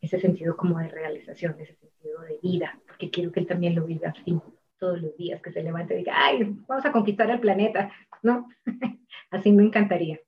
ese 0.03 0.21
sentido 0.21 0.59
como 0.59 0.79
de 0.79 0.89
realización, 0.89 1.57
ese 1.59 1.75
sentido 1.77 2.21
de 2.21 2.39
vida, 2.43 2.79
porque 2.87 3.09
quiero 3.09 3.33
que 3.33 3.41
él 3.41 3.47
también 3.47 3.75
lo 3.75 3.87
viva 3.87 4.11
así 4.11 4.39
todos 4.83 5.01
los 5.01 5.17
días, 5.17 5.41
que 5.41 5.53
se 5.53 5.63
levante 5.63 5.95
y 5.95 5.99
diga, 5.99 6.13
ay, 6.17 6.57
vamos 6.67 6.85
a 6.85 6.91
conquistar 6.91 7.31
el 7.31 7.39
planeta, 7.39 7.93
¿no? 8.21 8.49
Así 9.31 9.53
me 9.53 9.63
encantaría. 9.63 10.19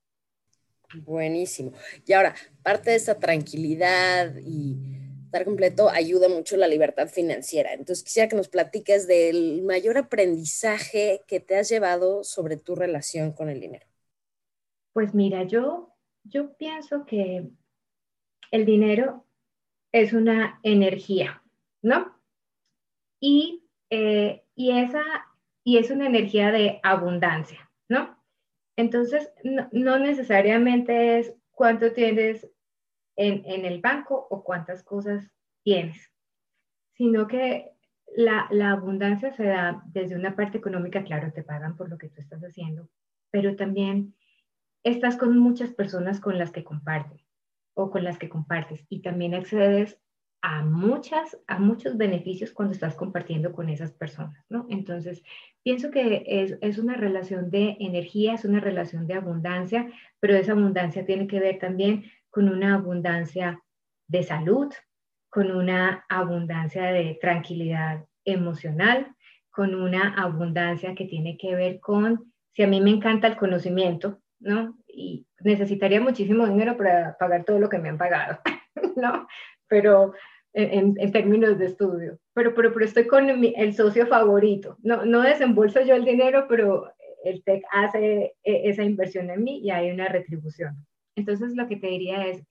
Buenísimo. 0.95 1.73
Y 2.07 2.13
ahora, 2.13 2.37
parte 2.63 2.91
de 2.91 2.97
esta 2.97 3.19
tranquilidad 3.19 4.37
y 4.37 4.79
estar 5.25 5.45
completo 5.45 5.89
ayuda 5.89 6.29
mucho 6.29 6.57
la 6.57 6.69
libertad 6.69 7.09
financiera. 7.09 7.73
Entonces, 7.73 8.05
quisiera 8.05 8.29
que 8.29 8.37
nos 8.37 8.47
platiques 8.47 9.09
del 9.09 9.65
mayor 9.65 9.99
aprendizaje 9.99 11.23
que 11.27 11.41
te 11.41 11.57
has 11.57 11.69
llevado 11.69 12.23
sobre 12.23 12.57
tu 12.57 12.77
relación 12.77 13.33
con 13.33 13.49
el 13.49 13.59
dinero. 13.59 13.87
Pues 14.93 15.15
mira, 15.15 15.43
yo, 15.43 15.97
yo 16.23 16.57
pienso 16.57 17.05
que 17.07 17.51
el 18.53 18.65
dinero 18.65 19.27
es 19.91 20.13
una 20.13 20.61
energía, 20.63 21.43
¿no? 21.83 22.17
Y, 23.19 23.65
eh, 23.91 24.44
y, 24.55 24.71
esa, 24.71 25.03
y 25.63 25.79
es 25.79 25.91
una 25.91 26.07
energía 26.07 26.51
de 26.51 26.81
abundancia, 26.83 27.71
¿no? 27.89 28.17
Entonces, 28.77 29.33
no, 29.43 29.99
necesariamente 29.99 31.19
es 31.19 31.35
cuánto 31.53 31.93
tienes 31.93 32.49
en, 33.17 33.45
en, 33.47 33.65
el 33.65 33.81
banco 33.81 34.27
o 34.31 34.43
cuántas 34.43 34.83
cosas 34.83 35.31
tienes, 35.63 36.11
sino 36.95 37.29
que 37.29 37.71
la, 38.17 38.49
la, 38.51 38.73
abundancia 38.73 39.33
se 39.33 39.45
da 39.45 39.83
desde 39.87 40.17
una 40.17 40.35
parte 40.35 40.59
económica, 40.59 41.05
claro, 41.05 41.33
te 41.33 41.45
pagan 41.45 41.77
por 41.77 41.89
lo 41.89 41.99
que 41.99 42.09
tú 42.09 42.21
estás 42.21 42.43
haciendo, 42.43 42.89
pero 43.31 43.55
también 43.55 44.15
estás 44.83 45.17
con 45.17 45.39
muchas 45.39 45.73
personas 45.73 46.21
con 46.21 46.39
las 46.39 46.51
que 46.51 46.65
compartes 46.65 47.25
o 47.75 47.91
con 47.91 48.05
las 48.05 48.19
que 48.19 48.29
compartes 48.29 48.85
y 48.89 49.03
también 49.03 49.35
accedes 49.35 50.01
a, 50.47 50.63
muchas, 50.63 51.39
a 51.47 51.59
muchos 51.59 51.97
beneficios 51.97 52.53
cuando 52.53 52.75
estás 52.75 52.95
compartiendo 52.95 53.51
con 53.51 53.71
esas 53.71 53.93
personas, 53.93 54.45
¿no? 54.51 54.67
Entonces, 54.69 55.23
pienso 55.63 55.91
que 55.91 56.23
es, 56.27 56.59
es, 56.61 56.77
una 56.77 56.97
relación 56.97 57.51
de 57.51 57.79
energía, 57.81 58.35
es 58.35 58.45
una 58.45 58.61
relación 58.61 59.07
de 59.07 59.15
abundancia, 59.15 59.91
pero 60.21 60.37
esa 60.37 60.53
abundancia 60.53 61.07
tiene 61.07 61.27
que 61.27 61.41
ver 61.41 61.59
también 61.59 62.05
con 62.29 62.51
una 62.51 62.75
abundancia 62.75 63.63
de 64.07 64.23
salud, 64.23 64.71
con 65.31 65.51
una 65.51 66.05
abundancia 66.11 66.93
de 66.93 67.17
tranquilidad 67.19 68.05
emocional, 68.27 69.17
con 69.51 69.75
una 69.75 70.13
abundancia 70.15 70.95
que 70.95 71.07
tiene 71.07 71.39
que 71.39 71.55
ver 71.55 71.81
con, 71.81 72.35
si 72.53 72.65
a 72.65 72.67
mí 72.67 72.83
me 72.83 72.91
encanta 72.91 73.29
el 73.29 73.37
conocimiento, 73.37 74.21
¿no? 74.41 74.77
Y 74.87 75.27
necesitaría 75.41 76.03
muchísimo 76.03 76.47
dinero 76.47 76.77
para 76.77 77.17
pagar 77.17 77.45
todo 77.45 77.59
lo 77.59 77.71
que 77.71 77.79
me 77.79 77.89
han 77.89 77.97
pagado, 77.97 78.41
¿no? 78.97 79.27
Pero 79.69 80.13
en, 80.55 81.13
términos 81.13 81.59
de 81.59 81.67
estudio. 81.67 82.19
Pero, 82.33 82.55
pero, 82.55 82.73
pero 82.73 82.85
estoy 82.85 83.07
con 83.07 83.29
el 83.29 83.75
socio 83.75 84.07
favorito. 84.07 84.79
No, 84.83 85.05
no 85.05 85.21
desembolso 85.23 85.81
yo 85.83 85.95
el 85.95 86.05
dinero, 86.05 86.47
pero 86.49 86.93
el 87.25 87.43
TEC 87.43 87.65
hace 87.73 88.37
e, 88.43 88.69
esa 88.69 88.85
inversión 88.85 89.31
en 89.31 89.43
mí 89.43 89.59
y 89.59 89.71
hay 89.71 89.91
una 89.91 90.09
retribución. 90.09 90.87
Entonces, 91.17 91.55
lo 91.57 91.67
que 91.67 91.77
te 91.77 91.89
diría 91.89 92.27
es, 92.27 92.45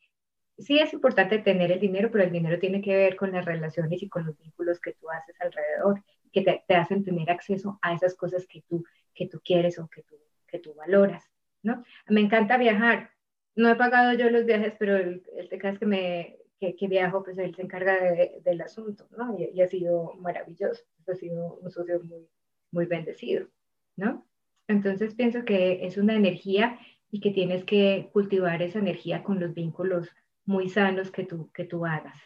sí 0.58 0.80
es 0.80 0.94
importante 0.94 1.40
tener 1.40 1.72
el 1.72 1.80
dinero, 1.80 2.10
pero 2.12 2.24
el 2.24 2.32
dinero 2.32 2.60
tiene 2.60 2.82
que 2.82 2.96
ver 2.96 3.16
con 3.16 3.32
las 3.32 3.46
relaciones 3.46 4.04
y 4.04 4.10
con 4.10 4.26
los 4.26 4.38
vínculos 4.38 4.80
que 4.80 4.94
tú 4.94 5.10
haces 5.10 5.36
alrededor, 5.40 6.04
que 6.32 6.42
te, 6.42 6.64
te 6.68 6.76
hacen 6.76 7.04
tener 7.04 7.30
acceso 7.32 7.80
a 7.82 7.94
esas 7.94 8.16
cosas 8.16 8.46
que 8.48 8.64
tú, 8.68 8.84
que 9.14 9.28
tú 9.28 9.40
quieres 9.44 9.80
o 9.80 9.88
que 9.88 10.04
tú, 10.04 10.16
que 10.48 10.60
tú 10.60 10.74
valoras, 10.74 11.30
¿no? 11.62 11.84
Me 12.08 12.22
encanta 12.22 12.58
viajar. 12.58 13.12
No 13.56 13.70
he 13.70 13.76
pagado 13.76 14.14
yo 14.14 14.30
los 14.30 14.46
viajes, 14.46 14.74
pero 14.80 14.98
el, 14.98 15.24
el 15.38 15.50
TEC 15.50 15.66
es 15.66 15.80
que 15.80 15.86
me 15.86 16.38
que, 16.72 16.88
viajo, 16.88 17.24
pues 17.24 17.38
él 17.38 17.54
se 17.56 17.62
encarga 17.62 17.98
del 18.44 18.62
asunto, 18.62 19.08
¿no? 19.18 19.38
Y, 19.38 19.62
ha 19.62 19.68
sido 19.68 20.14
maravilloso, 20.20 20.84
ha 21.08 21.16
sido 21.16 21.56
un 21.62 21.72
socio 21.72 22.02
muy, 22.04 22.28
muy 22.72 22.86
bendecido, 22.86 23.48
¿no? 23.96 24.26
Entonces 24.68 25.14
pienso 25.16 25.44
que 25.46 25.86
es 25.86 25.98
una 25.98 26.16
energía 26.16 26.80
y 27.12 27.20
que 27.20 27.32
tienes 27.32 27.64
que 27.66 28.10
cultivar 28.14 28.62
esa 28.62 28.80
energía 28.80 29.24
con 29.24 29.40
los 29.40 29.54
vínculos 29.54 30.10
muy 30.46 30.70
sanos 30.70 31.12
que 31.12 31.24
tú, 31.24 31.52
que 31.52 31.66
tú 31.66 31.86
hagas. 31.86 32.18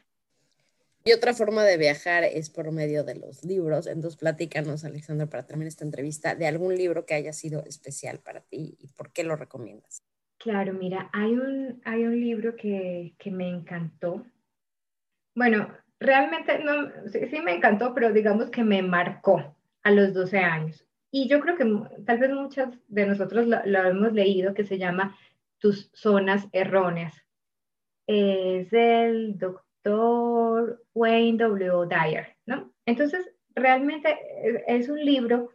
Y 1.04 1.14
otra 1.14 1.34
forma 1.34 1.64
de 1.64 1.78
viajar 1.78 2.26
es 2.26 2.50
por 2.50 2.72
medio 2.72 3.04
de 3.04 3.16
los 3.16 3.44
libros. 3.44 3.88
Entonces, 3.88 4.20
platícanos, 4.20 4.84
Alexandra, 4.84 5.28
para 5.28 5.46
terminar 5.46 5.70
esta 5.70 5.86
entrevista, 5.86 6.36
de 6.36 6.48
algún 6.48 6.76
libro 6.76 7.06
que 7.06 7.14
haya 7.14 7.32
sido 7.32 7.64
especial 7.64 8.20
para 8.20 8.42
ti 8.42 8.76
y 8.78 8.88
por 8.88 9.14
qué 9.14 9.24
lo 9.24 9.38
recomiendas. 9.38 10.04
Claro, 10.40 10.74
mira, 10.74 11.10
hay 11.14 11.34
un, 11.34 11.82
hay 11.84 12.06
un 12.06 12.20
libro 12.20 12.56
que, 12.56 13.16
que 13.18 13.32
me 13.32 13.50
encantó. 13.50 14.26
Bueno, 15.36 15.68
realmente 16.00 16.60
no, 16.60 16.92
sí, 17.08 17.42
me 17.44 17.56
encantó, 17.56 17.94
pero 17.94 18.14
digamos 18.14 18.50
que 18.50 18.64
me 18.64 18.82
marcó 18.82 19.56
a 19.84 19.92
los 19.92 20.14
12 20.14 20.38
años. 20.40 20.86
Y 21.12 21.28
yo 21.28 21.40
creo 21.40 21.56
que 21.56 21.66
tal 22.06 22.20
vez 22.20 22.32
muchas 22.32 22.70
de 22.88 23.06
nosotros 23.06 23.48
lo, 23.48 23.58
hemos 23.64 24.14
leído, 24.14 24.54
que 24.54 24.66
se 24.66 24.78
llama 24.78 25.18
Tus 25.60 25.90
zonas 25.94 26.48
erróneas. 26.52 27.16
Es 28.06 28.70
del 28.70 29.38
doctor 29.38 30.84
Wayne 30.94 31.38
W. 31.38 31.88
Dyer, 31.88 32.36
¿no? 32.46 32.72
Entonces, 32.86 33.30
realmente 33.56 34.18
es 34.68 34.90
un 34.90 35.04
libro 35.04 35.52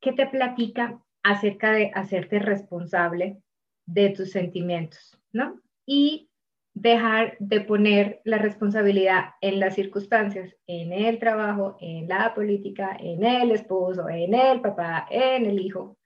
que 0.00 0.12
te 0.12 0.26
platica 0.26 1.00
acerca 1.22 1.72
de 1.72 1.90
hacerte 1.94 2.38
responsable 2.38 3.38
de 3.86 4.10
tus 4.10 4.30
sentimientos, 4.30 5.18
¿no? 5.32 5.60
Y 5.86 6.30
dejar 6.74 7.36
de 7.38 7.60
poner 7.60 8.20
la 8.24 8.38
responsabilidad 8.38 9.30
en 9.40 9.60
las 9.60 9.76
circunstancias, 9.76 10.56
en 10.66 10.92
el 10.92 11.18
trabajo, 11.18 11.76
en 11.80 12.08
la 12.08 12.34
política, 12.34 12.96
en 12.98 13.24
el 13.24 13.52
esposo, 13.52 14.08
en 14.08 14.34
el 14.34 14.60
papá, 14.60 15.06
en 15.10 15.46
el 15.46 15.60
hijo, 15.60 15.96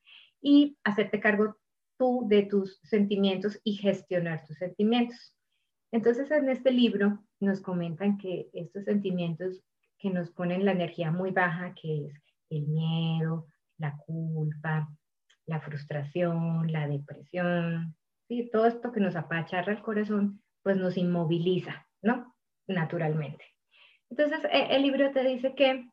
y 0.43 0.77
hacerte 0.85 1.21
cargo 1.21 1.57
tú 1.99 2.25
de 2.29 2.43
tus 2.45 2.79
sentimientos 2.83 3.59
y 3.65 3.75
gestionar 3.75 4.45
tus 4.45 4.59
sentimientos. 4.59 5.35
Entonces, 5.91 6.31
en 6.31 6.49
este 6.51 6.71
libro 6.71 7.25
nos 7.41 7.61
comentan 7.61 8.19
que 8.19 8.51
estos 8.53 8.85
sentimientos 8.85 9.63
que 9.99 10.11
nos 10.11 10.31
ponen 10.31 10.65
la 10.65 10.73
energía 10.73 11.11
muy 11.11 11.31
baja, 11.31 11.75
que 11.75 12.07
es 12.07 12.23
el 12.51 12.69
miedo, 12.69 13.47
la 13.79 13.97
culpa, 13.97 14.89
la 15.49 15.61
frustración, 15.61 16.71
la 16.71 16.87
depresión, 16.87 17.97
¿sí? 18.29 18.49
todo 18.53 18.67
esto 18.67 18.93
que 18.93 19.01
nos 19.01 19.17
apacharra 19.17 19.73
el 19.73 19.83
corazón, 19.83 20.43
pues 20.63 20.77
nos 20.77 20.97
inmoviliza, 20.97 21.87
¿no? 22.03 22.37
Naturalmente. 22.67 23.45
Entonces, 24.11 24.41
e, 24.53 24.77
el 24.77 24.83
libro 24.83 25.11
te 25.11 25.25
dice 25.25 25.55
que 25.55 25.89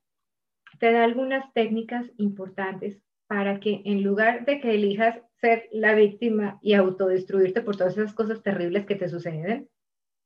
te 0.80 0.92
da 0.92 1.06
algunas 1.06 1.52
técnicas 1.54 2.06
importantes 2.18 3.02
para 3.28 3.60
que 3.60 3.82
en 3.86 4.04
lugar 4.04 4.46
de 4.46 4.60
que 4.60 4.76
elijas 4.76 5.20
ser 5.40 5.68
la 5.72 5.96
víctima 5.96 6.60
y 6.62 6.74
autodestruirte 6.74 7.62
por 7.62 7.78
todas 7.78 7.98
esas 7.98 8.14
cosas 8.14 8.44
terribles 8.44 8.86
que 8.86 8.96
te 8.96 9.08
suceden, 9.08 9.70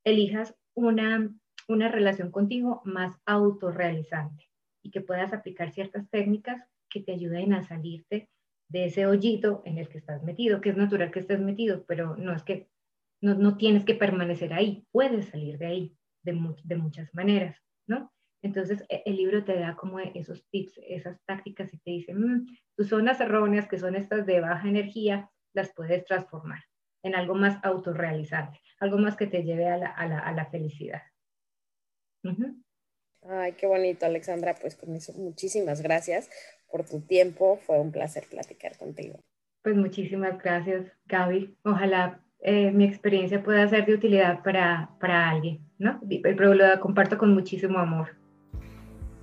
elijas 0.03 0.55
una, 0.73 1.29
una 1.67 1.89
relación 1.89 2.31
contigo 2.31 2.81
más 2.83 3.13
autorrealizante 3.25 4.49
y 4.81 4.89
que 4.89 5.01
puedas 5.01 5.33
aplicar 5.33 5.71
ciertas 5.71 6.09
técnicas 6.09 6.65
que 6.89 7.01
te 7.01 7.13
ayuden 7.13 7.53
a 7.53 7.63
salirte 7.63 8.27
de 8.69 8.85
ese 8.85 9.05
hoyito 9.05 9.61
en 9.65 9.77
el 9.79 9.89
que 9.89 9.97
estás 9.97 10.23
metido, 10.23 10.61
que 10.61 10.69
es 10.69 10.77
natural 10.77 11.11
que 11.11 11.19
estés 11.19 11.39
metido, 11.41 11.83
pero 11.85 12.15
no 12.15 12.33
es 12.33 12.43
que 12.43 12.69
no, 13.21 13.33
no 13.33 13.57
tienes 13.57 13.83
que 13.83 13.95
permanecer 13.95 14.53
ahí, 14.53 14.87
puedes 14.91 15.29
salir 15.29 15.57
de 15.57 15.65
ahí 15.65 15.97
de, 16.23 16.39
de 16.63 16.75
muchas 16.77 17.13
maneras, 17.13 17.57
¿no? 17.87 18.13
Entonces, 18.41 18.85
e, 18.87 19.01
el 19.05 19.17
libro 19.17 19.43
te 19.43 19.59
da 19.59 19.75
como 19.75 19.99
esos 19.99 20.47
tips, 20.49 20.79
esas 20.87 21.19
tácticas 21.25 21.73
y 21.73 21.79
te 21.79 21.91
dice, 21.91 22.13
mm, 22.13 22.45
tus 22.77 22.87
zonas 22.87 23.19
erróneas, 23.19 23.67
que 23.67 23.79
son 23.79 23.95
estas 23.95 24.25
de 24.25 24.39
baja 24.39 24.69
energía, 24.69 25.29
las 25.53 25.73
puedes 25.73 26.05
transformar 26.05 26.63
en 27.03 27.15
algo 27.15 27.33
más 27.33 27.59
autorrealizante, 27.63 28.59
algo 28.79 28.97
más 28.97 29.17
que 29.17 29.27
te 29.27 29.43
lleve 29.43 29.67
a 29.67 29.77
la, 29.77 29.87
a 29.87 30.07
la, 30.07 30.19
a 30.19 30.31
la 30.33 30.45
felicidad. 30.45 31.01
Ay, 33.23 33.53
qué 33.53 33.67
bonito, 33.67 34.05
Alexandra. 34.05 34.55
Pues 34.55 34.75
con 34.75 34.95
eso, 34.95 35.13
muchísimas 35.13 35.81
gracias 35.81 36.29
por 36.71 36.85
tu 36.85 37.01
tiempo. 37.01 37.59
Fue 37.65 37.79
un 37.79 37.91
placer 37.91 38.25
platicar 38.29 38.77
contigo. 38.77 39.19
Pues 39.63 39.75
muchísimas 39.75 40.41
gracias, 40.41 40.85
Gaby. 41.05 41.57
Ojalá 41.63 42.21
eh, 42.41 42.71
mi 42.71 42.85
experiencia 42.85 43.43
pueda 43.43 43.67
ser 43.67 43.85
de 43.85 43.95
utilidad 43.95 44.41
para, 44.43 44.91
para 44.99 45.29
alguien, 45.29 45.59
¿no? 45.77 45.99
Pero 46.21 46.53
lo 46.53 46.79
comparto 46.79 47.17
con 47.17 47.33
muchísimo 47.33 47.79
amor. 47.79 48.15